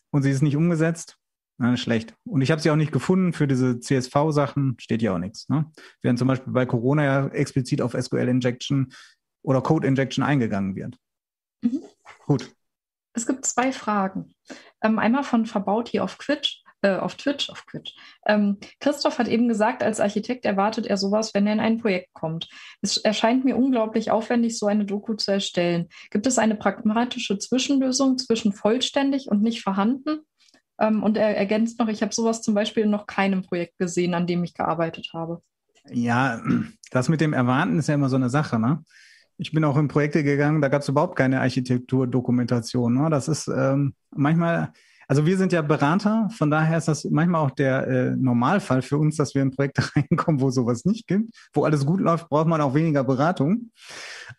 und 0.10 0.24
sie 0.24 0.32
ist 0.32 0.41
nicht 0.41 0.55
umgesetzt, 0.55 1.18
na, 1.60 1.76
schlecht. 1.76 2.16
Und 2.24 2.41
ich 2.41 2.51
habe 2.51 2.62
sie 2.62 2.72
auch 2.72 2.78
nicht 2.78 2.93
gefunden 2.93 3.34
für 3.34 3.45
diese 3.45 3.82
CSV-Sachen, 3.82 4.78
steht 4.80 5.01
ja 5.01 5.14
auch 5.14 5.20
nichts. 5.20 5.49
Ne? 5.49 5.70
Während 6.01 6.18
zum 6.18 6.30
Beispiel 6.30 6.53
bei 6.53 6.66
Corona 6.66 7.03
ja 7.03 7.28
explizit 7.28 7.82
auf 7.82 7.91
SQL-Injection 7.91 8.93
oder 9.41 9.62
Code 9.62 9.86
Injection 9.86 10.24
eingegangen 10.24 10.78
wird. 10.78 10.95
Mhm. 11.62 11.82
Gut. 12.26 12.55
Es 13.14 13.28
gibt 13.28 13.45
zwei 13.45 13.74
Fragen. 13.74 14.34
Ähm, 14.82 14.99
einmal 14.99 15.24
von 15.24 15.45
Verbaut 15.45 15.89
hier 15.89 16.05
auf 16.05 16.16
Twitch. 16.16 16.64
Äh, 16.82 16.95
auf 16.95 17.16
Twitch, 17.16 17.49
auf 17.49 17.64
Twitch. 17.64 17.93
Ähm, 18.26 18.57
Christoph 18.80 19.20
hat 19.20 19.28
eben 19.28 19.49
gesagt, 19.49 19.84
als 19.84 19.99
Architekt 19.99 20.45
erwartet 20.45 20.86
er 20.86 20.95
sowas, 20.95 21.34
wenn 21.34 21.45
er 21.45 21.51
in 21.51 21.60
ein 21.60 21.80
Projekt 21.80 22.14
kommt. 22.14 22.47
Es 22.82 22.95
erscheint 22.95 23.43
mir 23.43 23.57
unglaublich 23.57 24.12
aufwendig, 24.12 24.57
so 24.57 24.66
eine 24.66 24.86
Doku 24.86 25.16
zu 25.16 25.32
erstellen. 25.32 25.89
Gibt 26.10 26.26
es 26.26 26.38
eine 26.38 26.55
pragmatische 26.55 27.38
Zwischenlösung 27.38 28.18
zwischen 28.18 28.53
vollständig 28.53 29.28
und 29.28 29.41
nicht 29.41 29.62
vorhanden? 29.62 30.22
Ähm, 30.80 31.03
und 31.03 31.17
er 31.17 31.36
ergänzt 31.36 31.80
noch, 31.80 31.88
ich 31.88 32.01
habe 32.01 32.13
sowas 32.13 32.41
zum 32.41 32.53
Beispiel 32.53 32.84
in 32.84 32.89
noch 32.89 33.07
keinem 33.07 33.43
Projekt 33.43 33.77
gesehen, 33.77 34.13
an 34.13 34.27
dem 34.27 34.43
ich 34.43 34.53
gearbeitet 34.53 35.09
habe. 35.13 35.41
Ja, 35.91 36.41
das 36.91 37.09
mit 37.09 37.21
dem 37.21 37.34
Erwarten 37.34 37.77
ist 37.80 37.88
ja 37.88 37.95
immer 37.95 38.09
so 38.09 38.15
eine 38.15 38.30
Sache, 38.30 38.59
ne? 38.59 38.84
Ich 39.41 39.53
bin 39.53 39.63
auch 39.63 39.77
in 39.77 39.88
Projekte 39.88 40.21
gegangen, 40.21 40.61
da 40.61 40.67
gab 40.67 40.82
es 40.82 40.89
überhaupt 40.89 41.15
keine 41.15 41.39
Architekturdokumentation. 41.39 42.93
Ne? 42.93 43.09
Das 43.09 43.30
ist 43.30 43.47
ähm, 43.47 43.93
manchmal, 44.13 44.73
also 45.07 45.25
wir 45.25 45.38
sind 45.38 45.53
ja 45.53 45.61
Berater, 45.61 46.27
von 46.36 46.51
daher 46.51 46.77
ist 46.77 46.89
das 46.89 47.05
manchmal 47.05 47.45
auch 47.45 47.51
der 47.51 47.88
äh, 47.88 48.15
Normalfall 48.17 48.82
für 48.82 48.97
uns, 48.97 49.15
dass 49.15 49.36
wir 49.36 49.41
in 49.41 49.51
Projekte 49.51 49.82
reinkommen, 49.95 50.41
wo 50.41 50.49
sowas 50.49 50.84
nicht 50.84 51.07
gibt. 51.07 51.30
Wo 51.53 51.63
alles 51.63 51.86
gut 51.86 52.01
läuft, 52.01 52.27
braucht 52.27 52.47
man 52.47 52.59
auch 52.59 52.73
weniger 52.73 53.05
Beratung. 53.05 53.71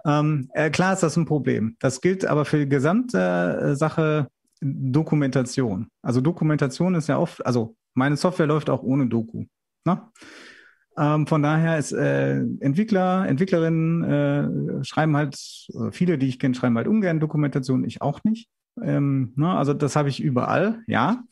Ähm, 0.04 0.50
äh, 0.52 0.68
klar 0.68 0.92
ist 0.92 1.02
das 1.02 1.16
ein 1.16 1.24
Problem. 1.24 1.76
Das 1.80 2.02
gilt 2.02 2.26
aber 2.26 2.44
für 2.44 2.58
die 2.58 2.68
gesamte 2.68 3.70
äh, 3.72 3.76
Sache 3.76 4.28
Dokumentation. 4.60 5.88
Also 6.02 6.20
Dokumentation 6.20 6.94
ist 6.94 7.08
ja 7.08 7.18
oft, 7.18 7.44
also 7.44 7.76
meine 7.94 8.16
Software 8.16 8.46
läuft 8.46 8.70
auch 8.70 8.82
ohne 8.82 9.06
Doku. 9.06 9.44
Ne? 9.84 10.02
Ähm, 10.98 11.26
von 11.26 11.42
daher 11.42 11.78
ist 11.78 11.92
äh, 11.92 12.40
Entwickler, 12.60 13.26
Entwicklerinnen 13.26 14.04
äh, 14.04 14.84
schreiben 14.84 15.16
halt, 15.16 15.36
viele, 15.92 16.18
die 16.18 16.28
ich 16.28 16.38
kenne, 16.38 16.54
schreiben 16.54 16.76
halt 16.76 16.88
ungern 16.88 17.20
Dokumentation, 17.20 17.84
ich 17.84 18.02
auch 18.02 18.22
nicht. 18.24 18.48
Ähm, 18.82 19.32
ne? 19.36 19.50
Also 19.50 19.72
das 19.72 19.96
habe 19.96 20.08
ich 20.08 20.20
überall, 20.20 20.82
ja. 20.86 21.22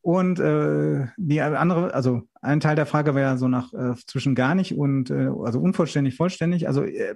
Und 0.00 0.38
äh, 0.38 1.06
die 1.16 1.40
andere, 1.40 1.94
also 1.94 2.22
ein 2.42 2.60
Teil 2.60 2.76
der 2.76 2.84
Frage 2.84 3.14
wäre 3.14 3.38
so 3.38 3.48
nach 3.48 3.72
äh, 3.72 3.94
zwischen 4.06 4.34
gar 4.34 4.54
nicht 4.54 4.76
und 4.76 5.10
äh, 5.10 5.30
also 5.42 5.60
unvollständig, 5.60 6.16
vollständig. 6.16 6.68
Also 6.68 6.82
äh, 6.82 7.14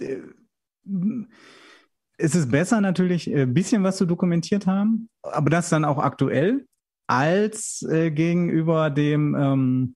äh, 0.00 0.20
es 2.20 2.34
ist 2.34 2.50
besser 2.50 2.80
natürlich, 2.80 3.32
ein 3.32 3.54
bisschen 3.54 3.82
was 3.82 3.96
zu 3.96 4.06
dokumentiert 4.06 4.66
haben, 4.66 5.08
aber 5.22 5.50
das 5.50 5.70
dann 5.70 5.84
auch 5.84 5.98
aktuell, 5.98 6.66
als 7.06 7.82
äh, 7.90 8.10
gegenüber 8.10 8.90
dem 8.90 9.34
ähm, 9.34 9.94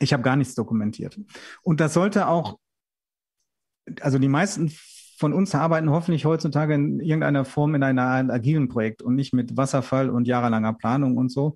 ich 0.00 0.12
habe 0.12 0.22
gar 0.22 0.36
nichts 0.36 0.54
dokumentiert. 0.54 1.18
Und 1.62 1.80
das 1.80 1.94
sollte 1.94 2.28
auch, 2.28 2.58
also 4.00 4.18
die 4.18 4.28
meisten 4.28 4.72
von 5.18 5.32
uns 5.32 5.54
arbeiten 5.54 5.90
hoffentlich 5.90 6.24
heutzutage 6.24 6.74
in 6.74 7.00
irgendeiner 7.00 7.44
Form 7.44 7.74
in 7.74 7.82
einer, 7.82 8.32
agilen 8.32 8.68
Projekt 8.68 9.02
und 9.02 9.14
nicht 9.14 9.32
mit 9.32 9.56
Wasserfall 9.56 10.10
und 10.10 10.26
jahrelanger 10.26 10.72
Planung 10.72 11.16
und 11.16 11.30
so. 11.30 11.54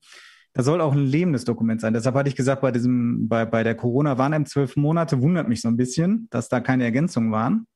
das 0.53 0.65
soll 0.65 0.81
auch 0.81 0.93
ein 0.93 1.05
lebendes 1.05 1.45
Dokument 1.45 1.81
sein. 1.81 1.93
Deshalb 1.93 2.15
hatte 2.15 2.29
ich 2.29 2.37
gesagt, 2.37 2.63
bei 2.63 2.71
diesem, 2.71 3.29
bei, 3.29 3.45
bei 3.45 3.63
der 3.63 3.75
Corona 3.75 4.19
waren 4.19 4.33
eben 4.33 4.47
zwölf 4.47 4.77
Monate, 4.77 5.21
wundert 5.21 5.49
mich 5.49 5.61
so 5.61 5.69
ein 5.69 5.77
bisschen, 5.77 6.29
dass 6.31 6.49
da 6.49 6.61
keine 6.61 6.85
Ergänzungen 6.85 7.33
waren. 7.33 7.67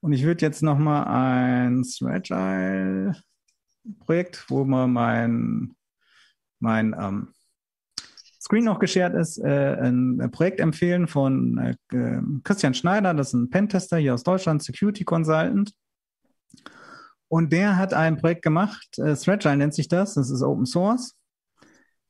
Und 0.00 0.12
ich 0.12 0.24
würde 0.24 0.44
jetzt 0.44 0.62
nochmal 0.62 1.04
ein 1.04 1.82
Threagile-Projekt, 1.82 4.46
wo 4.48 4.64
man 4.64 4.92
mein, 4.92 5.76
mein 6.58 6.96
ähm, 6.98 7.34
Screen 8.40 8.64
noch 8.64 8.78
geshared 8.78 9.14
ist, 9.14 9.38
äh, 9.38 9.76
ein 9.78 10.30
Projekt 10.32 10.60
empfehlen 10.60 11.06
von 11.06 11.58
äh, 11.58 11.74
Christian 12.42 12.72
Schneider, 12.72 13.12
das 13.12 13.28
ist 13.28 13.34
ein 13.34 13.50
Pentester 13.50 13.98
hier 13.98 14.14
aus 14.14 14.22
Deutschland, 14.22 14.62
Security 14.62 15.04
Consultant. 15.04 15.74
Und 17.28 17.52
der 17.52 17.76
hat 17.76 17.92
ein 17.92 18.16
Projekt 18.16 18.42
gemacht, 18.42 18.98
äh, 18.98 19.14
Threagile 19.14 19.58
nennt 19.58 19.74
sich 19.74 19.88
das, 19.88 20.14
das 20.14 20.30
ist 20.30 20.42
Open 20.42 20.64
Source. 20.64 21.14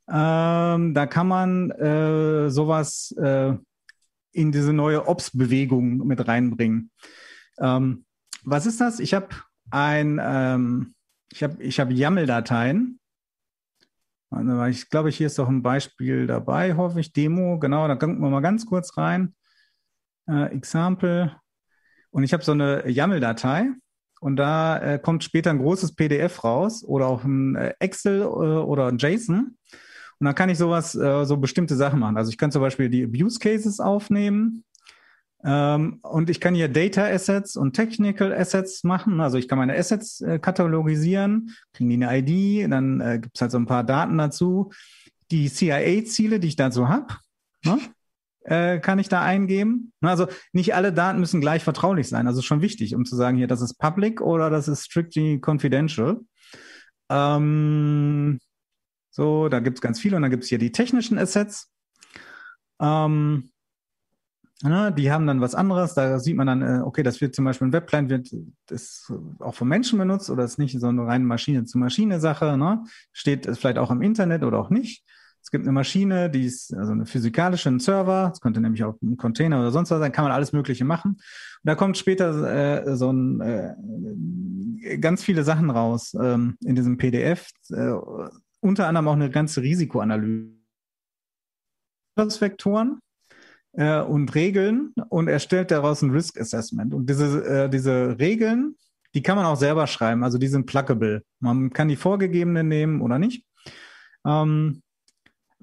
Ähm, 0.09 0.95
da 0.95 1.07
kann 1.07 1.27
man 1.27 1.73
äh, 1.73 2.51
sowas 2.51 3.13
äh, 3.21 3.55
in 4.33 4.53
diese 4.53 4.73
neue 4.73 5.07
Ops-Bewegung 5.07 6.07
mit 6.07 6.27
reinbringen. 6.27 6.91
Ähm, 7.61 8.05
was 8.45 8.67
ist 8.67 8.81
das? 8.81 9.01
Ich 9.01 9.15
habe 9.15 9.29
ein, 9.71 10.21
ähm, 10.23 10.95
ich 11.31 11.43
habe 11.43 11.63
ich 11.63 11.79
hab 11.81 11.91
YAML-Dateien. 11.91 12.99
Ich 14.71 14.91
glaube, 14.91 15.11
hier 15.11 15.27
ist 15.27 15.39
doch 15.41 15.49
ein 15.49 15.63
Beispiel 15.63 16.29
dabei, 16.29 16.77
hoffe 16.77 17.01
ich. 17.01 17.13
Demo, 17.13 17.59
genau, 17.59 17.89
da 17.89 17.97
gucken 17.97 18.21
wir 18.21 18.31
mal 18.31 18.41
ganz 18.41 18.65
kurz 18.65 18.97
rein. 18.97 19.35
Äh, 20.29 20.55
Example. 20.55 21.37
Und 22.11 22.23
ich 22.23 22.33
habe 22.33 22.45
so 22.45 22.53
eine 22.53 22.89
YAML-Datei 22.89 23.71
und 24.21 24.37
da 24.37 24.79
äh, 24.79 24.99
kommt 24.99 25.25
später 25.25 25.51
ein 25.51 25.59
großes 25.59 25.95
PDF 25.95 26.45
raus 26.45 26.85
oder 26.85 27.07
auch 27.07 27.25
ein 27.25 27.57
äh, 27.57 27.75
Excel 27.81 28.23
äh, 28.23 28.25
oder 28.25 28.87
ein 28.87 28.99
JSON. 28.99 29.57
Und 30.19 30.25
dann 30.27 30.35
kann 30.35 30.51
ich 30.51 30.59
sowas, 30.59 30.95
äh, 30.95 31.25
so 31.25 31.39
bestimmte 31.39 31.75
Sachen 31.75 31.99
machen. 31.99 32.19
Also 32.19 32.31
ich 32.31 32.37
kann 32.37 32.53
zum 32.53 32.61
Beispiel 32.61 32.91
die 32.91 33.05
Abuse 33.05 33.39
Cases 33.39 33.81
aufnehmen. 33.81 34.65
Ähm, 35.43 36.01
und 36.03 36.29
ich 36.29 36.41
kann 36.41 36.55
hier 36.55 36.69
Data 36.69 37.07
Assets 37.07 37.57
und 37.57 37.73
Technical 37.75 38.33
Assets 38.33 38.85
machen. 38.85 39.21
Also 39.21 39.39
ich 39.39 39.49
kann 39.49 39.59
meine 39.59 39.77
Assets 39.77 40.21
äh, 40.21 40.39
katalogisieren, 40.39 41.55
kriegen 41.73 41.89
die 41.89 42.05
eine 42.05 42.19
ID, 42.19 42.71
dann 42.71 43.01
äh, 43.01 43.19
gibt 43.21 43.37
es 43.37 43.41
halt 43.41 43.51
so 43.51 43.59
ein 43.59 43.67
paar 43.67 43.85
Daten 43.85 44.19
dazu. 44.19 44.71
Die 45.31 45.49
CIA-Ziele, 45.49 46.41
die 46.41 46.49
ich 46.49 46.57
dazu 46.57 46.89
habe, 46.89 47.07
ne, 47.65 47.79
äh, 48.45 48.81
kann 48.81 48.99
ich 48.99 49.09
da 49.09 49.23
eingeben. 49.23 49.93
Also 50.01 50.27
nicht 50.53 50.75
alle 50.75 50.93
Daten 50.93 51.21
müssen 51.21 51.41
gleich 51.41 51.65
vertraulich 51.65 52.09
sein. 52.09 52.27
Also 52.27 52.43
schon 52.43 52.61
wichtig, 52.61 52.95
um 52.95 53.05
zu 53.05 53.17
sagen, 53.17 53.37
hier, 53.37 53.47
das 53.47 53.63
ist 53.63 53.79
public 53.79 54.21
oder 54.21 54.51
das 54.51 54.69
ist 54.69 54.85
strictly 54.85 55.41
confidential. 55.45 56.21
Ähm, 57.09 58.41
so, 59.11 59.49
da 59.49 59.61
gibt 59.61 59.79
es 59.79 59.83
ganz 59.83 60.01
viele 60.01 60.17
und 60.17 60.23
dann 60.23 60.31
gibt 60.31 60.45
es 60.45 60.49
hier 60.49 60.59
die 60.59 60.73
technischen 60.73 61.19
Assets. 61.19 61.71
Ähm, 62.81 63.51
na, 64.63 64.91
die 64.91 65.11
haben 65.11 65.27
dann 65.27 65.41
was 65.41 65.55
anderes. 65.55 65.95
Da 65.95 66.19
sieht 66.19 66.37
man 66.37 66.47
dann, 66.47 66.63
äh, 66.63 66.81
okay, 66.83 67.03
das 67.03 67.21
wird 67.21 67.35
zum 67.35 67.47
Beispiel 67.47 67.69
ein 67.69 67.73
Webclient, 67.73 68.11
wird 68.11 68.29
das 68.67 69.11
auch 69.39 69.55
von 69.55 69.69
Menschen 69.69 69.99
benutzt 69.99 70.29
oder 70.29 70.45
ist 70.45 70.59
nicht 70.59 70.79
so 70.79 70.87
eine 70.87 71.07
reine 71.07 71.25
Maschine-zu-Maschine-Sache. 71.25 72.59
Ne? 72.59 72.85
Steht 73.13 73.47
vielleicht 73.57 73.79
auch 73.79 73.91
im 73.91 74.03
Internet 74.03 74.43
oder 74.43 74.59
auch 74.59 74.71
nicht. 74.71 75.05
Es 75.43 75.51
gibt 75.51 75.65
eine 75.65 75.73
Maschine, 75.73 76.29
die 76.29 76.45
ist 76.45 76.75
also 76.75 76.93
eine 76.93 77.07
physikalische, 77.07 77.71
ein 77.71 77.81
Server, 77.81 78.29
das 78.29 78.43
könnte 78.43 78.61
nämlich 78.61 78.85
auch 78.85 79.01
ein 79.03 79.17
Container 79.17 79.59
oder 79.61 79.71
sonst 79.71 79.91
was 79.91 79.99
sein, 79.99 80.13
kann 80.13 80.25
man 80.25 80.33
alles 80.33 80.53
Mögliche 80.53 80.85
machen. 80.85 81.13
Und 81.13 81.21
da 81.65 81.75
kommt 81.75 81.97
später 81.97 82.85
äh, 82.87 82.97
so 82.97 83.11
ein 83.11 83.41
äh, 83.41 84.99
ganz 84.99 85.25
viele 85.25 85.43
Sachen 85.43 85.71
raus 85.71 86.15
ähm, 86.21 86.59
in 86.63 86.75
diesem 86.75 86.99
PDF. 86.99 87.49
Äh, 87.71 87.93
unter 88.61 88.87
anderem 88.87 89.09
auch 89.09 89.15
eine 89.15 89.31
ganze 89.31 89.63
Risikoanalyse. 89.63 90.51
Vektoren 92.17 93.01
äh, 93.73 94.01
und 94.01 94.35
Regeln 94.35 94.93
und 95.09 95.29
erstellt 95.29 95.71
daraus 95.71 96.03
ein 96.03 96.11
Risk 96.11 96.41
Assessment. 96.41 96.95
Und 96.95 97.09
diese, 97.09 97.45
äh, 97.45 97.71
diese 97.71 98.19
Regeln, 98.19 98.77
die 99.15 99.23
kann 99.23 99.37
man 99.37 99.47
auch 99.47 99.57
selber 99.57 99.87
schreiben, 99.87 100.23
also 100.23 100.39
die 100.39 100.49
sind 100.49 100.67
pluggable. 100.67 101.23
Man 101.41 101.71
kann 101.71 101.89
die 101.89 101.97
vorgegebenen 101.97 102.69
nehmen 102.69 103.01
oder 103.01 103.19
nicht. 103.19 103.45
Ähm, 104.25 104.83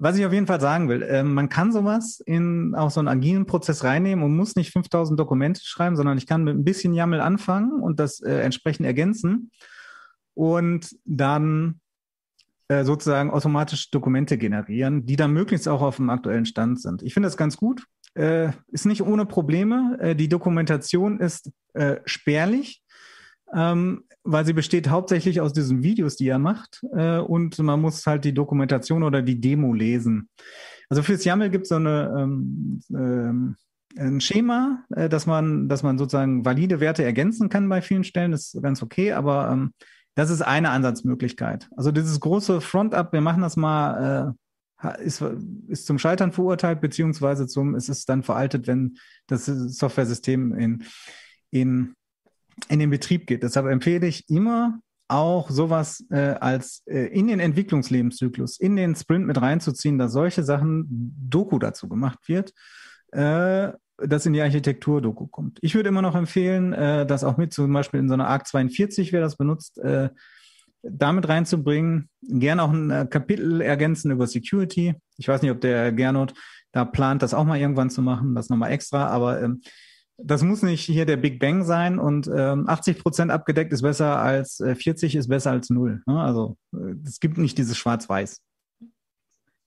was 0.00 0.16
ich 0.16 0.24
auf 0.24 0.32
jeden 0.32 0.46
Fall 0.46 0.60
sagen 0.60 0.88
will, 0.88 1.02
äh, 1.02 1.24
man 1.24 1.48
kann 1.48 1.72
sowas 1.72 2.20
in 2.20 2.74
auch 2.76 2.90
so 2.90 3.00
einen 3.00 3.08
agilen 3.08 3.46
Prozess 3.46 3.82
reinnehmen 3.82 4.24
und 4.24 4.36
muss 4.36 4.54
nicht 4.54 4.72
5000 4.72 5.18
Dokumente 5.18 5.60
schreiben, 5.64 5.96
sondern 5.96 6.18
ich 6.18 6.26
kann 6.26 6.44
mit 6.44 6.54
ein 6.54 6.64
bisschen 6.64 6.94
YAML 6.94 7.20
anfangen 7.20 7.82
und 7.82 7.98
das 7.98 8.20
äh, 8.20 8.40
entsprechend 8.40 8.86
ergänzen 8.86 9.50
und 10.34 10.94
dann 11.04 11.80
äh, 12.68 12.84
sozusagen 12.84 13.30
automatisch 13.30 13.90
Dokumente 13.90 14.38
generieren, 14.38 15.04
die 15.04 15.16
dann 15.16 15.32
möglichst 15.32 15.66
auch 15.66 15.82
auf 15.82 15.96
dem 15.96 16.10
aktuellen 16.10 16.46
Stand 16.46 16.80
sind. 16.80 17.02
Ich 17.02 17.12
finde 17.12 17.26
das 17.26 17.36
ganz 17.36 17.56
gut. 17.56 17.84
Äh, 18.18 18.52
ist 18.68 18.86
nicht 18.86 19.02
ohne 19.02 19.26
Probleme. 19.26 19.96
Äh, 20.00 20.14
die 20.16 20.28
Dokumentation 20.28 21.20
ist 21.20 21.50
äh, 21.74 21.96
spärlich, 22.04 22.82
ähm, 23.54 24.04
weil 24.24 24.44
sie 24.44 24.52
besteht 24.52 24.88
hauptsächlich 24.88 25.40
aus 25.40 25.52
diesen 25.52 25.82
Videos, 25.82 26.16
die 26.16 26.28
er 26.28 26.38
macht. 26.38 26.84
Äh, 26.94 27.18
und 27.18 27.58
man 27.58 27.80
muss 27.80 28.06
halt 28.06 28.24
die 28.24 28.34
Dokumentation 28.34 29.02
oder 29.02 29.22
die 29.22 29.40
Demo 29.40 29.72
lesen. 29.72 30.28
Also 30.88 31.02
fürs 31.02 31.24
YAML 31.24 31.50
gibt 31.50 31.64
es 31.64 31.68
so 31.68 31.76
eine 31.76 32.14
ähm, 32.18 32.80
ähm, 32.92 33.56
ein 33.96 34.20
Schema, 34.20 34.84
äh, 34.94 35.08
dass 35.08 35.26
man, 35.26 35.68
dass 35.68 35.82
man 35.82 35.98
sozusagen 35.98 36.44
valide 36.44 36.80
Werte 36.80 37.04
ergänzen 37.04 37.48
kann 37.48 37.68
bei 37.68 37.82
vielen 37.82 38.04
Stellen, 38.04 38.32
das 38.32 38.54
ist 38.54 38.62
ganz 38.62 38.82
okay, 38.82 39.12
aber 39.12 39.50
ähm, 39.50 39.72
das 40.14 40.30
ist 40.30 40.42
eine 40.42 40.70
Ansatzmöglichkeit. 40.70 41.68
Also 41.76 41.92
dieses 41.92 42.20
große 42.20 42.60
Front-up, 42.60 43.12
wir 43.12 43.20
machen 43.20 43.42
das 43.42 43.56
mal, 43.56 44.28
äh, 44.28 44.32
ist, 45.00 45.22
ist 45.68 45.86
zum 45.86 45.98
Scheitern 45.98 46.32
verurteilt, 46.32 46.80
beziehungsweise 46.80 47.46
zum, 47.46 47.74
es 47.74 47.88
ist 47.88 48.08
dann 48.08 48.22
veraltet, 48.22 48.66
wenn 48.66 48.98
das 49.26 49.46
Software-System 49.46 50.54
in, 50.54 50.84
in, 51.50 51.94
in 52.68 52.78
den 52.78 52.90
Betrieb 52.90 53.26
geht. 53.26 53.42
Deshalb 53.42 53.66
empfehle 53.66 54.06
ich 54.06 54.28
immer 54.28 54.80
auch 55.08 55.50
sowas 55.50 56.04
äh, 56.10 56.34
als 56.40 56.82
äh, 56.86 57.06
in 57.06 57.28
den 57.28 57.40
Entwicklungslebenszyklus, 57.40 58.60
in 58.60 58.76
den 58.76 58.94
Sprint 58.94 59.26
mit 59.26 59.40
reinzuziehen, 59.40 59.98
dass 59.98 60.12
solche 60.12 60.44
Sachen 60.44 60.86
Doku 61.28 61.58
dazu 61.58 61.88
gemacht 61.88 62.28
wird. 62.28 62.52
Äh, 63.12 63.72
das 64.00 64.26
in 64.26 64.32
die 64.32 64.40
Architektur-Doku 64.40 65.26
kommt. 65.26 65.58
Ich 65.60 65.74
würde 65.74 65.88
immer 65.88 66.02
noch 66.02 66.14
empfehlen, 66.14 66.72
äh, 66.72 67.04
das 67.04 67.24
auch 67.24 67.36
mit 67.36 67.52
zum 67.52 67.72
Beispiel 67.72 68.00
in 68.00 68.08
so 68.08 68.14
einer 68.14 68.28
ARC 68.28 68.46
42, 68.46 69.12
wer 69.12 69.20
das 69.20 69.36
benutzt, 69.36 69.78
äh, 69.78 70.10
damit 70.82 71.28
reinzubringen. 71.28 72.08
Gerne 72.22 72.62
auch 72.62 72.72
ein 72.72 72.90
äh, 72.90 73.06
Kapitel 73.08 73.60
ergänzen 73.60 74.10
über 74.10 74.26
Security. 74.26 74.94
Ich 75.16 75.28
weiß 75.28 75.42
nicht, 75.42 75.50
ob 75.50 75.60
der 75.60 75.92
Gernot 75.92 76.34
da 76.72 76.84
plant, 76.84 77.22
das 77.22 77.34
auch 77.34 77.44
mal 77.44 77.58
irgendwann 77.58 77.90
zu 77.90 78.02
machen, 78.02 78.34
das 78.34 78.50
nochmal 78.50 78.72
extra, 78.72 79.06
aber 79.08 79.42
ähm, 79.42 79.62
das 80.18 80.42
muss 80.42 80.62
nicht 80.62 80.84
hier 80.84 81.06
der 81.06 81.16
Big 81.16 81.38
Bang 81.38 81.64
sein 81.64 81.98
und 81.98 82.28
ähm, 82.34 82.68
80 82.68 82.98
Prozent 82.98 83.30
abgedeckt 83.30 83.72
ist 83.72 83.82
besser 83.82 84.18
als 84.18 84.60
äh, 84.60 84.74
40 84.74 85.14
ist 85.14 85.28
besser 85.28 85.52
als 85.52 85.70
null. 85.70 86.02
Ne? 86.06 86.20
Also 86.20 86.56
äh, 86.74 86.94
es 87.06 87.20
gibt 87.20 87.38
nicht 87.38 87.56
dieses 87.56 87.76
Schwarz-Weiß. 87.76 88.42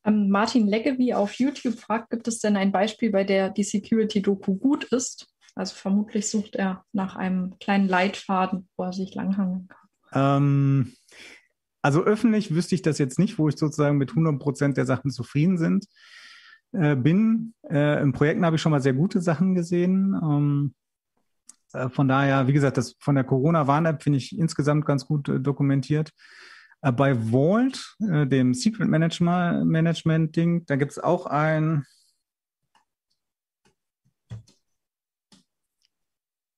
Ähm, 0.03 0.29
Martin 0.29 0.67
Leggevi 0.67 1.13
auf 1.13 1.33
YouTube 1.33 1.75
fragt, 1.79 2.09
gibt 2.09 2.27
es 2.27 2.39
denn 2.39 2.57
ein 2.57 2.71
Beispiel, 2.71 3.11
bei 3.11 3.23
der 3.23 3.49
die 3.49 3.63
Security-Doku 3.63 4.55
gut 4.55 4.85
ist? 4.85 5.27
Also 5.55 5.75
vermutlich 5.75 6.29
sucht 6.29 6.55
er 6.55 6.83
nach 6.91 7.15
einem 7.15 7.57
kleinen 7.59 7.87
Leitfaden, 7.87 8.67
wo 8.77 8.83
er 8.83 8.93
sich 8.93 9.15
langhangen 9.15 9.67
kann. 9.67 9.80
Ähm, 10.13 10.93
also 11.81 12.03
öffentlich 12.03 12.53
wüsste 12.53 12.75
ich 12.75 12.81
das 12.81 12.97
jetzt 12.97 13.17
nicht, 13.17 13.37
wo 13.39 13.49
ich 13.49 13.57
sozusagen 13.57 13.97
mit 13.97 14.11
100 14.11 14.39
Prozent 14.39 14.77
der 14.77 14.85
Sachen 14.85 15.11
zufrieden 15.11 15.57
sind, 15.57 15.87
äh, 16.73 16.95
bin. 16.95 17.53
Äh, 17.69 18.01
Im 18.01 18.13
Projekten 18.13 18.45
habe 18.45 18.55
ich 18.55 18.61
schon 18.61 18.71
mal 18.71 18.81
sehr 18.81 18.93
gute 18.93 19.21
Sachen 19.21 19.55
gesehen. 19.55 20.15
Ähm, 20.21 20.73
äh, 21.73 21.89
von 21.89 22.07
daher, 22.07 22.47
wie 22.47 22.53
gesagt, 22.53 22.77
das 22.77 22.95
von 22.99 23.15
der 23.15 23.23
Corona-Warn-App 23.23 24.03
finde 24.03 24.17
ich 24.17 24.37
insgesamt 24.37 24.85
ganz 24.85 25.05
gut 25.05 25.29
äh, 25.29 25.39
dokumentiert. 25.39 26.11
Äh, 26.81 26.91
bei 26.91 27.15
Vault, 27.15 27.95
äh, 27.99 28.27
dem 28.27 28.53
Secret 28.53 28.87
Management 28.87 30.35
Ding, 30.35 30.65
da 30.65 30.75
gibt 30.75 30.91
es 30.91 30.99
auch 30.99 31.25
ein 31.25 31.85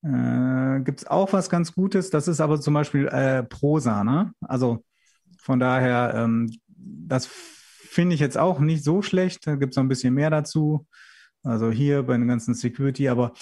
äh, 0.04 0.82
gibt 0.82 1.01
es 1.01 1.08
auch 1.08 1.34
was 1.34 1.49
ganz 1.49 1.74
Gutes. 1.74 2.10
Das 2.10 2.28
ist 2.28 2.41
aber 2.41 2.60
zum 2.60 2.74
Beispiel 2.74 3.08
äh, 3.08 3.43
Prosa, 3.43 4.04
ne? 4.04 4.34
Also 4.41 4.84
von 5.39 5.60
daher, 5.60 6.14
ähm, 6.16 6.51
das 6.68 7.28
finde 7.28 8.16
ich 8.16 8.22
jetzt 8.22 8.38
auch 8.38 8.60
nicht 8.60 8.84
so 8.84 9.01
schlecht. 9.01 9.47
Da 9.47 9.56
gibt 9.56 9.74
es 9.74 9.78
noch 9.78 9.84
ein 9.84 9.89
bisschen 9.89 10.14
mehr 10.14 10.30
dazu. 10.30 10.88
Also 11.43 11.72
hier 11.72 12.04
bei 12.04 12.18
den 12.18 12.28
ganzen 12.28 12.54
Security, 12.54 13.10
aber 13.10 13.34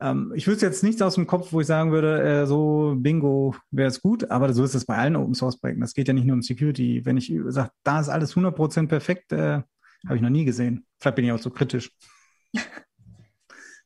ähm, 0.00 0.32
ich 0.36 0.46
wüsste 0.46 0.66
jetzt 0.66 0.82
nichts 0.82 1.00
aus 1.00 1.14
dem 1.14 1.26
Kopf, 1.26 1.52
wo 1.52 1.60
ich 1.60 1.66
sagen 1.66 1.90
würde, 1.90 2.22
äh, 2.22 2.46
so 2.46 2.94
Bingo 2.98 3.54
wäre 3.70 3.88
es 3.88 4.02
gut, 4.02 4.30
aber 4.30 4.52
so 4.52 4.62
ist 4.62 4.74
es 4.74 4.84
bei 4.84 4.96
allen 4.96 5.16
Open 5.16 5.34
Source 5.34 5.58
Projekten. 5.58 5.80
Das 5.80 5.94
geht 5.94 6.08
ja 6.08 6.14
nicht 6.14 6.26
nur 6.26 6.34
um 6.34 6.42
Security. 6.42 7.04
Wenn 7.04 7.16
ich 7.16 7.32
sage, 7.46 7.70
da 7.82 8.00
ist 8.00 8.10
alles 8.10 8.34
100% 8.36 8.88
perfekt, 8.88 9.32
äh, 9.32 9.62
habe 10.06 10.16
ich 10.16 10.20
noch 10.20 10.30
nie 10.30 10.44
gesehen. 10.44 10.86
Vielleicht 11.00 11.16
bin 11.16 11.24
ich 11.24 11.32
auch 11.32 11.38
so 11.38 11.50
kritisch. 11.50 11.90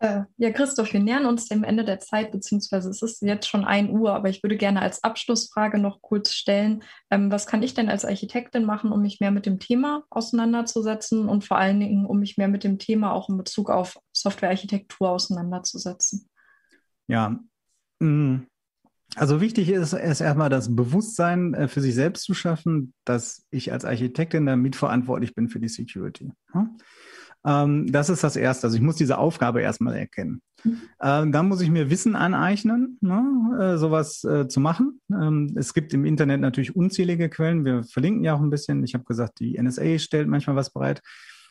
Äh, 0.01 0.23
ja, 0.39 0.51
Christoph, 0.51 0.95
wir 0.95 1.01
nähern 1.01 1.27
uns 1.27 1.47
dem 1.47 1.63
Ende 1.63 1.85
der 1.85 2.01
Zeit, 2.01 2.33
beziehungsweise 2.33 2.89
es 2.89 3.03
ist 3.03 3.21
jetzt 3.21 3.47
schon 3.47 3.67
1 3.67 3.91
Uhr, 3.91 4.15
aber 4.15 4.31
ich 4.31 4.43
würde 4.43 4.57
gerne 4.57 4.81
als 4.81 5.05
Abschlussfrage 5.05 5.79
noch 5.79 6.01
kurz 6.01 6.33
stellen, 6.33 6.83
ähm, 7.11 7.31
was 7.31 7.47
kann 7.47 7.63
ich 7.63 7.75
denn 7.75 7.91
als 7.91 8.07
Architektin 8.07 8.65
machen, 8.65 8.93
um 8.93 9.03
mich 9.03 9.21
mehr 9.21 9.31
mit 9.31 9.45
dem 9.45 9.59
Thema 9.59 10.05
auseinanderzusetzen 10.09 11.29
und 11.29 11.45
vor 11.45 11.59
allen 11.59 11.81
Dingen, 11.81 12.07
um 12.07 12.19
mich 12.19 12.39
mehr 12.39 12.49
mit 12.49 12.65
dem 12.65 12.79
Thema 12.79 13.13
auch 13.13 13.29
in 13.29 13.37
Bezug 13.37 13.69
auf 13.69 13.99
Softwarearchitektur 14.15 15.11
auseinanderzusetzen? 15.11 16.31
Ja, 17.07 17.39
mm, 17.99 18.39
also 19.17 19.43
wichtig 19.43 19.69
ist, 19.69 19.93
ist 19.93 20.21
erstmal 20.23 20.49
das 20.49 20.75
Bewusstsein 20.75 21.53
äh, 21.53 21.69
für 21.69 21.83
sich 21.83 21.95
selbst 21.95 22.25
zu 22.25 22.33
schaffen, 22.33 22.95
dass 23.05 23.45
ich 23.51 23.71
als 23.71 23.85
Architektin 23.85 24.47
da 24.47 24.57
mitverantwortlich 24.57 25.35
bin 25.35 25.51
für 25.51 25.61
die 25.61 25.69
Security. 25.69 26.33
Ähm, 27.45 27.91
das 27.91 28.11
ist 28.11 28.23
das 28.23 28.37
Erste. 28.37 28.67
Also 28.67 28.77
ich 28.77 28.83
muss 28.83 28.97
diese 28.97 29.19
Aufgabe 29.19 29.63
erstmal 29.63 29.97
erkennen. 29.97 30.43
Mhm. 30.65 30.83
Ähm, 31.03 31.33
dann 31.33 31.49
muss 31.49 31.61
ich 31.61 31.71
mir 31.71 31.91
Wissen 31.91 32.17
aneignen, 32.17 32.99
ne, 33.01 33.25
äh, 33.61 33.79
sowas 33.79 34.25
äh, 34.25 34.47
zu 34.49 34.61
machen. 34.61 35.01
Ähm, 35.11 35.55
es 35.57 35.73
gibt 35.73 35.95
im 35.95 36.05
Internet 36.05 36.41
natürlich 36.41 36.77
unzählige 36.77 37.29
Quellen. 37.29 37.65
Wir 37.65 37.85
verlinken 37.85 38.25
ja 38.25 38.35
auch 38.35 38.41
ein 38.41 38.51
bisschen. 38.51 38.85
Ich 38.85 38.95
habe 38.95 39.05
gesagt, 39.05 39.41
die 39.41 39.61
NSA 39.61 39.99
stellt 39.99 40.29
manchmal 40.29 40.57
was 40.57 40.71
bereit. 40.71 41.01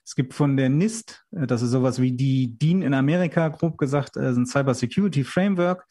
Es 0.05 0.15
gibt 0.15 0.33
von 0.33 0.57
der 0.57 0.69
NIST, 0.69 1.23
äh, 1.31 1.47
das 1.47 1.61
ist 1.61 1.71
sowas 1.71 2.01
wie 2.01 2.11
die 2.11 2.57
DIN 2.57 2.81
in 2.81 2.93
Amerika, 2.93 3.47
grob 3.49 3.77
gesagt, 3.77 4.17
äh, 4.17 4.29
ein 4.29 4.45
Cyber 4.45 4.73
Security 4.73 5.23
Framework. 5.23 5.85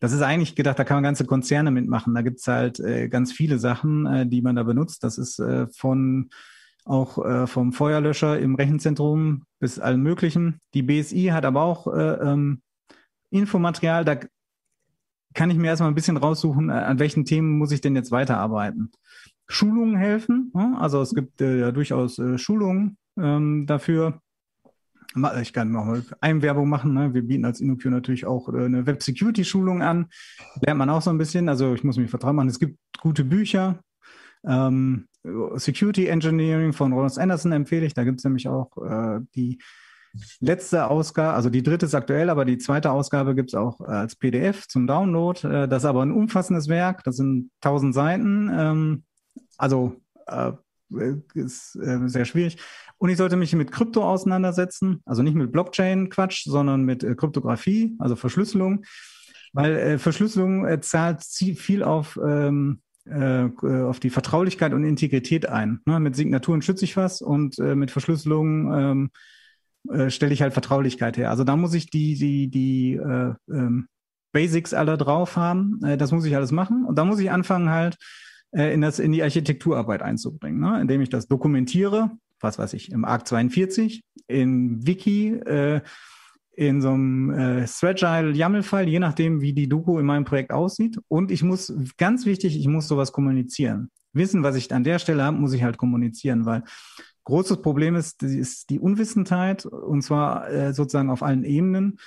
Das 0.00 0.12
ist 0.12 0.22
eigentlich 0.22 0.54
gedacht, 0.54 0.78
da 0.78 0.84
kann 0.84 0.96
man 0.96 1.04
ganze 1.04 1.24
Konzerne 1.24 1.70
mitmachen. 1.70 2.14
Da 2.14 2.22
gibt's 2.22 2.46
halt 2.46 2.78
äh, 2.78 3.08
ganz 3.08 3.32
viele 3.32 3.58
Sachen, 3.58 4.06
äh, 4.06 4.26
die 4.26 4.42
man 4.42 4.56
da 4.56 4.62
benutzt. 4.62 5.02
Das 5.02 5.18
ist 5.18 5.40
äh, 5.40 5.66
von 5.68 6.30
auch 6.88 7.24
äh, 7.24 7.46
vom 7.46 7.72
Feuerlöscher 7.72 8.38
im 8.38 8.54
Rechenzentrum 8.54 9.42
bis 9.60 9.78
allem 9.78 10.02
Möglichen. 10.02 10.60
Die 10.74 10.82
BSI 10.82 11.26
hat 11.26 11.44
aber 11.44 11.62
auch 11.62 11.86
äh, 11.86 12.14
ähm, 12.14 12.62
Infomaterial, 13.30 14.04
da 14.04 14.18
kann 15.34 15.50
ich 15.50 15.58
mir 15.58 15.68
erstmal 15.68 15.90
ein 15.90 15.94
bisschen 15.94 16.16
raussuchen, 16.16 16.70
äh, 16.70 16.72
an 16.72 16.98
welchen 16.98 17.24
Themen 17.24 17.58
muss 17.58 17.72
ich 17.72 17.80
denn 17.80 17.94
jetzt 17.94 18.10
weiterarbeiten. 18.10 18.90
Schulungen 19.46 19.96
helfen, 19.96 20.50
ne? 20.54 20.76
also 20.78 21.00
es 21.00 21.14
gibt 21.14 21.40
äh, 21.40 21.60
ja 21.60 21.72
durchaus 21.72 22.18
äh, 22.18 22.38
Schulungen 22.38 22.96
ähm, 23.18 23.66
dafür. 23.66 24.20
Ich 25.40 25.52
kann 25.54 25.72
noch 25.72 25.86
mal 25.86 26.04
Einwerbung 26.20 26.68
machen. 26.68 26.92
Ne? 26.92 27.14
Wir 27.14 27.22
bieten 27.22 27.46
als 27.46 27.60
InnoQ 27.60 27.86
natürlich 27.86 28.26
auch 28.26 28.52
äh, 28.52 28.66
eine 28.66 28.86
Web-Security-Schulung 28.86 29.82
an. 29.82 30.08
Lernt 30.60 30.78
man 30.78 30.90
auch 30.90 31.00
so 31.00 31.10
ein 31.10 31.18
bisschen. 31.18 31.48
Also 31.48 31.74
ich 31.74 31.82
muss 31.82 31.96
mich 31.96 32.10
vertrauen 32.10 32.36
machen. 32.36 32.48
Es 32.48 32.58
gibt 32.58 32.78
gute 33.00 33.24
Bücher. 33.24 33.80
Ähm, 34.44 35.06
Security 35.56 36.06
Engineering 36.06 36.72
von 36.72 36.92
Ross 36.92 37.18
Anderson 37.18 37.52
empfehle 37.52 37.86
ich. 37.86 37.94
Da 37.94 38.04
gibt 38.04 38.18
es 38.18 38.24
nämlich 38.24 38.48
auch 38.48 38.76
äh, 38.78 39.20
die 39.34 39.58
letzte 40.40 40.88
Ausgabe, 40.88 41.34
also 41.34 41.50
die 41.50 41.62
dritte 41.62 41.86
ist 41.86 41.94
aktuell, 41.94 42.30
aber 42.30 42.44
die 42.44 42.58
zweite 42.58 42.90
Ausgabe 42.90 43.34
gibt 43.34 43.50
es 43.50 43.54
auch 43.54 43.80
äh, 43.80 43.84
als 43.84 44.16
PDF 44.16 44.66
zum 44.68 44.86
Download. 44.86 45.46
Äh, 45.46 45.68
das 45.68 45.82
ist 45.82 45.88
aber 45.88 46.02
ein 46.02 46.12
umfassendes 46.12 46.68
Werk, 46.68 47.04
das 47.04 47.16
sind 47.16 47.50
tausend 47.60 47.94
Seiten. 47.94 48.50
Ähm, 48.52 49.04
also 49.56 50.00
äh, 50.26 50.52
ist 51.34 51.76
äh, 51.76 52.08
sehr 52.08 52.24
schwierig. 52.24 52.58
Und 52.96 53.10
ich 53.10 53.18
sollte 53.18 53.36
mich 53.36 53.54
mit 53.54 53.70
Krypto 53.70 54.02
auseinandersetzen, 54.02 55.02
also 55.04 55.22
nicht 55.22 55.34
mit 55.34 55.52
Blockchain-Quatsch, 55.52 56.44
sondern 56.44 56.84
mit 56.84 57.04
äh, 57.04 57.14
Kryptographie, 57.14 57.94
also 57.98 58.16
Verschlüsselung, 58.16 58.84
weil 59.52 59.98
Verschlüsselung 59.98 60.82
zahlt 60.82 61.22
viel 61.24 61.82
auf 61.82 62.18
ähm, 62.22 62.80
äh, 62.80 62.87
auf 63.10 64.00
die 64.00 64.10
Vertraulichkeit 64.10 64.72
und 64.72 64.84
Integrität 64.84 65.48
ein. 65.48 65.80
Ne? 65.86 66.00
Mit 66.00 66.16
Signaturen 66.16 66.62
schütze 66.62 66.84
ich 66.84 66.96
was 66.96 67.22
und 67.22 67.58
äh, 67.58 67.74
mit 67.74 67.90
Verschlüsselung 67.90 68.72
ähm, 68.72 69.10
äh, 69.90 70.10
stelle 70.10 70.32
ich 70.32 70.42
halt 70.42 70.52
Vertraulichkeit 70.52 71.16
her. 71.16 71.30
Also 71.30 71.44
da 71.44 71.56
muss 71.56 71.74
ich 71.74 71.90
die, 71.90 72.14
die, 72.16 72.48
die 72.48 72.94
äh, 72.94 73.34
ähm, 73.50 73.88
Basics 74.32 74.74
alle 74.74 74.98
drauf 74.98 75.36
haben. 75.36 75.80
Äh, 75.84 75.96
das 75.96 76.12
muss 76.12 76.24
ich 76.24 76.36
alles 76.36 76.52
machen. 76.52 76.84
Und 76.84 76.96
da 76.96 77.04
muss 77.04 77.20
ich 77.20 77.30
anfangen 77.30 77.70
halt 77.70 77.96
äh, 78.52 78.72
in, 78.72 78.80
das, 78.80 78.98
in 78.98 79.12
die 79.12 79.22
Architekturarbeit 79.22 80.02
einzubringen, 80.02 80.60
ne? 80.60 80.80
indem 80.80 81.00
ich 81.00 81.08
das 81.08 81.28
dokumentiere, 81.28 82.10
was 82.40 82.58
weiß 82.58 82.74
ich, 82.74 82.90
im 82.92 83.04
ARC 83.04 83.26
42, 83.26 84.02
in 84.26 84.86
Wiki, 84.86 85.30
äh, 85.34 85.80
in 86.58 86.80
so 86.80 86.90
einem 86.90 87.30
äh, 87.30 87.66
Threagile 87.66 88.32
YAML-File, 88.32 88.88
je 88.88 88.98
nachdem, 88.98 89.40
wie 89.40 89.52
die 89.52 89.68
Doku 89.68 90.00
in 90.00 90.06
meinem 90.06 90.24
Projekt 90.24 90.50
aussieht. 90.50 90.98
Und 91.06 91.30
ich 91.30 91.44
muss, 91.44 91.72
ganz 91.98 92.26
wichtig, 92.26 92.58
ich 92.58 92.66
muss 92.66 92.88
sowas 92.88 93.12
kommunizieren. 93.12 93.90
Wissen, 94.12 94.42
was 94.42 94.56
ich 94.56 94.74
an 94.74 94.82
der 94.82 94.98
Stelle 94.98 95.22
habe, 95.22 95.36
muss 95.36 95.52
ich 95.52 95.62
halt 95.62 95.78
kommunizieren, 95.78 96.46
weil 96.46 96.64
großes 97.26 97.62
Problem 97.62 97.94
ist, 97.94 98.24
ist 98.24 98.70
die 98.70 98.80
Unwissenheit 98.80 99.66
und 99.66 100.02
zwar 100.02 100.50
äh, 100.50 100.72
sozusagen 100.72 101.10
auf 101.10 101.22
allen 101.22 101.44
Ebenen. 101.44 102.00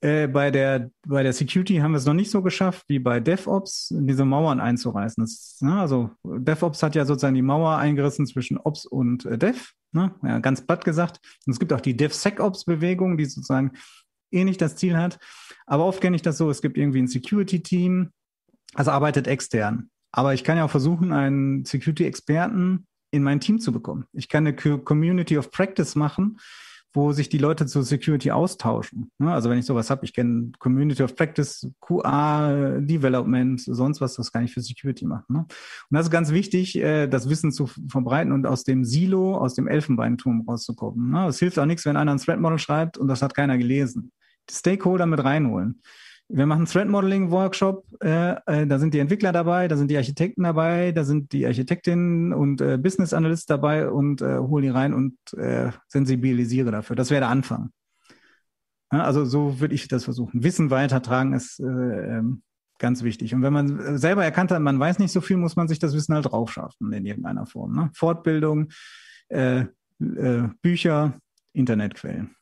Äh, 0.00 0.28
bei, 0.28 0.50
der, 0.50 0.90
bei 1.06 1.22
der 1.22 1.34
Security 1.34 1.76
haben 1.76 1.92
wir 1.92 1.98
es 1.98 2.06
noch 2.06 2.14
nicht 2.14 2.30
so 2.30 2.40
geschafft 2.40 2.84
wie 2.88 2.98
bei 2.98 3.20
DevOps, 3.20 3.92
diese 3.94 4.24
Mauern 4.24 4.60
einzureißen. 4.60 5.22
Das, 5.22 5.58
ne, 5.60 5.78
also 5.78 6.10
DevOps 6.24 6.82
hat 6.82 6.94
ja 6.94 7.04
sozusagen 7.04 7.34
die 7.34 7.42
Mauer 7.42 7.76
eingerissen 7.76 8.26
zwischen 8.26 8.56
Ops 8.56 8.86
und 8.86 9.26
äh, 9.26 9.36
Dev, 9.36 9.72
ne, 9.94 10.14
ja, 10.22 10.38
ganz 10.40 10.66
platt 10.66 10.84
gesagt. 10.84 11.20
Und 11.46 11.52
es 11.52 11.58
gibt 11.58 11.72
auch 11.72 11.80
die 11.80 11.96
DevSecOps-Bewegung, 11.96 13.16
die 13.16 13.24
sozusagen 13.24 13.72
ähnlich 14.30 14.56
das 14.56 14.76
Ziel 14.76 14.96
hat. 14.96 15.18
Aber 15.66 15.86
oft 15.86 16.00
kenne 16.00 16.16
ich 16.16 16.22
das 16.22 16.38
so, 16.38 16.50
es 16.50 16.60
gibt 16.60 16.76
irgendwie 16.76 17.00
ein 17.00 17.08
Security-Team, 17.08 18.10
also 18.74 18.90
arbeitet 18.90 19.26
extern. 19.26 19.90
Aber 20.12 20.34
ich 20.34 20.44
kann 20.44 20.56
ja 20.56 20.64
auch 20.64 20.70
versuchen, 20.70 21.12
einen 21.12 21.64
Security-Experten 21.64 22.86
in 23.10 23.22
mein 23.22 23.40
Team 23.40 23.60
zu 23.60 23.72
bekommen. 23.72 24.06
Ich 24.12 24.28
kann 24.28 24.46
eine 24.46 24.54
Community 24.54 25.38
of 25.38 25.50
Practice 25.50 25.94
machen, 25.94 26.38
wo 26.94 27.12
sich 27.12 27.28
die 27.28 27.38
Leute 27.38 27.66
zur 27.66 27.82
Security 27.82 28.30
austauschen. 28.30 29.10
Ne? 29.18 29.32
Also 29.32 29.50
wenn 29.50 29.58
ich 29.58 29.66
sowas 29.66 29.90
habe, 29.90 30.04
ich 30.04 30.14
kenne 30.14 30.52
Community 30.60 31.02
of 31.02 31.16
Practice, 31.16 31.68
QA, 31.80 32.78
Development, 32.80 33.60
sonst 33.60 34.00
was, 34.00 34.14
das 34.14 34.30
kann 34.30 34.44
ich 34.44 34.54
für 34.54 34.60
Security 34.60 35.04
machen. 35.04 35.24
Ne? 35.28 35.38
Und 35.40 35.48
das 35.90 36.06
ist 36.06 36.12
ganz 36.12 36.30
wichtig, 36.30 36.76
äh, 36.76 37.08
das 37.08 37.28
Wissen 37.28 37.50
zu 37.50 37.66
verbreiten 37.66 38.32
und 38.32 38.46
aus 38.46 38.62
dem 38.62 38.84
Silo, 38.84 39.36
aus 39.36 39.54
dem 39.54 39.66
Elfenbeinturm 39.66 40.44
rauszukommen. 40.48 41.10
Ne? 41.10 41.26
Es 41.26 41.40
hilft 41.40 41.58
auch 41.58 41.66
nichts, 41.66 41.84
wenn 41.84 41.96
einer 41.96 42.12
ein 42.12 42.18
Threat 42.18 42.38
Model 42.38 42.60
schreibt 42.60 42.96
und 42.96 43.08
das 43.08 43.22
hat 43.22 43.34
keiner 43.34 43.58
gelesen. 43.58 44.12
Die 44.48 44.54
Stakeholder 44.54 45.06
mit 45.06 45.22
reinholen 45.24 45.80
wir 46.36 46.46
machen 46.46 46.66
Threat 46.66 46.88
Modeling 46.88 47.30
Workshop, 47.30 47.86
äh, 48.02 48.32
äh, 48.46 48.66
da 48.66 48.80
sind 48.80 48.92
die 48.92 48.98
Entwickler 48.98 49.30
dabei, 49.30 49.68
da 49.68 49.76
sind 49.76 49.88
die 49.88 49.96
Architekten 49.96 50.42
dabei, 50.42 50.90
da 50.90 51.04
sind 51.04 51.32
die 51.32 51.46
Architektinnen 51.46 52.32
und 52.32 52.60
äh, 52.60 52.76
Business 52.76 53.12
Analysts 53.12 53.46
dabei 53.46 53.88
und 53.88 54.20
äh, 54.20 54.38
hole 54.38 54.62
die 54.62 54.68
rein 54.68 54.94
und 54.94 55.16
äh, 55.34 55.70
sensibilisiere 55.86 56.72
dafür. 56.72 56.96
Das 56.96 57.10
wäre 57.10 57.20
der 57.20 57.28
Anfang. 57.28 57.70
Ja, 58.92 59.04
also 59.04 59.24
so 59.24 59.60
würde 59.60 59.76
ich 59.76 59.86
das 59.86 60.04
versuchen. 60.04 60.42
Wissen 60.42 60.70
weitertragen 60.70 61.34
ist 61.34 61.60
äh, 61.60 61.64
ähm, 61.64 62.42
ganz 62.80 63.04
wichtig. 63.04 63.32
Und 63.32 63.42
wenn 63.42 63.52
man 63.52 63.96
selber 63.96 64.24
erkannt 64.24 64.50
hat, 64.50 64.60
man 64.60 64.80
weiß 64.80 64.98
nicht 64.98 65.12
so 65.12 65.20
viel, 65.20 65.36
muss 65.36 65.54
man 65.54 65.68
sich 65.68 65.78
das 65.78 65.94
Wissen 65.94 66.16
halt 66.16 66.26
draufschaffen 66.26 66.92
in 66.92 67.06
irgendeiner 67.06 67.46
Form. 67.46 67.76
Ne? 67.76 67.90
Fortbildung, 67.94 68.70
äh, 69.28 69.66
äh, 70.00 70.48
Bücher, 70.62 71.16
Internetquellen. 71.52 72.34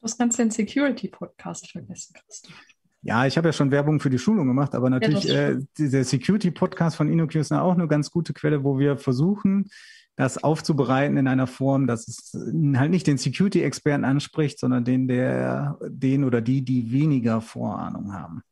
Du 0.00 0.04
hast 0.04 0.18
ganz 0.18 0.36
den 0.36 0.50
Security-Podcast 0.50 1.70
vergessen, 1.70 2.14
Christoph. 2.26 2.73
Ja, 3.04 3.26
ich 3.26 3.36
habe 3.36 3.48
ja 3.48 3.52
schon 3.52 3.70
Werbung 3.70 4.00
für 4.00 4.08
die 4.08 4.18
Schulung 4.18 4.46
gemacht, 4.46 4.74
aber 4.74 4.88
natürlich 4.88 5.24
ja, 5.24 5.50
äh, 5.50 5.58
der 5.78 6.04
Security-Podcast 6.04 6.96
von 6.96 7.12
InnoQ 7.12 7.34
ist 7.34 7.52
auch 7.52 7.74
eine 7.74 7.86
ganz 7.86 8.10
gute 8.10 8.32
Quelle, 8.32 8.64
wo 8.64 8.78
wir 8.78 8.96
versuchen, 8.96 9.68
das 10.16 10.42
aufzubereiten 10.42 11.18
in 11.18 11.28
einer 11.28 11.46
Form, 11.46 11.86
dass 11.86 12.08
es 12.08 12.32
halt 12.76 12.90
nicht 12.90 13.06
den 13.06 13.18
Security-Experten 13.18 14.04
anspricht, 14.04 14.58
sondern 14.58 14.84
den, 14.84 15.06
der, 15.06 15.78
den 15.86 16.24
oder 16.24 16.40
die, 16.40 16.64
die 16.64 16.92
weniger 16.92 17.42
Vorahnung 17.42 18.14
haben. 18.14 18.42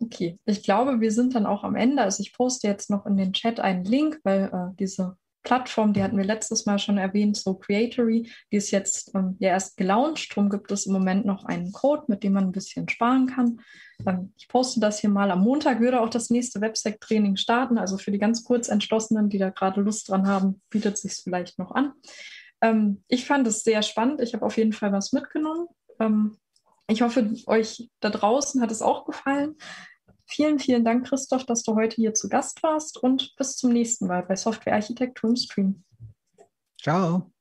Okay, 0.00 0.38
ich 0.46 0.62
glaube, 0.62 1.00
wir 1.00 1.12
sind 1.12 1.34
dann 1.34 1.46
auch 1.46 1.64
am 1.64 1.76
Ende. 1.76 2.02
Also 2.02 2.22
ich 2.22 2.32
poste 2.32 2.68
jetzt 2.68 2.90
noch 2.90 3.04
in 3.04 3.18
den 3.18 3.34
Chat 3.34 3.60
einen 3.60 3.84
Link, 3.84 4.18
weil 4.24 4.44
äh, 4.44 4.74
diese 4.78 5.16
Plattform, 5.42 5.92
die 5.92 6.02
hatten 6.02 6.16
wir 6.16 6.24
letztes 6.24 6.66
Mal 6.66 6.78
schon 6.78 6.98
erwähnt, 6.98 7.36
so 7.36 7.54
Creatory, 7.54 8.30
die 8.50 8.56
ist 8.56 8.70
jetzt 8.70 9.14
ähm, 9.14 9.36
ja 9.40 9.50
erst 9.50 9.76
gelauncht. 9.76 10.30
Darum 10.30 10.50
gibt 10.50 10.70
es 10.70 10.86
im 10.86 10.92
Moment 10.92 11.24
noch 11.26 11.44
einen 11.44 11.72
Code, 11.72 12.04
mit 12.08 12.22
dem 12.22 12.34
man 12.34 12.44
ein 12.44 12.52
bisschen 12.52 12.88
sparen 12.88 13.26
kann. 13.26 13.60
Ähm, 14.06 14.32
ich 14.36 14.48
poste 14.48 14.80
das 14.80 15.00
hier 15.00 15.10
mal. 15.10 15.30
Am 15.30 15.42
Montag 15.42 15.80
würde 15.80 16.00
auch 16.00 16.08
das 16.08 16.30
nächste 16.30 16.60
Websec-Training 16.60 17.36
starten. 17.36 17.78
Also 17.78 17.98
für 17.98 18.12
die 18.12 18.18
ganz 18.18 18.44
kurz 18.44 18.68
Entschlossenen, 18.68 19.28
die 19.28 19.38
da 19.38 19.50
gerade 19.50 19.80
Lust 19.80 20.08
dran 20.08 20.26
haben, 20.26 20.60
bietet 20.70 20.98
sich 20.98 21.14
vielleicht 21.22 21.58
noch 21.58 21.72
an. 21.72 21.92
Ähm, 22.60 23.02
ich 23.08 23.26
fand 23.26 23.46
es 23.46 23.64
sehr 23.64 23.82
spannend. 23.82 24.20
Ich 24.20 24.34
habe 24.34 24.46
auf 24.46 24.56
jeden 24.56 24.72
Fall 24.72 24.92
was 24.92 25.12
mitgenommen. 25.12 25.66
Ähm, 25.98 26.38
ich 26.88 27.02
hoffe, 27.02 27.34
euch 27.46 27.88
da 28.00 28.10
draußen 28.10 28.60
hat 28.60 28.70
es 28.70 28.82
auch 28.82 29.04
gefallen. 29.04 29.56
Vielen, 30.34 30.58
vielen 30.58 30.82
Dank, 30.82 31.06
Christoph, 31.06 31.44
dass 31.44 31.62
du 31.62 31.74
heute 31.74 31.96
hier 31.96 32.14
zu 32.14 32.30
Gast 32.30 32.62
warst 32.62 32.96
und 32.96 33.36
bis 33.36 33.56
zum 33.56 33.70
nächsten 33.70 34.06
Mal 34.06 34.22
bei 34.22 34.34
Software 34.34 34.72
Architektur 34.72 35.28
im 35.28 35.36
Stream. 35.36 35.84
Ciao. 36.80 37.31